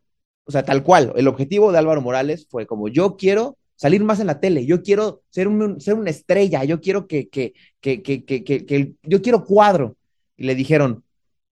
[0.45, 4.19] o sea, tal cual, el objetivo de Álvaro Morales fue como, yo quiero salir más
[4.19, 8.01] en la tele, yo quiero ser, un, ser una estrella, yo quiero que, que, que,
[8.01, 9.95] que, que, que, que- yo quiero cuadro.
[10.35, 11.03] Y le dijeron,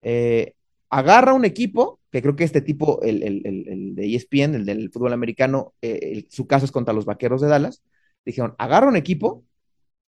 [0.02, 0.52] eh,
[0.90, 3.59] agarra un equipo, que creo que este tipo, el, el, el
[4.00, 7.82] de ESPN, el del fútbol americano, eh, su caso es contra los Vaqueros de Dallas,
[8.24, 9.44] dijeron, agarra un equipo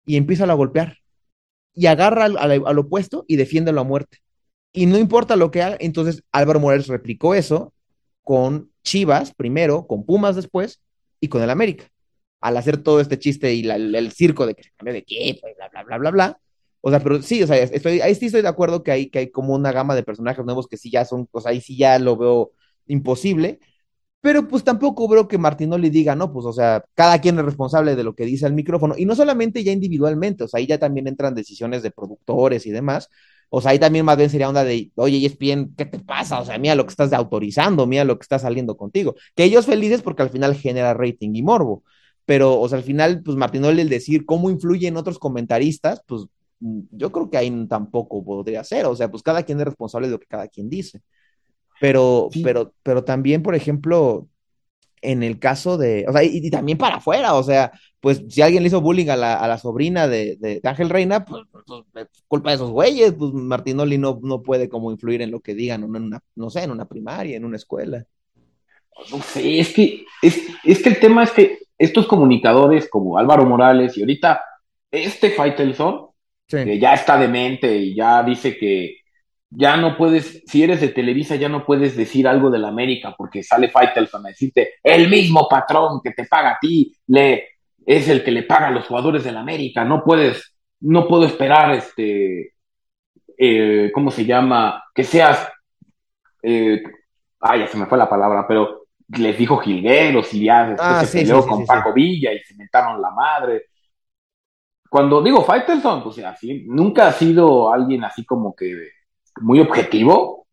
[0.07, 0.99] y empieza a golpear.
[1.75, 4.19] Y agarra al, al- opuesto y defiéndelo a muerte.
[4.73, 7.75] Y no importa lo que haga, entonces Álvaro Morales replicó eso
[8.23, 10.83] con Chivas primero, con Pumas después
[11.21, 11.87] y con el América.
[12.41, 15.01] Al hacer todo este chiste y la- el, el circo de que se cambió de
[15.01, 16.41] equipo y bla, bla, bla, bla, bla.
[16.81, 19.21] O sea, pero sí, o sea, estoy, ahí sí estoy de acuerdo que hay, que
[19.21, 21.77] hay como una gama de personajes nuevos que sí ya son, o sea, ahí sí
[21.77, 22.53] ya lo veo
[22.87, 23.61] imposible.
[24.23, 27.97] Pero pues tampoco veo que Martinoli diga, no, pues, o sea, cada quien es responsable
[27.97, 28.95] de lo que dice al micrófono.
[28.97, 32.71] Y no solamente ya individualmente, o sea, ahí ya también entran decisiones de productores y
[32.71, 33.09] demás.
[33.51, 36.41] O sea, ahí también más bien sería onda de, oye, ESPN, ¿qué te pasa?
[36.41, 39.17] O sea, mira lo que estás autorizando, mira lo que está saliendo contigo.
[39.35, 41.83] Que ellos felices porque al final genera rating y morbo.
[42.25, 46.27] Pero, o sea, al final, pues Martinoli el decir cómo influyen otros comentaristas, pues
[46.61, 48.87] mm, yo creo que ahí tampoco podría ser.
[48.87, 51.03] O sea, pues cada quien es responsable de lo que cada quien dice.
[51.83, 54.29] Pero, pero, pero también, por ejemplo,
[55.01, 58.41] en el caso de, o sea, y, y también para afuera, o sea, pues si
[58.41, 61.43] alguien le hizo bullying a la, a la sobrina de, de, de Ángel Reina, pues,
[61.51, 65.41] pues, es culpa de esos güeyes, pues Martinoli no, no puede como influir en lo
[65.41, 68.05] que digan, en una, no sé, en una primaria, en una escuela.
[69.11, 73.45] No sé, es que, es, es que el tema es que estos comunicadores como Álvaro
[73.45, 74.41] Morales y ahorita
[74.89, 76.11] este Faitelson,
[76.47, 79.02] que ya está demente y ya dice que
[79.55, 83.15] ya no puedes, si eres de Televisa, ya no puedes decir algo de la América
[83.17, 87.49] porque sale Faitelson a decirte, el mismo patrón que te paga a ti, le,
[87.85, 91.25] es el que le paga a los jugadores de la América, no puedes, no puedo
[91.27, 92.55] esperar, este,
[93.39, 94.85] eh, ¿cómo se llama?
[94.95, 95.49] Que seas,
[96.43, 96.83] eh,
[97.41, 98.87] ay, ya se me fue la palabra, pero
[99.19, 102.33] les dijo Gilgueros y ya después Ah, se sí, peleó sí, con sí, Paco Villa
[102.33, 103.67] y se mentaron la madre.
[104.89, 108.89] cuando digo Faitelson, pues así, nunca ha sido alguien así como que
[109.41, 110.47] muy objetivo,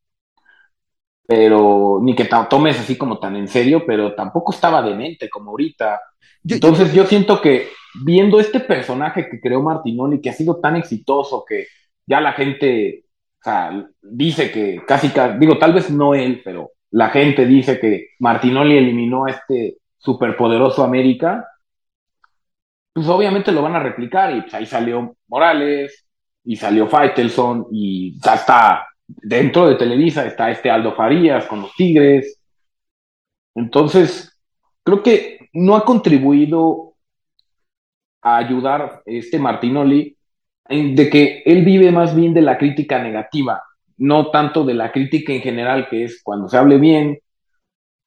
[1.27, 5.51] pero ni que te tomes así como tan en serio, pero tampoco estaba demente como
[5.51, 6.01] ahorita.
[6.47, 7.69] Entonces yo siento que
[8.03, 11.67] viendo este personaje que creó Martinoli, que ha sido tan exitoso, que
[12.05, 13.05] ya la gente
[13.39, 17.79] o sea, dice que casi, casi, digo, tal vez no él, pero la gente dice
[17.79, 21.47] que Martinoli eliminó a este superpoderoso América,
[22.91, 26.05] pues obviamente lo van a replicar y pues ahí salió Morales
[26.49, 31.75] y salió Faitelson y ya está dentro de Televisa está este Aldo Farías con los
[31.75, 32.39] Tigres.
[33.53, 34.35] Entonces,
[34.83, 36.95] creo que no ha contribuido
[38.23, 40.17] a ayudar este Martinoli
[40.67, 43.61] de que él vive más bien de la crítica negativa,
[43.97, 47.19] no tanto de la crítica en general, que es cuando se hable bien,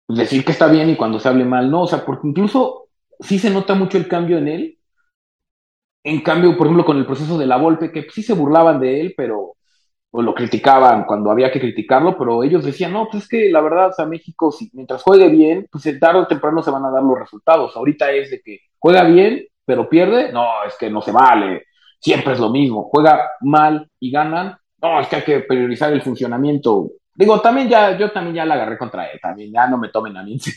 [0.08, 2.88] decir que está bien y cuando se hable mal, no, o sea, porque incluso
[3.20, 4.78] sí se nota mucho el cambio en él.
[6.04, 9.00] En cambio, por ejemplo, con el proceso de la Volpe, que sí se burlaban de
[9.00, 9.54] él, pero
[10.14, 13.62] o lo criticaban cuando había que criticarlo, pero ellos decían, no, pues es que la
[13.62, 16.90] verdad, o sea, México, si, mientras juegue bien, pues tarde o temprano se van a
[16.90, 17.74] dar los resultados.
[17.74, 21.64] Ahorita es de que juega bien, pero pierde, no, es que no se vale,
[21.98, 26.02] siempre es lo mismo, juega mal y ganan, no, es que hay que priorizar el
[26.02, 26.90] funcionamiento.
[27.14, 30.16] Digo, también ya, yo también ya la agarré contra él, también ya no me tomen
[30.18, 30.52] a mí, se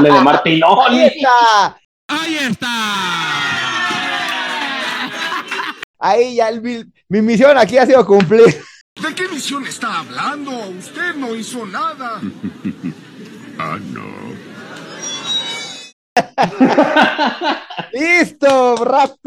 [0.00, 1.76] de Martín, ¡Ahí está!
[2.06, 3.65] ¡Ahí está!
[5.98, 8.44] Ahí ya el, mi, mi misión aquí ha sido cumplir.
[8.44, 10.50] ¿De qué misión está hablando?
[10.70, 12.20] Usted no hizo nada.
[13.58, 14.26] ah, no.
[17.92, 18.76] ¡Listo!
[18.84, 19.10] ¡Rap!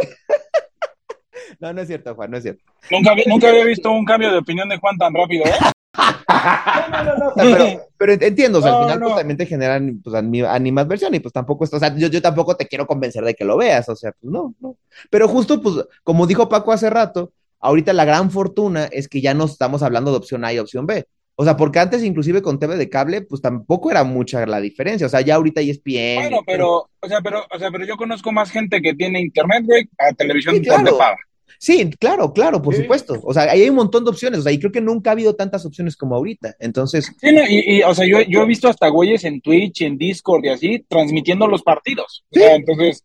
[1.59, 2.63] No, no es cierto, Juan, no es cierto.
[2.89, 5.53] Nunca, nunca había visto un cambio de opinión de Juan tan rápido, ¿eh?
[5.97, 7.65] No, no, no, pero,
[7.97, 11.19] pero entiendo, o sea, No, al final pues también te generan pues, ani- animadversión y
[11.19, 13.89] pues tampoco esto, o sea, yo, yo tampoco te quiero convencer de que lo veas,
[13.89, 14.77] o sea, pues no, no.
[15.09, 19.33] Pero justo, pues, como dijo Paco hace rato, ahorita la gran fortuna es que ya
[19.33, 21.05] no estamos hablando de opción A y opción B.
[21.41, 25.07] O sea, porque antes inclusive con TV de cable, pues tampoco era mucha la diferencia.
[25.07, 26.15] O sea, ya ahorita E ESPN.
[26.29, 29.63] Bueno, pero, o sea, pero, o sea, pero yo conozco más gente que tiene internet,
[29.65, 30.83] güey, a televisión Sí, claro.
[30.83, 31.15] de paga.
[31.57, 33.19] Sí, claro, claro, por supuesto.
[33.23, 34.39] O sea, ahí hay un montón de opciones.
[34.39, 36.55] O sea, y creo que nunca ha habido tantas opciones como ahorita.
[36.59, 39.81] Entonces, Sí, no, y, y, o sea, yo, yo he visto hasta güeyes en Twitch,
[39.81, 42.23] en Discord y así, transmitiendo los partidos.
[42.31, 43.03] O sea, entonces,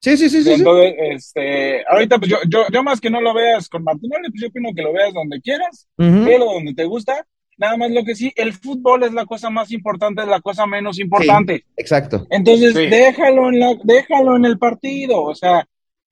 [0.00, 0.52] sí, sí, sí, sí.
[0.52, 4.42] entonces, este, ahorita, pues yo, yo, yo más que no lo veas con Martinoli, pues
[4.42, 6.24] yo opino que lo veas donde quieras, Ujú.
[6.24, 7.26] pero donde te gusta.
[7.60, 10.64] Nada más lo que sí, el fútbol es la cosa más importante, es la cosa
[10.64, 11.56] menos importante.
[11.56, 12.24] Sí, exacto.
[12.30, 12.86] Entonces, Sí.
[12.86, 15.66] déjalo en la, déjalo en el partido, o sea,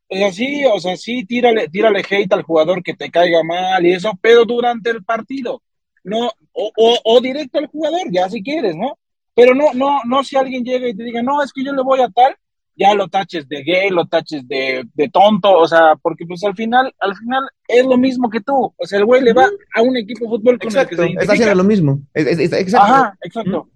[0.08, 3.84] o sea, sí, o sea, sí, tírale, tírale hate al jugador que te caiga mal
[3.84, 5.62] y eso, pero durante el partido,
[6.04, 8.98] no, o, o, o directo al jugador, ya si quieres, ¿no?
[9.34, 11.82] Pero no, no, no si alguien llega y te diga, no, es que yo le
[11.82, 12.34] voy a tal,
[12.78, 16.54] ya lo taches de gay, lo taches de, de tonto, o sea, porque pues al
[16.54, 19.82] final, al final es lo mismo que tú, o sea, el güey le va a
[19.82, 20.96] un equipo de fútbol con el que Exacto.
[20.96, 21.54] se Está haciendo identifica.
[21.54, 22.00] lo mismo.
[22.14, 22.92] Es- es- es- exacto.
[22.92, 23.68] Ajá, exacto.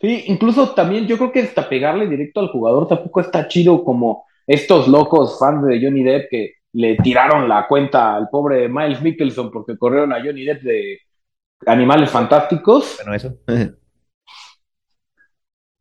[0.00, 4.24] Sí, incluso también yo creo que hasta pegarle directo al jugador tampoco está chido como
[4.52, 9.50] estos locos fans de Johnny Depp que le tiraron la cuenta al pobre Miles Mickelson
[9.50, 10.98] porque corrieron a Johnny Depp de
[11.66, 12.96] Animales Fantásticos.
[12.98, 13.36] Bueno, eso.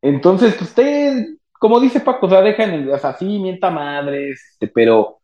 [0.02, 1.26] Entonces, pues, usted,
[1.60, 5.20] como dice Paco, o sea, dejan, el- o sea, sí, mienta madres, este, pero,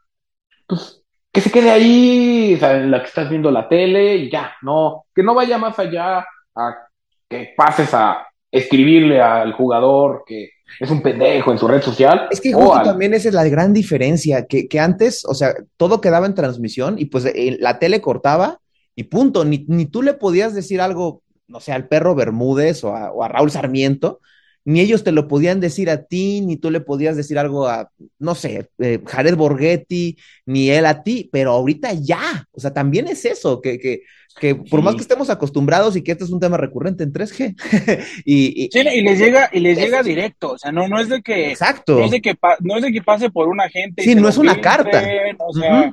[0.67, 4.31] pues, que se quede ahí, o sea, en la que estás viendo la tele y
[4.31, 6.88] ya, no, que no vaya más allá a
[7.30, 12.27] que pases a escribirle al jugador que es un pendejo en su red social.
[12.31, 16.01] Es que justo también esa es la gran diferencia, que, que antes, o sea, todo
[16.01, 18.59] quedaba en transmisión y pues eh, la tele cortaba
[18.95, 22.95] y punto, ni, ni tú le podías decir algo, no sé, al perro Bermúdez o
[22.95, 24.19] a, o a Raúl Sarmiento,
[24.65, 27.89] ni ellos te lo podían decir a ti, ni tú le podías decir algo a,
[28.19, 30.17] no sé, eh, Jared Borghetti,
[30.47, 34.01] ni él a ti, pero ahorita ya, o sea, también es eso, que, que,
[34.39, 37.55] que por más que estemos acostumbrados y que este es un tema recurrente en 3G,
[38.25, 41.09] y, y- Sí, y les llega, y les llega directo, o sea, no, no es
[41.09, 41.99] de que, Exacto.
[41.99, 44.01] no es de que, pa- no es de que pase por un agente.
[44.01, 45.03] y Sí, no es una filtren, carta.
[45.47, 45.91] O sea,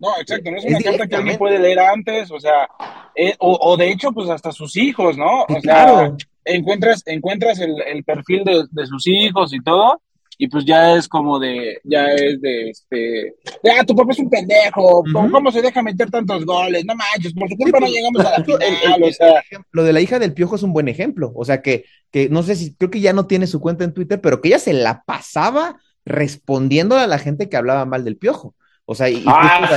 [0.00, 2.68] no, exacto, no es Es una carta que alguien puede leer antes, o sea,
[3.16, 5.42] eh, o, o de hecho, pues hasta sus hijos, ¿no?
[5.42, 6.16] O sea, claro.
[6.44, 10.00] Encuentras, encuentras el, el perfil de, de sus hijos y todo,
[10.38, 14.18] y pues ya es como de, ya es de, este, de, ah, tu papá es
[14.18, 16.84] un pendejo, ¿cómo, cómo se deja meter tantos goles?
[16.84, 19.42] No manches, por tu culpa no llegamos a la final, o sea.
[19.70, 21.32] Lo de la hija del piojo es un buen ejemplo.
[21.34, 23.94] O sea, que, que no sé si, creo que ya no tiene su cuenta en
[23.94, 28.16] Twitter, pero que ella se la pasaba respondiéndole a la gente que hablaba mal del
[28.16, 28.54] piojo.
[28.86, 29.76] O sea, y, Ah,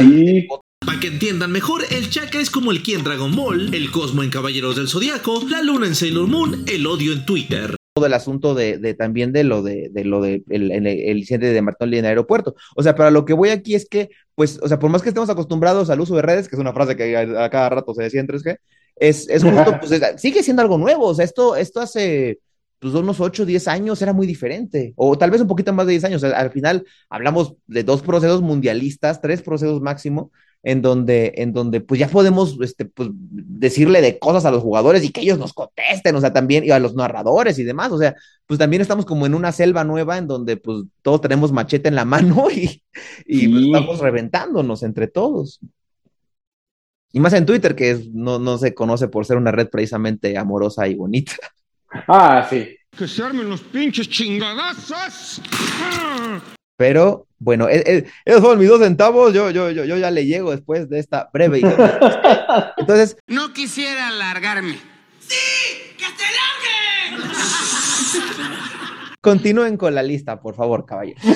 [0.85, 4.23] Para que entiendan mejor, el Chakra es como el Ki en Dragon Ball, el Cosmo
[4.23, 7.75] en Caballeros del Zodiaco, la Luna en Sailor Moon, el odio en Twitter.
[7.93, 11.17] todo el asunto de, de también de lo de, de lo de el, el, el
[11.17, 12.55] incidente de Martín en el aeropuerto.
[12.75, 15.09] O sea, para lo que voy aquí es que, pues, o sea, por más que
[15.09, 17.93] estemos acostumbrados al uso de redes, que es una frase que a, a cada rato
[17.93, 18.57] se decía en 3G,
[18.95, 21.07] es, es justo, pues, es- sigue siendo algo nuevo.
[21.07, 22.39] O sea, esto, esto hace
[22.79, 25.93] pues unos 8, 10 años era muy diferente, o tal vez un poquito más de
[25.93, 26.23] 10 años.
[26.23, 30.31] O sea, al final hablamos de dos procesos mundialistas, tres procesos máximo,
[30.67, 35.01] en donde, en donde pues ya podemos este, pues, decirle de cosas a los jugadores
[35.01, 37.97] y que ellos nos contesten, o sea, también, y a los narradores y demás, o
[37.97, 41.87] sea, pues también estamos como en una selva nueva en donde pues todos tenemos machete
[41.87, 42.83] en la mano y,
[43.25, 45.61] y pues, estamos reventándonos entre todos.
[47.13, 50.37] Y más en Twitter, que es- no, no se conoce por ser una red precisamente
[50.37, 51.37] amorosa y bonita.
[52.09, 52.75] Ah, sí.
[52.91, 55.41] Que se armen los pinches chingadazos.
[56.77, 59.33] Pero bueno, e- e- esos fueron mis dos centavos.
[59.33, 61.61] Yo, yo, yo, yo ya le llego después de esta breve.
[62.77, 64.77] Entonces, No quisiera alargarme.
[69.21, 71.21] continúen con la lista, por favor, caballeros.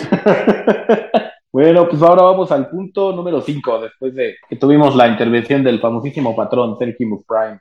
[1.54, 5.82] Bueno, pues ahora vamos al punto número 5, después de que tuvimos la intervención del
[5.82, 7.60] famosísimo patrón Sergio Prime.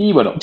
[0.00, 0.34] Y bueno,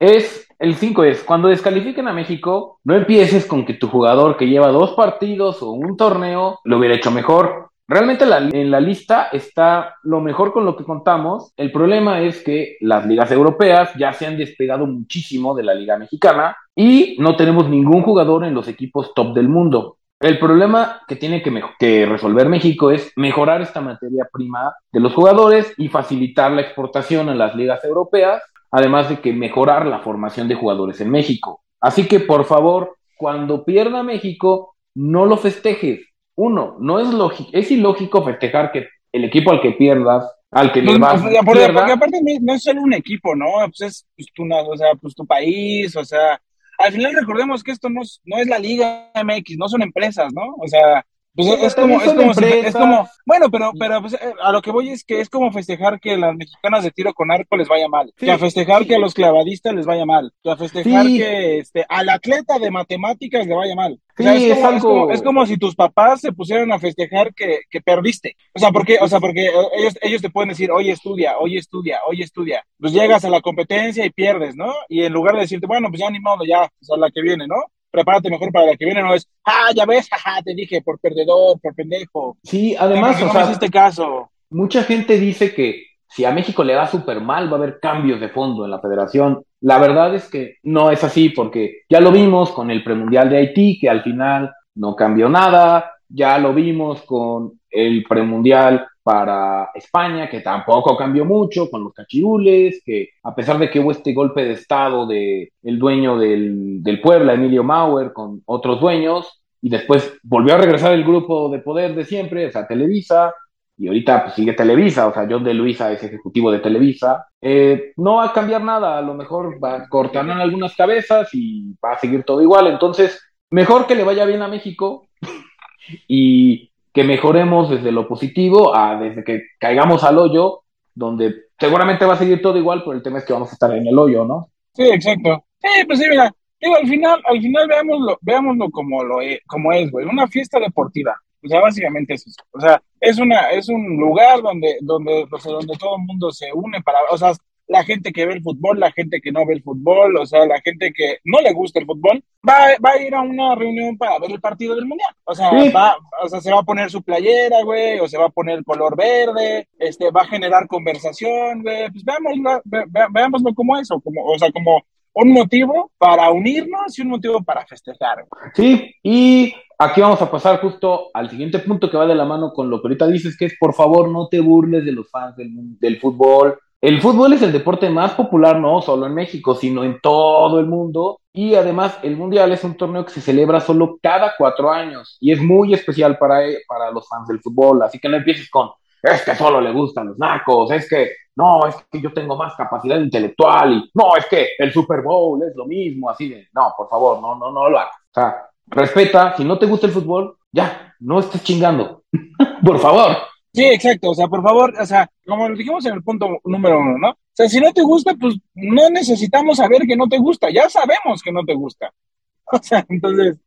[0.00, 4.48] es el 5 es cuando descalifiquen a México, no empieces con que tu jugador que
[4.48, 7.68] lleva dos partidos o un torneo lo hubiera hecho mejor.
[7.86, 11.52] Realmente la- en la lista está lo mejor con lo que contamos.
[11.58, 15.98] El problema es que las ligas europeas ya se han despegado muchísimo de la liga
[15.98, 19.98] mexicana y no tenemos ningún jugador en los equipos top del mundo.
[20.18, 25.12] El problema que tiene que, que resolver México es mejorar esta materia prima de los
[25.12, 28.42] jugadores y facilitar la exportación a las ligas europeas,
[28.76, 31.62] además de que mejorar la formación de jugadores en México.
[31.80, 36.00] Así que, por favor, cuando pierda México, no lo festejes.
[36.34, 40.82] Uno, no es lógico, es ilógico festejar que el equipo al que pierdas, al que
[40.82, 43.46] le No, vas, no, porque, porque aparte no, es solo un equipo, ¿no?
[43.64, 46.38] Pues es pues, tu, o sea, pues tu país, o sea,
[46.78, 50.30] al final recordemos que esto no es, no es la Liga MX, no son empresas,
[50.34, 50.54] ¿no?
[50.58, 51.02] O sea,
[51.36, 54.52] pues Sí, es como, es como, si- es como, bueno, pero, pero pues, eh, a
[54.52, 57.56] lo que voy es que es como festejar que las mexicanas de tiro con arco
[57.56, 60.56] les vaya mal, que a festejar que a los clavadistas les vaya mal, que a
[60.56, 64.00] festejar que este, al atleta de matemáticas le vaya mal.
[64.18, 67.34] O sea, es como, es, como, es como si tus papás se pusieran a festejar
[67.34, 68.34] que, que perdiste.
[68.54, 71.58] O sea, porque, o sea, porque eh, ellos, ellos te pueden decir, oye, estudia, oye,
[71.58, 72.64] estudia, oye, estudia.
[72.80, 74.72] Pues llegas a la competencia y pierdes, ¿no?
[74.88, 77.20] Y en lugar de decirte, bueno, pues ya ni modo, ya, o sea, la que
[77.20, 77.56] viene, ¿no?
[77.96, 80.98] Prepárate mejor para la que viene, no es, ah, ya ves, jaja, te dije, por
[80.98, 82.36] perdedor, por pendejo.
[82.42, 84.30] Sí, además, ¿Por qué o sea, hiciste caso.
[84.50, 88.20] Mucha gente dice que si a México le va súper mal, va a haber cambios
[88.20, 89.42] de fondo en la federación.
[89.62, 93.38] La verdad es que no es así, porque ya lo vimos con el premundial de
[93.38, 95.92] Haití, que al final no cambió nada.
[96.06, 102.82] Ya lo vimos con el premundial para España, que tampoco cambió mucho, con los cachirules,
[102.84, 107.00] que a pesar de que hubo este golpe de estado de el dueño del, del
[107.00, 111.94] Puebla, Emilio Mauer, con otros dueños, y después volvió a regresar el grupo de poder
[111.94, 113.32] de siempre, o sea, Televisa,
[113.78, 117.28] y ahorita pues, sigue Televisa, o sea, John de Luisa es ejecutivo de Televisa.
[117.40, 121.74] Eh, no va a cambiar nada, a lo mejor va a cortar algunas cabezas y
[121.74, 122.66] va a seguir todo igual.
[122.66, 125.06] Entonces, mejor que le vaya bien a México
[126.08, 130.62] y que mejoremos desde lo positivo a desde que caigamos al hoyo,
[130.94, 133.70] donde seguramente va a seguir todo igual, pero el tema es que vamos a estar
[133.76, 134.48] en el hoyo, ¿no?
[134.72, 135.44] Sí, exacto.
[135.60, 139.74] Sí, pues sí, mira, digo, al final, al final veámoslo, veámoslo como lo e- como
[139.74, 141.14] es, güey, una fiesta deportiva.
[141.44, 142.42] O sea, básicamente es eso.
[142.50, 146.30] O sea, es una, es un lugar donde, donde, o sea, donde todo el mundo
[146.32, 147.32] se une para, o sea,
[147.68, 150.46] la gente que ve el fútbol, la gente que no ve el fútbol, o sea,
[150.46, 153.96] la gente que no le gusta el fútbol, va, va a ir a una reunión
[153.98, 155.10] para ver el partido del mundial.
[155.24, 155.70] O sea, Sí.
[155.70, 158.58] va, o sea, se va a poner su playera, güey, o se va a poner
[158.58, 161.90] el color verde, este, va a generar conversación, güey.
[161.90, 164.82] Pues veámoslo, ve- ve- veámoslo como eso, como, o sea, como
[165.14, 168.26] un motivo para unirnos y un motivo para festejar.
[168.28, 168.50] güey.
[168.54, 172.52] Sí, y aquí vamos a pasar justo al siguiente punto que va de la mano
[172.52, 175.34] con lo que ahorita dices, que es por favor no te burles de los fans
[175.36, 176.58] del, del fútbol.
[176.86, 180.66] El fútbol es el deporte más popular no solo en México, sino en todo el
[180.66, 181.18] mundo.
[181.32, 185.32] Y además el Mundial es un torneo que se celebra solo cada cuatro años y
[185.32, 187.82] es muy especial para, e- para los fans del fútbol.
[187.82, 188.70] Así que no empieces con,
[189.02, 192.54] es que solo le gustan los nacos, es que no, es que yo tengo más
[192.54, 196.72] capacidad intelectual y no, es que el Super Bowl es lo mismo, así de, no,
[196.78, 197.96] por favor, no, no, no lo hagas.
[198.12, 202.04] O sea, respeta, si no te gusta el fútbol, ya, no estés chingando.
[202.64, 203.16] por favor.
[203.56, 204.10] Sí, exacto.
[204.10, 207.10] O sea, por favor, o sea, como lo dijimos en el punto número uno, ¿no?
[207.10, 210.50] O sea, si no te gusta, pues no necesitamos saber que no te gusta.
[210.50, 211.92] Ya sabemos que no te gusta.
[212.52, 213.38] O sea, entonces,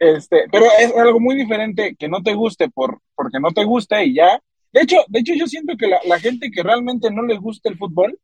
[0.00, 4.04] Este, pero es algo muy diferente que no te guste por, porque no te guste
[4.06, 4.40] y ya.
[4.72, 7.68] De hecho, de hecho, yo siento que la, la gente que realmente no le gusta
[7.68, 8.18] el fútbol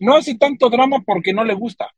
[0.00, 1.90] no hace tanto drama porque no le gusta.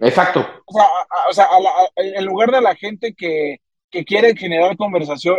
[0.00, 0.40] Exacto.
[0.66, 3.58] O sea, a- a- o sea, a la- a- en lugar de la gente que,
[3.90, 5.36] que quiere generar conversación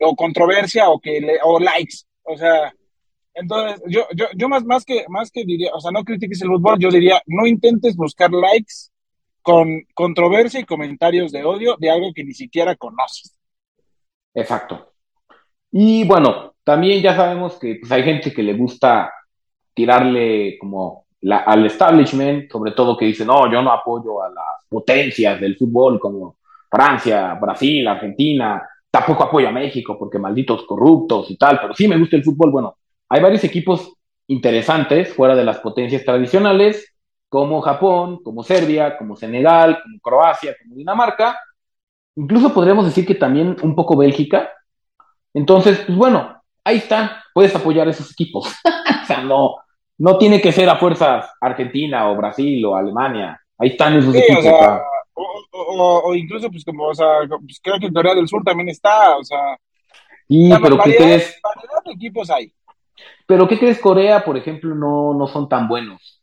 [0.00, 2.72] o controversia o que le- o likes, o sea,
[3.34, 6.48] entonces yo yo yo más más que más que diría, o sea, no critiques el
[6.48, 8.90] fútbol, yo diría, no intentes buscar likes
[9.42, 13.38] con controversia y comentarios de odio de algo que ni siquiera conoces.
[14.34, 14.92] Exacto.
[15.70, 19.12] Y bueno, también ya sabemos que pues, hay gente que le gusta
[19.74, 24.64] tirarle como la- al establishment, sobre todo que dice, no, yo no apoyo a las
[24.68, 26.38] potencias del fútbol como
[26.70, 28.66] Francia, Brasil, Argentina,
[28.96, 32.50] tampoco apoyo a México porque malditos corruptos y tal, pero sí me gusta el fútbol.
[32.50, 32.76] Bueno,
[33.10, 33.92] hay varios equipos
[34.26, 36.94] interesantes fuera de las potencias tradicionales,
[37.28, 41.38] como Japón, como Serbia, como Senegal, como Croacia, como Dinamarca,
[42.14, 44.50] incluso podríamos decir que también un poco Bélgica.
[45.34, 48.46] Entonces, pues bueno, ahí está, puedes apoyar a esos equipos.
[49.02, 49.56] o sea, no,
[49.98, 53.38] no tiene que ser a fuerzas Argentina o Brasil o Alemania.
[53.58, 54.46] Ahí están esos Sí, equipos.
[54.46, 54.95] o.
[55.16, 58.44] o, o- o incluso pues como, o sea, pues, creo que en Corea del Sur
[58.44, 59.58] también está, o sea,
[60.28, 61.40] la pero ¿qué crees?
[61.42, 62.52] variedad de equipos hay.
[63.26, 63.78] Pero ¿qué crees?
[63.80, 66.22] Corea, por ejemplo, no, no son tan buenos.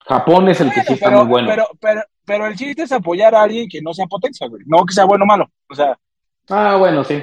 [0.00, 1.48] Japón es el que sí está pero, muy bueno.
[1.48, 4.62] pero, pero, pero el chiste es apoyar a alguien que no sea potencia, güey.
[4.66, 5.50] No que sea bueno o malo.
[5.70, 5.98] O sea,
[6.48, 7.22] Ah, bueno, sí.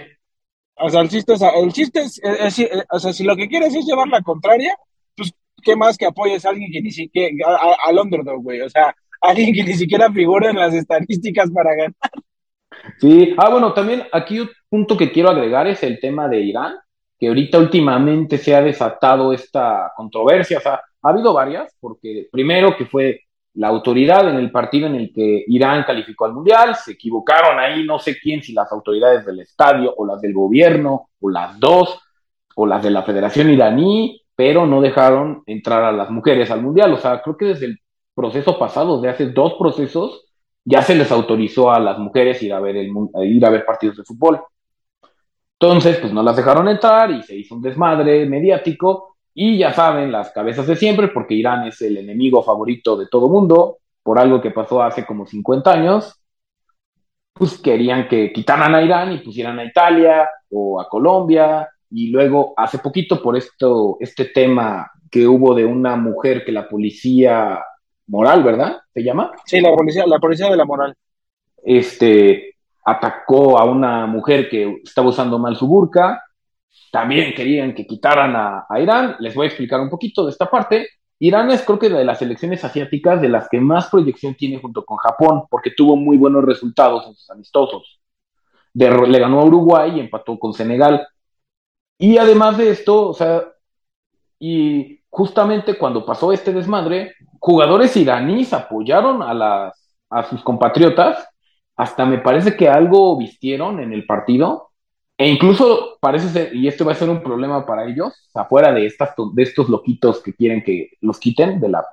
[0.76, 3.48] o sea, el chiste es, el chiste es, es- es- o sea, si lo que
[3.48, 4.76] quieres es llevar la contraria,
[5.16, 5.34] pues,
[5.64, 7.36] ¿qué más que apoyes a alguien que ni siquiera,
[7.86, 8.62] al underdog, güey?
[8.62, 11.96] O sea, alguien que ni siquiera figura en las estadísticas para ganar.
[13.00, 16.76] Sí, ah, bueno, también aquí un punto que quiero agregar es el tema de Irán,
[17.20, 22.76] que ahorita últimamente se ha desatado esta controversia, o sea, ha habido varias, porque primero
[22.76, 23.22] que fue
[23.54, 27.84] la autoridad en el partido en el que Irán calificó al Mundial, se equivocaron ahí,
[27.86, 32.00] no sé quién, si las autoridades del estadio o las del gobierno, o las dos,
[32.56, 36.94] o las de la Federación iraní, pero no dejaron entrar a las mujeres al Mundial,
[36.94, 37.80] o sea, creo que desde el
[38.22, 40.26] proceso pasado, de hace dos procesos,
[40.64, 42.92] ya se les autorizó a las mujeres ir a ver el
[43.24, 44.42] ir a ver partidos de fútbol.
[45.60, 50.12] Entonces, pues no las dejaron entrar y se hizo un desmadre mediático y ya saben,
[50.12, 54.40] las cabezas de siempre, porque Irán es el enemigo favorito de todo mundo, por algo
[54.40, 56.22] que pasó hace como 50 años,
[57.34, 62.54] pues querían que quitaran a Irán y pusieran a Italia o a Colombia y luego
[62.56, 67.60] hace poquito por esto este tema que hubo de una mujer que la policía
[68.12, 68.82] moral, ¿verdad?
[68.94, 69.32] ¿Se llama?
[69.46, 70.96] Sí, la policía, la policía de la moral.
[71.64, 76.24] este, atacó a una mujer que estaba usando mal su burka.
[76.92, 79.16] También querían que quitaran a, a Irán.
[79.20, 80.88] Les voy a explicar un poquito de esta parte.
[81.20, 84.84] Irán es creo que de las elecciones asiáticas de las que más proyección tiene junto
[84.86, 88.02] con Japón, porque tuvo muy buenos resultados en sus amistosos.
[88.74, 91.08] De- le ganó a Uruguay y empató con Senegal.
[92.00, 93.44] Y además de esto, o sea,
[94.40, 101.28] y justamente cuando pasó este desmadre, jugadores iraníes apoyaron a, las, a sus compatriotas,
[101.76, 104.70] hasta me parece que algo vistieron en el partido,
[105.18, 108.86] e incluso parece ser, y esto va a ser un problema para ellos, afuera de,
[108.88, 111.86] estas, de estos loquitos que quieren que los quiten de la,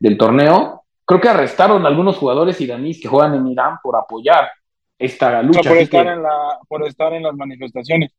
[0.00, 4.50] del torneo, creo que arrestaron a algunos jugadores iraníes que juegan en Irán por apoyar
[4.98, 5.62] esta O lucha.
[5.62, 8.12] sea, por estar, que- en la, por estar en las manifestaciones.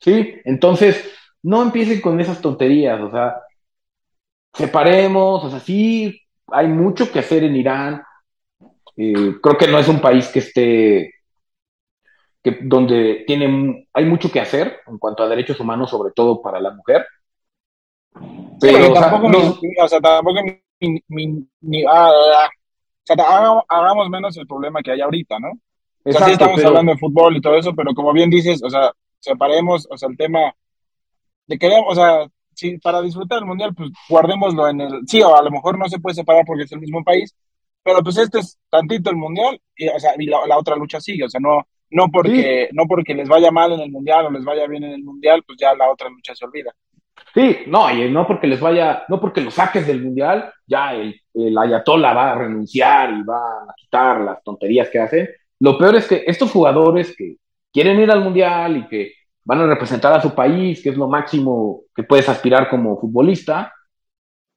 [0.00, 1.12] Sí, entonces
[1.42, 3.36] no empiecen con esas tonterías, o sea,
[4.54, 8.02] separemos, o sea, sí, hay mucho que hacer en Irán.
[8.96, 11.14] Eh, creo que no es un país que esté,
[12.42, 16.60] que, donde tiene, hay mucho que hacer en cuanto a derechos humanos, sobre todo para
[16.60, 17.04] la mujer.
[18.60, 20.38] Pero, porque o sea, tampoco, no- o sea, tampoco
[21.88, 25.52] ah, o sea, hagamos, hagamos menos el problema que hay ahorita, ¿no?
[26.04, 28.62] O sea, sí estamos pero- hablando de fútbol y todo eso, pero como bien dices,
[28.62, 30.54] o sea, separemos, o sea, el tema
[31.46, 35.36] de que, o sea, si para disfrutar el mundial, pues guardémoslo en el, sí, o
[35.36, 37.34] a lo mejor no se puede separar porque es el mismo país,
[37.82, 41.00] pero pues este es tantito el mundial, y, o sea, y la, la otra lucha
[41.00, 44.30] sigue, o sea, no, no porque, no porque les vaya mal en el mundial o
[44.30, 46.72] les vaya bien en el mundial, pues ya la otra lucha se olvida.
[47.32, 51.20] Sí, no, y no porque les vaya, no porque los saques del mundial, ya el,
[51.34, 55.28] el ayatollah va a renunciar y va a quitar las tonterías que hacen.
[55.60, 57.36] Lo peor es que estos jugadores que
[57.72, 59.12] quieren ir al mundial y que
[59.44, 63.72] van a representar a su país, que es lo máximo que puedes aspirar como futbolista,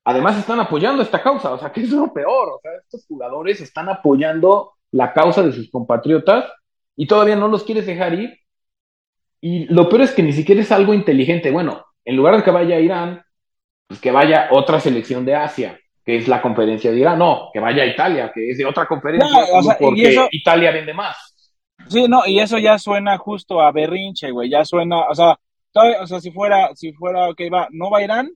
[0.05, 3.59] además están apoyando esta causa, o sea, que es lo peor, o sea, estos jugadores
[3.59, 6.45] están apoyando la causa de sus compatriotas
[6.95, 8.39] y todavía no los quieres dejar ir.
[9.41, 11.51] Y lo peor es que ni siquiera es algo inteligente.
[11.51, 13.21] Bueno, en lugar de que vaya a Irán,
[13.87, 17.19] pues que vaya otra selección de Asia, que es la conferencia de Irán.
[17.19, 19.83] No, que vaya a Italia, que es de otra conferencia, No, o solo sea, y
[19.83, 21.26] porque eso- Italia vende más.
[21.89, 25.37] Sí, no, y eso ya suena justo a berrinche, güey, ya suena, o sea,
[25.71, 28.29] todavía- o sea, si fuera, si fuera, ok, va, no va a Irán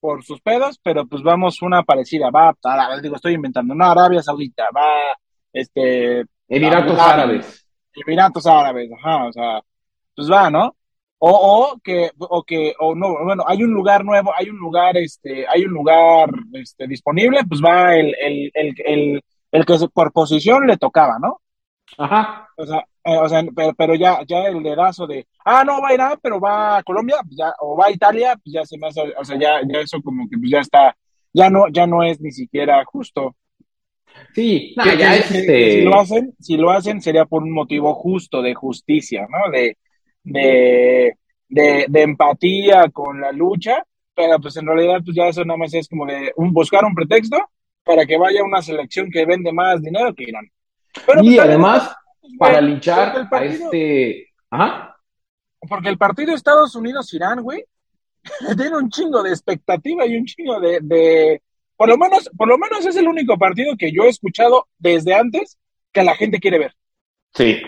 [0.00, 4.22] por sus pedos, pero pues vamos una parecida, va, Arabia, digo, estoy inventando, no, Arabia
[4.22, 5.16] Saudita, va,
[5.52, 6.24] este...
[6.48, 7.66] Emiratos Árabes.
[7.94, 9.60] Emiratos Árabes, ajá, o sea,
[10.14, 10.74] pues va, ¿no?
[11.22, 14.96] O, o que, o que, o no, bueno, hay un lugar nuevo, hay un lugar,
[14.96, 20.12] este, hay un lugar, este, disponible, pues va el, el, el, el, el que por
[20.12, 21.40] posición le tocaba, ¿no?
[21.98, 22.48] Ajá.
[22.56, 25.88] O sea, eh, o sea, pero, pero ya, ya el dedazo de, ah, no va
[25.88, 28.88] a Irán, pero va a Colombia, ya, o va a Italia, pues ya se me
[28.88, 30.96] hace, o sea, ya, ya eso como que pues ya está,
[31.32, 33.36] ya no, ya no es ni siquiera justo.
[34.34, 37.24] Sí, Que- ya que- es, que- este- que si lo hacen, si lo hacen sería
[37.26, 39.50] por un motivo justo de justicia, ¿no?
[39.50, 39.76] De,
[40.24, 41.14] de,
[41.48, 43.84] de, de empatía con la lucha,
[44.14, 46.94] pero pues en realidad pues ya eso nada más es como de un, buscar un
[46.94, 47.38] pretexto
[47.84, 50.46] para que vaya una selección que vende más dinero que Irán.
[51.06, 51.96] Pero, y pues, también- además,
[52.38, 54.28] para porque linchar a este.
[54.50, 54.96] Ajá.
[55.68, 57.64] Porque el partido Estados Unidos-Irán, güey,
[58.56, 61.42] tiene un chingo de expectativa y un chingo de, de-
[61.76, 65.14] Por lo menos, por lo menos es el único partido que yo he escuchado desde
[65.14, 65.58] antes
[65.92, 66.74] que la gente quiere ver.
[67.34, 67.60] Sí.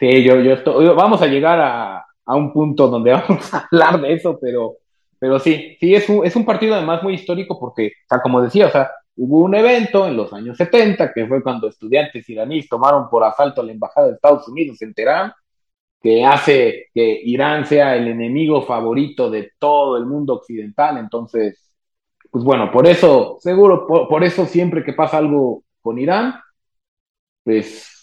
[0.00, 0.86] Sí, yo, yo estoy.
[0.88, 4.76] Vamos a llegar a, a un punto donde vamos a hablar de eso, pero,
[5.18, 8.40] pero sí, sí, es un, es un partido además muy histórico porque, o sea, como
[8.42, 12.68] decía, o sea, hubo un evento en los años 70 que fue cuando estudiantes iraníes
[12.68, 15.32] tomaron por asalto la embajada de Estados Unidos en Teherán,
[16.00, 20.98] que hace que Irán sea el enemigo favorito de todo el mundo occidental.
[20.98, 21.72] Entonces,
[22.30, 26.34] pues bueno, por eso, seguro, por, por eso siempre que pasa algo con Irán,
[27.42, 27.98] pues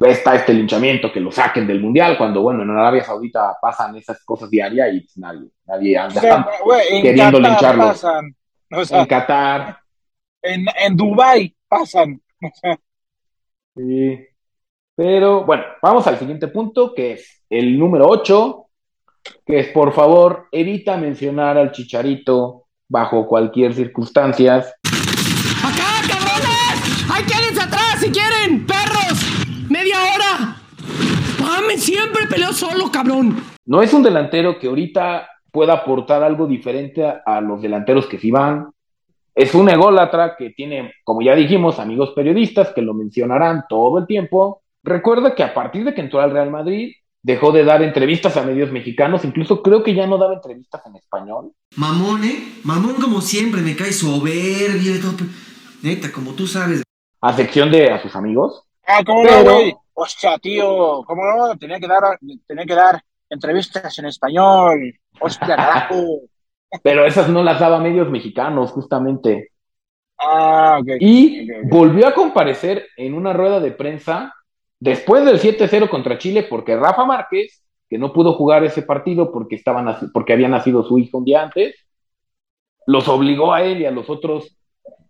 [0.00, 4.24] está este linchamiento, que lo saquen del mundial, cuando bueno, en Arabia Saudita pasan esas
[4.24, 6.46] cosas diarias y pues, nadie, nadie anda O sea,
[7.00, 7.86] queriendo lincharlos.
[7.86, 8.34] pasan.
[8.74, 9.81] O sea, en Qatar,
[10.42, 12.20] en, en Dubái pasan.
[13.76, 14.18] Sí.
[14.94, 18.66] Pero bueno, vamos al siguiente punto, que es el número 8,
[19.46, 24.56] que es por favor, evita mencionar al chicharito bajo cualquier circunstancia.
[24.56, 27.10] ¡Acá, cabrones!
[27.10, 28.66] ¡Ahí quédense atrás si quieren!
[28.66, 29.70] ¡Perros!
[29.70, 30.56] ¡Media hora!
[31.40, 31.82] ¡Mames!
[31.82, 33.42] Siempre peleo solo, cabrón.
[33.64, 38.18] No es un delantero que ahorita pueda aportar algo diferente a, a los delanteros que
[38.18, 38.70] sí van.
[39.34, 44.06] Es un ególatra que tiene, como ya dijimos, amigos periodistas que lo mencionarán todo el
[44.06, 44.62] tiempo.
[44.82, 46.92] Recuerda que a partir de que entró al Real Madrid,
[47.22, 50.96] dejó de dar entrevistas a medios mexicanos, incluso creo que ya no daba entrevistas en
[50.96, 51.52] español.
[51.76, 52.60] Mamón, ¿eh?
[52.64, 55.26] Mamón como siempre, me cae soberbio y todo.
[55.82, 56.82] Neta, como tú sabes.
[57.20, 58.64] A sección de a sus amigos.
[58.86, 59.74] ah, ¿cómo Pero- no, güey?
[59.94, 61.56] Hostia, tío, ¿cómo no?
[61.56, 64.94] Tenía que dar, tenía que dar entrevistas en español.
[65.20, 66.20] Hostia, carajo.
[66.82, 69.50] Pero esas no las daba medios mexicanos, justamente.
[70.18, 70.88] Ah, ok.
[71.00, 74.32] Y volvió a comparecer en una rueda de prensa
[74.80, 79.56] después del 7-0 contra Chile, porque Rafa Márquez, que no pudo jugar ese partido porque,
[79.56, 81.74] estaba naci- porque había nacido su hijo un día antes,
[82.86, 84.56] los obligó a él y a los otros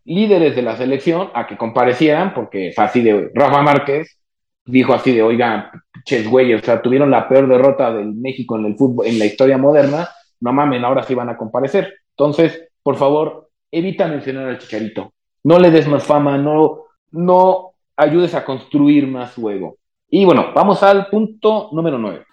[0.05, 4.19] líderes de la selección a que comparecieran, porque es así de Rafa Márquez
[4.65, 5.67] dijo así de, oigan,
[6.05, 9.27] ches güey, o sea, tuvieron la peor derrota del México en el fútbol, en la
[9.27, 10.09] historia moderna,
[10.43, 11.95] no mamen, ahora sí van a comparecer.
[12.11, 15.13] Entonces, por favor, evita mencionar al Chicharito.
[15.45, 19.77] No le des más fama, no, no ayudes a construir más su ego.
[20.11, 22.27] Y bueno, vamos al punto número 9.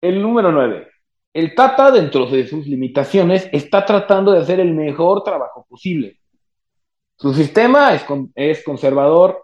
[0.00, 0.97] El número 9.
[1.38, 6.18] El Tata, dentro de sus limitaciones, está tratando de hacer el mejor trabajo posible.
[7.16, 9.42] Su sistema es, con- es conservador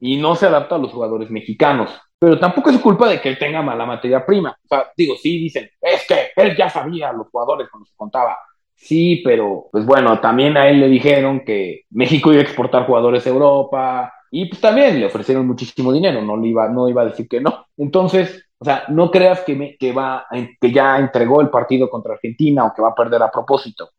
[0.00, 1.90] y no se adapta a los jugadores mexicanos.
[2.18, 4.56] Pero tampoco es culpa de que él tenga mala materia prima.
[4.64, 7.94] O sea, digo, sí, dicen, es que él ya sabía a los jugadores cuando se
[7.96, 8.36] contaba.
[8.74, 13.26] Sí, pero pues bueno, también a él le dijeron que México iba a exportar jugadores
[13.26, 17.06] a Europa y pues también le ofrecieron muchísimo dinero, no le iba, no iba a
[17.06, 17.66] decir que no.
[17.76, 20.26] Entonces, o sea, no creas que, me- que, va,
[20.60, 23.90] que ya entregó el partido contra Argentina o que va a perder a propósito.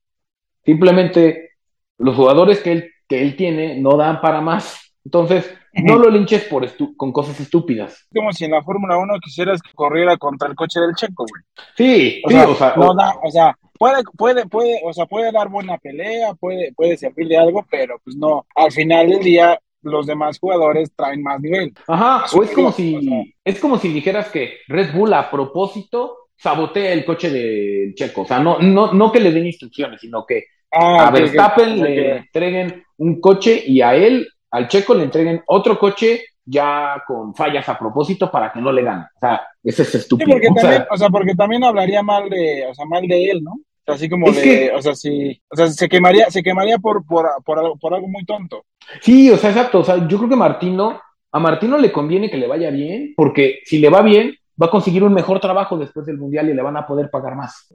[0.64, 1.52] Simplemente
[1.98, 4.94] los jugadores que él, que él tiene no dan para más.
[5.04, 8.08] Entonces, no lo linches por estu- con cosas estúpidas.
[8.14, 11.44] Como si en la Fórmula 1 quisieras que corriera contra el coche del Checo, güey.
[11.76, 15.06] Sí, O sí, sea, o sea, no da, o sea, puede, puede, puede, o sea,
[15.06, 19.20] puede dar buena pelea, puede, puede servir de algo, pero pues no, al final del
[19.20, 21.74] día los demás jugadores traen más nivel.
[21.88, 25.30] Ajá, o es como o si, sea, es como si dijeras que Red Bull a
[25.32, 28.22] propósito sabotea el coche del Checo.
[28.22, 32.18] O sea, no, no, no que le den instrucciones, sino que Ah, a Verstappen le
[32.18, 37.68] entreguen un coche y a él, al Checo, le entreguen otro coche ya con fallas
[37.70, 39.06] a propósito para que no le ganen.
[39.16, 40.30] O sea, ese es Sí, estúpido.
[40.30, 43.32] porque O sea, también, o sea, porque también hablaría mal de, o sea, mal de
[43.32, 43.60] él, ¿no?
[43.90, 47.06] Sea, así como de, que- o sea, sí, o sea, se quemaría, se quemaría por,
[47.06, 48.66] por, por, algo, por algo muy tonto.
[49.02, 49.80] Sí, o sea, exacto.
[49.80, 51.00] O sea, yo creo que Martino,
[51.32, 54.72] a Martino le conviene que le vaya bien, porque si le va bien, va a
[54.72, 57.68] conseguir un mejor trabajo después del Mundial y le van a poder pagar más.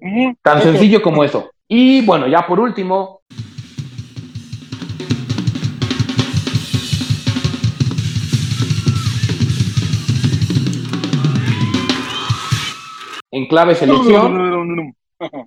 [0.43, 0.71] Tan Eso.
[0.71, 1.51] sencillo como eso.
[1.69, 3.21] Y bueno, ya por último.
[13.31, 14.95] En clave selección,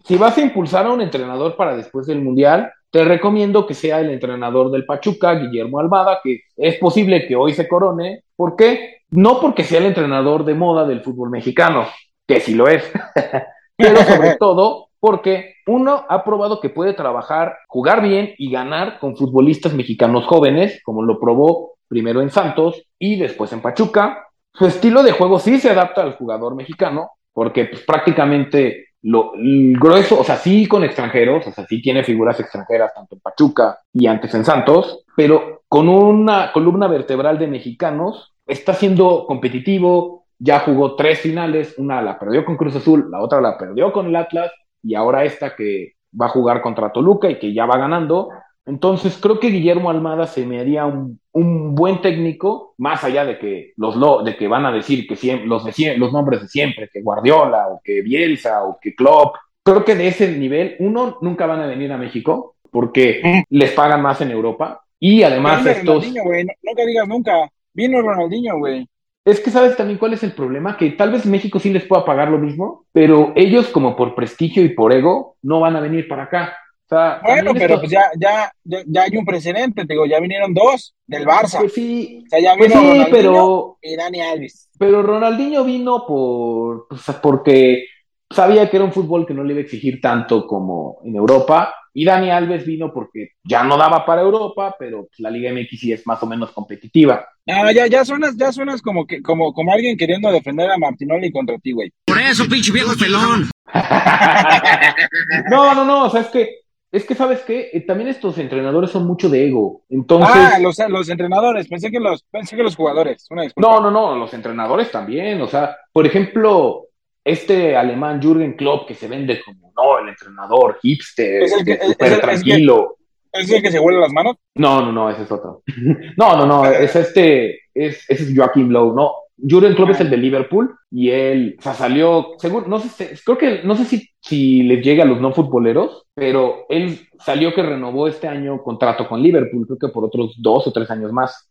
[0.04, 3.99] si vas a impulsar a un entrenador para después del Mundial, te recomiendo que sea
[3.99, 8.24] el entrenador del Pachuca, Guillermo Almada, que es posible que hoy se corone.
[8.36, 9.02] ¿Por qué?
[9.10, 11.86] No porque sea el entrenador de moda del fútbol mexicano,
[12.26, 12.90] que sí lo es,
[13.78, 19.16] pero sobre todo porque uno ha probado que puede trabajar, jugar bien y ganar con
[19.16, 24.26] futbolistas mexicanos jóvenes, como lo probó primero en Santos y después en Pachuca.
[24.54, 29.78] Su estilo de juego sí se adapta al jugador mexicano, porque pues, prácticamente lo el
[29.80, 33.80] grueso, o sea, sí con extranjeros, o sea, sí tiene figuras extranjeras tanto en Pachuca
[33.94, 40.60] y antes en Santos, pero con una columna vertebral de mexicanos, está siendo competitivo, ya
[40.60, 44.15] jugó tres finales, una la perdió con Cruz Azul, la otra la perdió con el
[44.15, 44.52] Atlas
[44.84, 48.30] y ahora esta que va a jugar contra Toluca y que ya va ganando.
[48.65, 53.38] Entonces creo que Guillermo Almada se me haría un, un buen técnico, más allá de
[53.38, 56.47] que los lo, de que van a decir que siem- los, de los nombres de
[56.47, 59.35] siempre, que Guardiola o que Bielsa o que Klopp.
[59.64, 64.01] Creo que de ese nivel, uno, nunca van a venir a México porque les pagan
[64.01, 66.05] más en Europa y además estos...
[66.05, 66.23] Ronaldinho,
[66.64, 67.49] nunca digas nunca.
[67.73, 68.88] Vino Ronaldinho, güey.
[69.23, 72.05] Es que sabes también cuál es el problema, que tal vez México sí les pueda
[72.05, 76.07] pagar lo mismo, pero ellos como por prestigio y por ego no van a venir
[76.07, 76.57] para acá.
[76.89, 80.22] O sea, Bueno, pero pues ya, ya, ya, ya hay un precedente, te digo, ya
[80.22, 81.59] vinieron dos del Barça.
[81.59, 84.69] Pues sí, o sea, ya pues vino sí, Ronaldinho pero- y Dani Alves.
[84.80, 87.88] Pero Ronaldinho vino por, pues, porque
[88.30, 91.73] sabía que era un fútbol que no le iba a exigir tanto como en Europa.
[91.93, 95.80] Y Dani Alves vino porque ya no daba para Europa, pero pues, la Liga MX
[95.80, 97.26] sí es más o menos competitiva.
[97.47, 101.31] No, ya, ya suenas, ya suenas como que, como, como alguien queriendo defender a Martinoli
[101.31, 101.91] contra ti, güey.
[102.05, 103.49] Por eso, pinche viejo pelón.
[105.49, 106.49] No, no, no, o sea, es que,
[106.98, 109.84] es que sabes qué, Eh, también estos entrenadores son mucho de ego.
[109.90, 113.26] Entonces, Ah, los, los entrenadores, pensé que los, pensé que los jugadores.
[113.30, 115.41] Una no, no, no, los entrenadores también.
[115.41, 116.84] O sea, por ejemplo,
[117.24, 121.72] este alemán Jürgen Klopp que se vende como, no, el entrenador hipster, Es el que-
[121.74, 122.94] este, es- súper es el- que- tranquilo.
[123.34, 124.38] ¿Es el que se huele las manos?
[124.56, 125.61] No, no, no, ese es otro.
[126.18, 129.11] No, no, no, es este, es, ese es Joachim Lowe, no.
[129.38, 133.38] Jurgen Klopp es el de Liverpool y él, o sea, salió, seguro, no sé, creo
[133.38, 137.61] que, no sé si, si les llega a los no futboleros, pero él salió que
[137.61, 141.49] renovó este año contrato con Liverpool, creo que por otros dos o tres años más.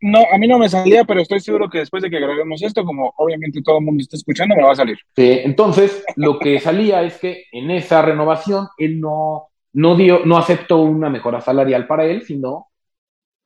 [0.00, 2.84] No, a mí no me salía, pero estoy seguro que después de que grabemos esto,
[2.84, 4.98] como obviamente todo el mundo está escuchando, me va a salir.
[5.16, 10.36] Sí, entonces, lo que salía es que en esa renovación él no, no dio, no
[10.36, 12.66] aceptó una mejora salarial para él, sino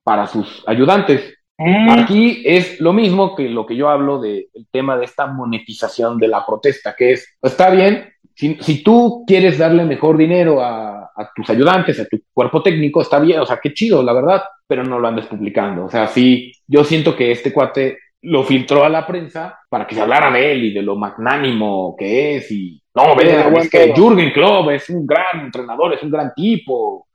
[0.03, 1.38] para sus ayudantes.
[1.59, 6.29] Aquí es lo mismo que lo que yo hablo del tema de esta monetización de
[6.29, 11.31] la protesta, que es, está bien, si, si tú quieres darle mejor dinero a, a
[11.35, 14.85] tus ayudantes, a tu cuerpo técnico, está bien, o sea, qué chido, la verdad, pero
[14.85, 15.87] no lo andes publicando.
[15.87, 19.95] O sea, sí, yo siento que este cuate lo filtró a la prensa para que
[19.95, 23.93] se hablara de él y de lo magnánimo que es y no, vean, es que.
[23.95, 27.07] Jürgen Klopp es un gran entrenador, es un gran tipo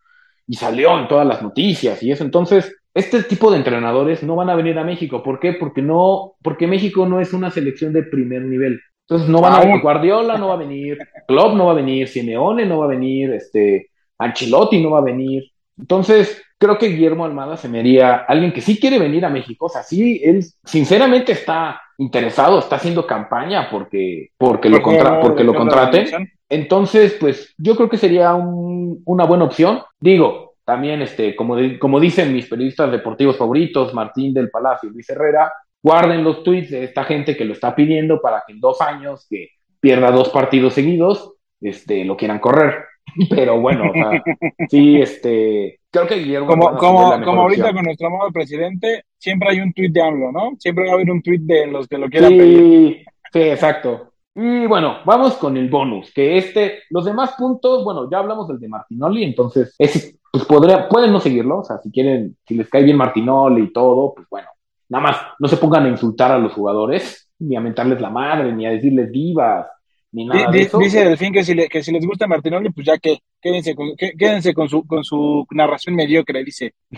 [0.48, 2.24] y salió en todas las noticias y eso.
[2.24, 5.24] Entonces, este tipo de entrenadores no van a venir a México.
[5.24, 5.54] ¿Por qué?
[5.54, 8.80] Porque no, porque México no es una selección de primer nivel.
[9.08, 10.98] Entonces no van a venir, Guardiola no va a venir,
[11.28, 15.04] Klopp no va a venir, Simeone no va a venir, este, Ancelotti no va a
[15.04, 15.44] venir.
[15.78, 19.66] Entonces, creo que Guillermo Almada se me haría alguien que sí quiere venir a México.
[19.66, 25.44] O sea, sí, él sinceramente está interesado, está haciendo campaña porque, porque lo, contra- porque
[25.44, 26.30] lo contraten.
[26.48, 29.82] Entonces, pues yo creo que sería un- una buena opción.
[30.00, 35.10] Digo, también, este, como, como dicen mis periodistas deportivos favoritos, Martín del Palacio y Luis
[35.10, 38.82] Herrera, guarden los tweets de esta gente que lo está pidiendo para que en dos
[38.82, 39.50] años que
[39.80, 42.86] pierda dos partidos seguidos, este, lo quieran correr.
[43.30, 44.24] Pero bueno, o sea,
[44.70, 47.76] sí, este, creo que Guillermo Como, como, como ahorita opción.
[47.76, 50.52] con nuestro amado presidente, siempre hay un tuit de AMLO, ¿no?
[50.58, 52.96] Siempre va a haber un tuit de los que lo quieran pedir.
[52.96, 54.14] Sí, sí, exacto.
[54.36, 58.60] Y bueno, vamos con el bonus, que este, los demás puntos, bueno, ya hablamos del
[58.60, 62.68] de Martinoli, entonces, ese, pues podría, pueden no seguirlo, o sea, si quieren, si les
[62.68, 64.48] cae bien Martinoli y todo, pues bueno,
[64.90, 68.52] nada más no se pongan a insultar a los jugadores, ni a mentarles la madre,
[68.52, 69.68] ni a decirles divas,
[70.12, 70.80] ni nada de eso.
[70.80, 73.96] Dice Delfín que si, le- que si les gusta Martinoli, pues ya que quédense con,
[73.96, 76.74] que- quédense con su con su narración mediocre, dice.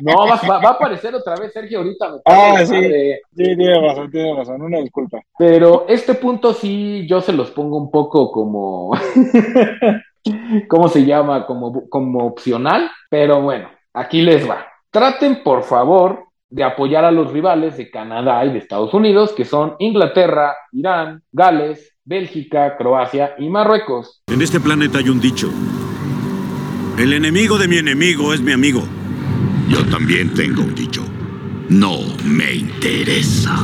[0.00, 2.10] No, va, va- va a aparecer otra vez Sergio ahorita.
[2.10, 2.74] me Ah, sí,
[3.36, 5.20] sí, tiene razón, tiene razón, una disculpa.
[5.38, 8.92] Pero este punto sí, yo se los pongo un poco como,
[10.68, 11.46] ¿cómo se llama?
[11.46, 14.66] Como, como opcional, pero bueno, aquí les va.
[14.90, 19.44] Traten, por favor, de apoyar a los rivales de Canadá y de Estados Unidos, que
[19.44, 24.22] son Inglaterra, Irán, Gales, Bélgica, Croacia y Marruecos.
[24.26, 25.50] En este planeta hay un dicho.
[26.98, 28.82] El enemigo de mi enemigo es mi amigo.
[29.68, 31.02] Yo también tengo un dicho.
[31.70, 33.56] No me interesa.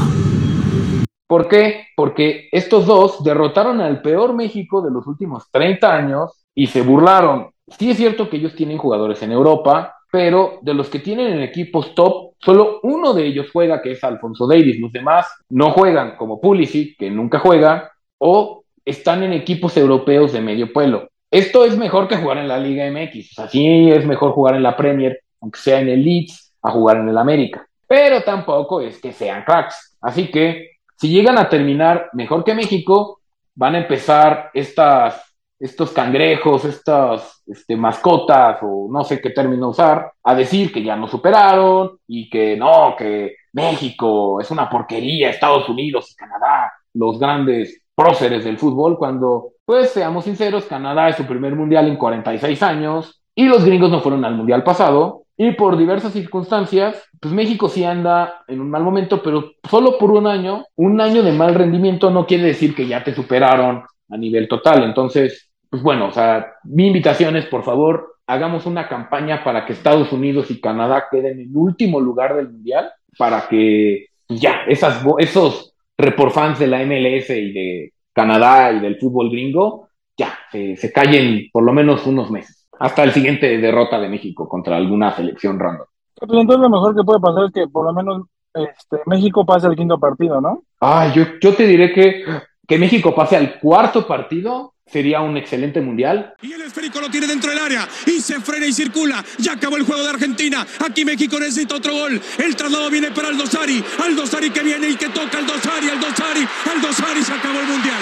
[1.26, 1.88] ¿Por qué?
[1.94, 7.50] Porque estos dos derrotaron al peor México de los últimos 30 años y se burlaron.
[7.66, 11.42] Sí es cierto que ellos tienen jugadores en Europa, pero de los que tienen en
[11.42, 14.80] equipos top, solo uno de ellos juega, que es Alfonso Davis.
[14.80, 20.40] Los demás no juegan, como Pulisic, que nunca juega, o están en equipos europeos de
[20.40, 21.08] medio pueblo.
[21.30, 23.32] Esto es mejor que jugar en la Liga MX.
[23.32, 26.70] O sea, sí es mejor jugar en la Premier, aunque sea en el Leeds, a
[26.70, 27.66] jugar en el América.
[27.86, 29.98] Pero tampoco es que sean cracks.
[30.00, 33.20] Así que si llegan a terminar mejor que México,
[33.54, 35.27] van a empezar estas,
[35.58, 40.96] estos cangrejos, estas este, mascotas, o no sé qué término usar, a decir que ya
[40.96, 47.18] nos superaron y que no, que México es una porquería, Estados Unidos y Canadá, los
[47.18, 52.62] grandes próceres del fútbol, cuando, pues seamos sinceros, Canadá es su primer mundial en 46
[52.62, 55.24] años y los gringos no fueron al mundial pasado.
[55.36, 60.10] Y por diversas circunstancias, pues México sí anda en un mal momento, pero solo por
[60.10, 64.16] un año, un año de mal rendimiento no quiere decir que ya te superaron a
[64.16, 64.82] nivel total.
[64.82, 69.72] Entonces, pues bueno, o sea, mi invitación es, por favor, hagamos una campaña para que
[69.72, 75.02] Estados Unidos y Canadá queden en último lugar del mundial, para que pues ya, esas,
[75.18, 80.76] esos report fans de la MLS y de Canadá y del fútbol gringo, ya, se,
[80.76, 82.68] se callen por lo menos unos meses.
[82.78, 85.86] Hasta el siguiente derrota de México contra alguna selección random.
[86.14, 89.66] Pues entonces lo mejor que puede pasar es que por lo menos este, México pase
[89.66, 90.62] al quinto partido, ¿no?
[90.80, 92.24] Ah, yo, yo te diré que,
[92.66, 96.34] que México pase al cuarto partido sería un excelente mundial.
[96.42, 99.24] Y el esférico lo tiene dentro del área y se frena y circula.
[99.38, 100.66] Ya acabó el juego de Argentina.
[100.84, 102.20] Aquí México necesita otro gol.
[102.38, 103.84] El traslado viene para Aldo Sari.
[104.02, 105.88] Aldo Sari que viene y que toca Aldo Sari.
[105.88, 106.46] Aldo Sari.
[106.70, 108.00] Aldo Sari se acabó el mundial.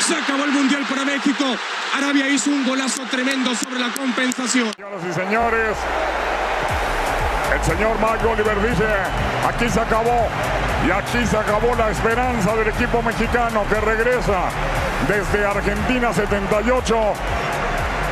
[0.00, 1.44] Se acabó el mundial para México.
[1.96, 4.72] Arabia hizo un golazo tremendo sobre la compensación.
[4.74, 5.76] Señoras y señores,
[7.54, 8.84] el señor Mike Oliver dice,
[9.46, 10.28] aquí se acabó.
[10.86, 14.50] Y aquí se acabó la esperanza del equipo mexicano que regresa
[15.06, 17.14] desde Argentina 78.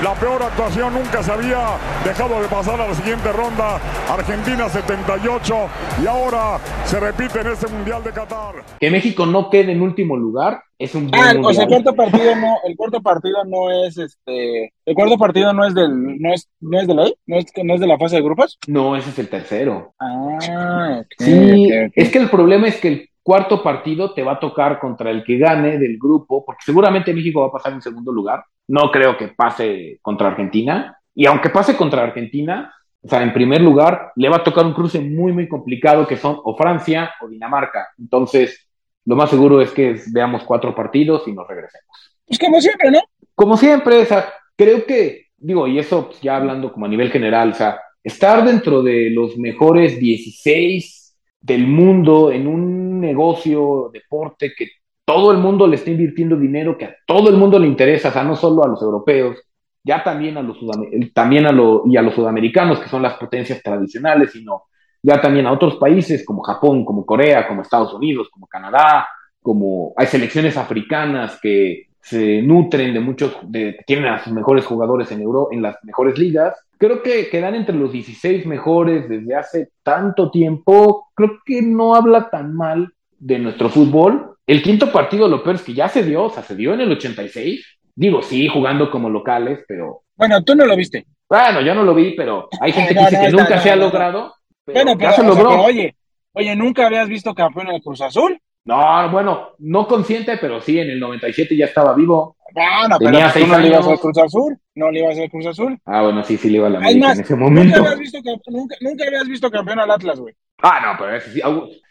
[0.02, 3.78] La peor actuación nunca se había dejado de pasar a la siguiente ronda.
[4.08, 5.54] Argentina 78
[6.02, 8.54] y ahora se repite en este Mundial de Qatar.
[8.80, 11.94] Que México no quede en último lugar es un buen Ah, o sea, el cuarto
[11.94, 16.32] partido no, el cuarto partido no es este, el cuarto partido no es del, no
[16.32, 18.58] es, no es de ley, no es, no es de la fase de grupos.
[18.66, 19.92] No, ese es el tercero.
[20.00, 24.40] Ah, ok, Sí, es que el problema es que el cuarto partido te va a
[24.40, 28.12] tocar contra el que gane del grupo, porque seguramente México va a pasar en segundo
[28.12, 28.44] lugar.
[28.68, 30.96] No creo que pase contra Argentina.
[31.14, 32.72] Y aunque pase contra Argentina,
[33.02, 36.16] o sea, en primer lugar, le va a tocar un cruce muy, muy complicado que
[36.16, 37.88] son o Francia o Dinamarca.
[37.98, 38.68] Entonces,
[39.06, 42.16] lo más seguro es que veamos cuatro partidos y nos regresemos.
[42.26, 43.00] Pues como siempre, ¿no?
[43.34, 47.10] Como siempre, o sea, creo que, digo, y eso pues, ya hablando como a nivel
[47.10, 50.99] general, o sea, estar dentro de los mejores 16
[51.40, 54.68] del mundo en un negocio, deporte, que
[55.04, 58.12] todo el mundo le está invirtiendo dinero, que a todo el mundo le interesa, o
[58.12, 59.38] sea, no solo a los europeos,
[59.82, 63.14] ya también a los, sudam- también a lo- y a los sudamericanos, que son las
[63.14, 64.64] potencias tradicionales, sino
[65.02, 69.08] ya también a otros países como Japón, como Corea, como Estados Unidos, como Canadá,
[69.42, 74.64] como hay selecciones africanas que se nutren de muchos, de, que tienen a sus mejores
[74.66, 76.56] jugadores en Euro, en las mejores ligas.
[76.78, 81.08] Creo que quedan entre los 16 mejores desde hace tanto tiempo.
[81.14, 84.36] Creo que no habla tan mal de nuestro fútbol.
[84.46, 86.80] El quinto partido, lo peor es que ya se dio, o sea, se dio en
[86.80, 87.78] el 86.
[87.94, 91.04] Digo, sí, jugando como locales, pero Bueno, tú no lo viste.
[91.28, 93.62] bueno, yo no lo vi, pero hay gente que No, dice no, que nunca no,
[93.62, 94.34] se ha logrado.
[94.64, 95.48] Pero Bueno, ya pero, se o sea, logró.
[95.50, 95.96] pero oye,
[96.32, 98.40] oye, ¿nunca habías visto campeón en el Cruz Azul?
[98.64, 102.36] No, bueno, no consciente, pero sí, en el 97 ya estaba vivo.
[102.52, 103.92] Bueno, pero Tenía pues, tú no le ibas años.
[103.92, 105.78] al Cruz Azul, no le ibas al Cruz Azul.
[105.86, 107.78] Ah, bueno, sí, sí le iba a la Es América más, en ese nunca momento.
[107.80, 108.18] habías, visto,
[108.48, 110.34] nunca, nunca habías visto campeón al Atlas, güey.
[110.62, 111.40] Ah, no, pero ese sí.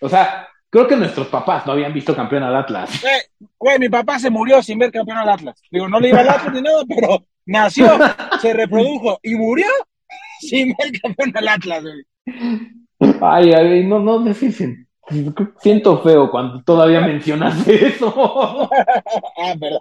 [0.02, 3.04] O sea, creo que nuestros papás no habían visto campeón al Atlas.
[3.04, 5.62] Eh, Güey, mi papá se murió sin ver campeón al Atlas.
[5.72, 7.88] Digo, no le iba al Atlas ni nada, pero nació,
[8.42, 9.68] se reprodujo y murió
[10.42, 13.16] sin ver campeón al Atlas, güey.
[13.22, 14.54] Ay, ay, no, no, sí.
[15.60, 18.70] Siento feo cuando todavía mencionas eso.
[19.38, 19.80] ah, pero...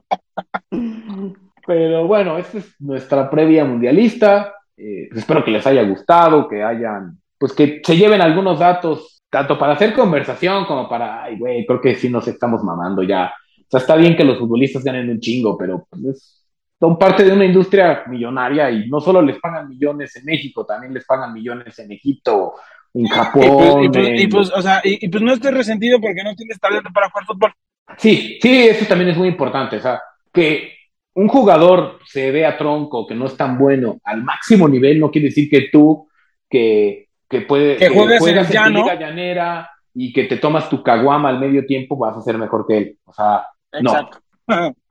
[1.68, 4.54] Pero bueno, esta es nuestra previa mundialista.
[4.74, 9.20] Eh, pues espero que les haya gustado, que hayan, pues que se lleven algunos datos,
[9.28, 13.34] tanto para hacer conversación como para, ay, güey, creo que sí nos estamos mamando ya.
[13.58, 16.46] O sea, está bien que los futbolistas ganen un chingo, pero pues,
[16.80, 20.94] son parte de una industria millonaria y no solo les pagan millones en México, también
[20.94, 22.54] les pagan millones en Egipto,
[22.94, 23.84] en Japón.
[23.84, 26.34] Y pues, y pues, y pues, o sea, y, pues no estés resentido porque no
[26.34, 27.52] tienes talento para jugar fútbol.
[27.96, 29.76] Sí, sí, eso también es muy importante.
[29.76, 30.00] O sea,
[30.32, 30.72] que
[31.14, 35.28] un jugador se vea tronco, que no es tan bueno al máximo nivel, no quiere
[35.28, 36.08] decir que tú,
[36.48, 38.86] que, que, puede, Que juegues en juegas en llano.
[38.86, 42.78] llanera y que te tomas tu caguama al medio tiempo, vas a ser mejor que
[42.78, 42.98] él.
[43.04, 43.46] O sea,
[43.82, 44.10] no.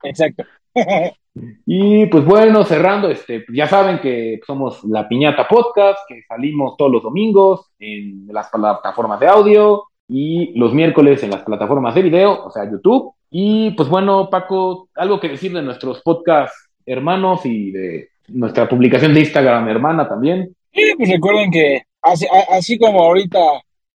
[0.02, 0.44] Exacto.
[1.66, 6.90] Y pues bueno, cerrando, este, ya saben que somos La Piñata Podcast, que salimos todos
[6.90, 12.44] los domingos en las plataformas de audio y los miércoles en las plataformas de video,
[12.46, 13.12] o sea, YouTube.
[13.30, 19.14] Y pues bueno, Paco, algo que decir de nuestros podcasts hermanos y de nuestra publicación
[19.14, 20.54] de Instagram hermana también.
[20.72, 23.38] Y pues recuerden que así, así como ahorita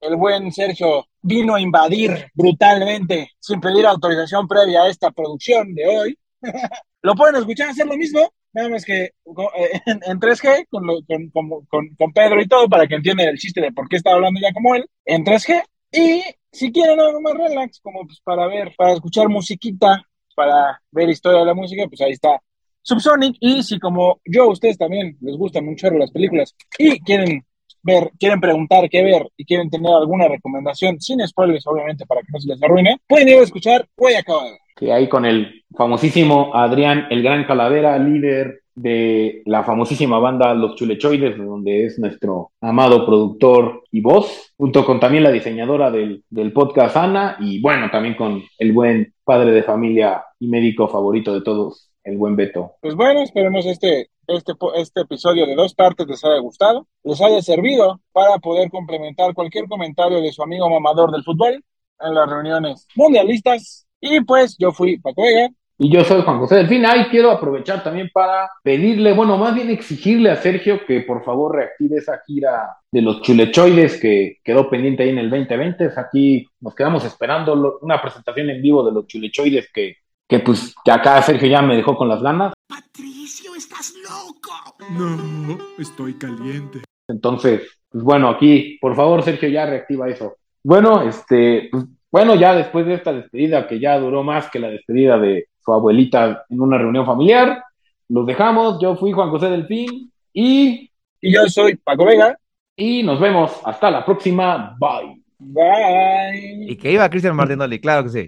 [0.01, 5.86] el buen Sergio vino a invadir brutalmente sin pedir autorización previa a esta producción de
[5.86, 6.19] hoy,
[7.03, 9.12] lo pueden escuchar hacer lo mismo, nada más que eh,
[9.87, 13.39] en, en 3G con, lo- con, con- con- Pedro y todo para que entiendan el
[13.39, 15.62] chiste de por qué estaba hablando ya como él, en 3G.
[15.93, 20.03] Y si quieren algo más relax, como pues para ver, para escuchar musiquita,
[20.35, 22.41] para ver historia de la música, pues ahí está
[22.83, 23.37] Subsonic.
[23.41, 27.45] Y si como yo, ustedes también les gustan mucho las películas y quieren
[27.83, 32.29] ver, quieren preguntar qué ver y quieren tener alguna recomendación, sin spoilers, obviamente, para que
[32.33, 34.53] no se les arruine, pueden ir a escuchar Voy a acabar.
[34.83, 40.75] Que ahí con el famosísimo Adrián el Gran Calavera, líder de la famosísima banda Los
[40.75, 46.53] Chulechoides, donde es nuestro amado productor y voz, junto con también la diseñadora del, del
[46.53, 51.43] podcast Ana, y bueno, también con el buen padre de familia y médico favorito de
[51.43, 52.73] todos, el buen Beto.
[52.81, 57.41] Pues bueno, esperemos este, este, este episodio de dos partes les haya gustado, les haya
[57.41, 61.63] servido para poder complementar cualquier comentario de su amigo mamador del fútbol
[62.01, 63.87] en las reuniones mundialistas.
[64.03, 65.49] Y pues yo fui Paco Vega.
[65.79, 66.85] Y yo soy Juan José Delfín.
[66.85, 71.55] Ahí quiero aprovechar también para pedirle, bueno, más bien exigirle a Sergio que por favor
[71.57, 75.87] reactive esa gira de los chulechoides que quedó pendiente ahí en el 2020.
[75.87, 79.97] Es Aquí nos quedamos esperando lo- una presentación en vivo de los chulechoides que,
[80.29, 82.53] que pues que acá Sergio ya me dejó con las ganas.
[82.69, 84.53] Patricio, estás loco.
[84.91, 86.83] No, estoy caliente.
[87.09, 90.37] Entonces, pues bueno, aquí, por favor, Sergio, ya reactiva eso.
[90.62, 94.69] Bueno, este, pues, bueno, ya después de esta despedida que ya duró más que la
[94.69, 97.65] despedida de su abuelita en una reunión familiar,
[98.09, 98.79] los dejamos.
[98.81, 100.91] Yo fui Juan José Delfín y.
[101.21, 102.37] Y yo soy Paco Vega.
[102.77, 103.59] Y nos vemos.
[103.65, 104.77] Hasta la próxima.
[104.79, 105.23] Bye.
[105.39, 106.67] Bye.
[106.71, 108.27] Y que iba Cristian Martinoli, claro que sí.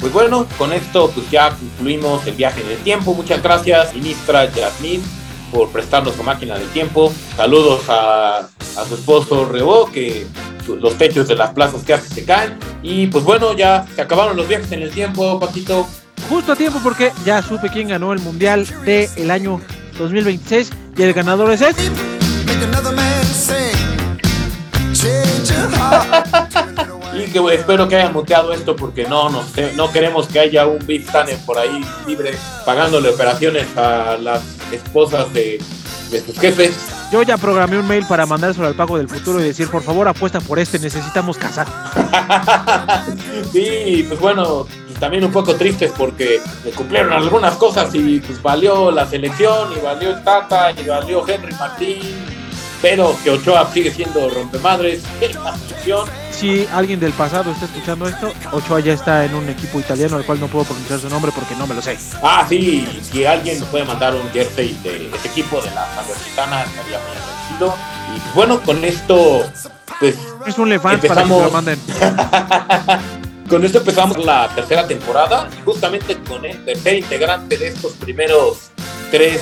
[0.00, 3.14] Pues bueno, con esto pues ya concluimos el viaje en el tiempo.
[3.14, 5.02] Muchas gracias, ministra Yasmín,
[5.50, 7.12] por prestarnos su máquina del tiempo.
[7.36, 10.26] Saludos a, a su esposo Rebo, que
[10.66, 12.58] los techos de las plazas que hace se caen.
[12.82, 15.86] Y pues bueno, ya se acabaron los viajes en el tiempo, Paquito.
[16.28, 19.60] Justo a tiempo porque ya supe quién ganó el Mundial del año
[19.98, 21.82] 2026 y el ganador es este.
[27.18, 29.42] Y que espero que hayan muteado esto porque no, no,
[29.76, 32.34] no queremos que haya un Big Tanner por ahí libre
[32.64, 34.42] pagándole operaciones a las
[34.72, 35.60] esposas de,
[36.10, 36.76] de sus jefes.
[37.10, 40.08] Yo ya programé un mail para mandárselo al Paco del futuro y decir, por favor,
[40.08, 41.66] apuesta por este, necesitamos casar.
[43.52, 48.42] Sí, pues bueno, pues también un poco tristes porque le cumplieron algunas cosas y pues
[48.42, 52.02] valió la selección y valió el Tata y valió Henry Martín,
[52.80, 55.02] pero que Ochoa sigue siendo rompemadres.
[56.30, 60.24] Si alguien del pasado está escuchando esto, Ochoa ya está en un equipo italiano al
[60.24, 61.98] cual no puedo pronunciar su nombre porque no me lo sé.
[62.22, 66.62] Ah, sí, si alguien nos puede mandar un jersey de este equipo de la Salernitana,
[66.62, 67.74] estaría muy agradecido.
[68.14, 69.44] Y pues bueno, con esto,
[69.98, 71.78] pues Es un lefans para que lo manden.
[73.48, 78.68] Con esto empezamos la tercera temporada y justamente con el tercer integrante de estos primeros
[79.10, 79.40] tres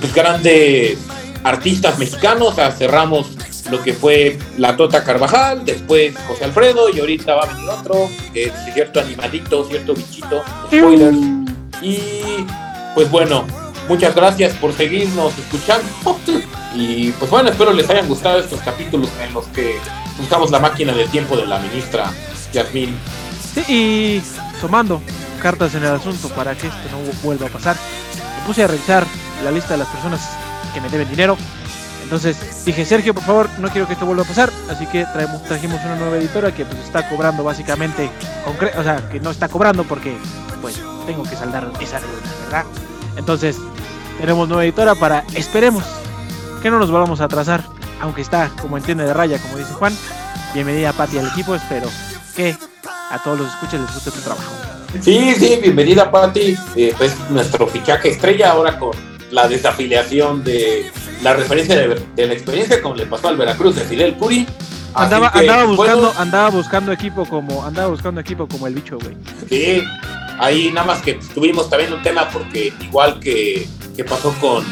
[0.00, 0.98] pues, grandes
[1.44, 3.28] artistas mexicanos, o sea, cerramos
[3.70, 8.08] lo que fue la Tota Carvajal, después José Alfredo y ahorita va a venir otro,
[8.32, 11.16] que es cierto animalito, cierto bichito, spoilers.
[11.80, 12.44] Y
[12.94, 13.46] pues bueno,
[13.88, 15.88] muchas gracias por seguirnos escuchando.
[16.76, 19.76] Y pues bueno, espero les hayan gustado estos capítulos en los que
[20.18, 22.12] buscamos la máquina del tiempo de la ministra
[22.52, 22.96] Yasmín.
[23.54, 24.22] Sí, y
[24.60, 25.00] tomando
[25.40, 27.76] cartas en el asunto para que esto no vuelva a pasar,
[28.40, 29.06] me puse a revisar
[29.44, 30.28] la lista de las personas
[30.74, 31.38] que me deben dinero.
[32.02, 32.36] Entonces
[32.66, 35.80] dije, Sergio, por favor, no quiero que esto vuelva a pasar, así que traemos, trajimos
[35.84, 38.10] una nueva editora que pues está cobrando básicamente,
[38.76, 40.14] o sea, que no está cobrando porque
[40.60, 42.64] pues tengo que saldar esa deuda, ¿verdad?
[43.16, 43.56] Entonces
[44.20, 45.82] tenemos nueva editora para, esperemos
[46.62, 47.64] que no nos volvamos a atrasar,
[48.00, 49.96] aunque está como entiende de raya, como dice Juan.
[50.52, 51.88] Bienvenida Pati al equipo, espero
[52.36, 52.54] que
[53.10, 54.52] a todos los escuches les guste tu trabajo.
[55.00, 56.56] Sí, sí, bienvenida Pati.
[56.76, 58.92] Eh, pues nuestro fichaje estrella ahora con
[59.34, 60.90] la desafiliación de
[61.22, 64.46] la referencia de, de la experiencia como le pasó al Veracruz de Fidel Curi.
[64.94, 69.16] Andaba, andaba buscando, bueno, andaba buscando equipo como, andaba buscando equipo como el bicho, güey.
[69.48, 69.82] Sí,
[70.38, 73.66] ahí nada más que tuvimos también un tema porque igual que,
[73.96, 74.64] que pasó con,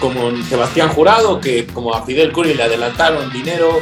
[0.00, 3.78] con Sebastián Jurado, que como a Fidel Curi le adelantaron dinero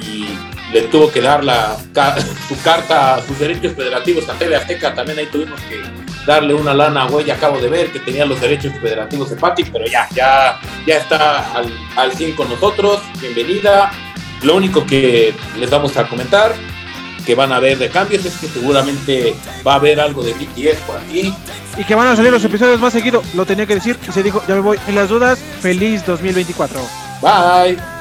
[0.00, 0.26] y
[0.72, 1.76] le tuvo que dar la,
[2.48, 5.82] su carta, sus derechos federativos a TV Azteca, también ahí tuvimos que
[6.26, 9.86] darle una lana, güey, acabo de ver que tenía los derechos federativos de Pati, pero
[9.86, 13.90] ya, ya, ya está al, al 100 con nosotros, bienvenida.
[14.42, 16.54] Lo único que les vamos a comentar
[17.24, 19.34] que van a haber de cambios es que seguramente
[19.66, 21.34] va a haber algo de BTS por aquí.
[21.76, 24.22] Y que van a salir los episodios más seguido, lo tenía que decir y se
[24.22, 24.78] dijo, ya me voy.
[24.86, 26.80] En las dudas, feliz 2024.
[27.20, 27.93] Bye.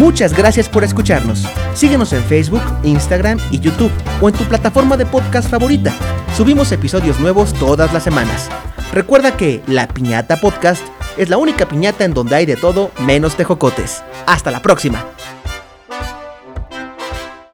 [0.00, 1.46] Muchas gracias por escucharnos.
[1.74, 5.92] Síguenos en Facebook, Instagram y YouTube o en tu plataforma de podcast favorita.
[6.34, 8.48] Subimos episodios nuevos todas las semanas.
[8.94, 10.82] Recuerda que La Piñata Podcast
[11.18, 14.02] es la única piñata en donde hay de todo menos tejocotes.
[14.26, 15.04] Hasta la próxima.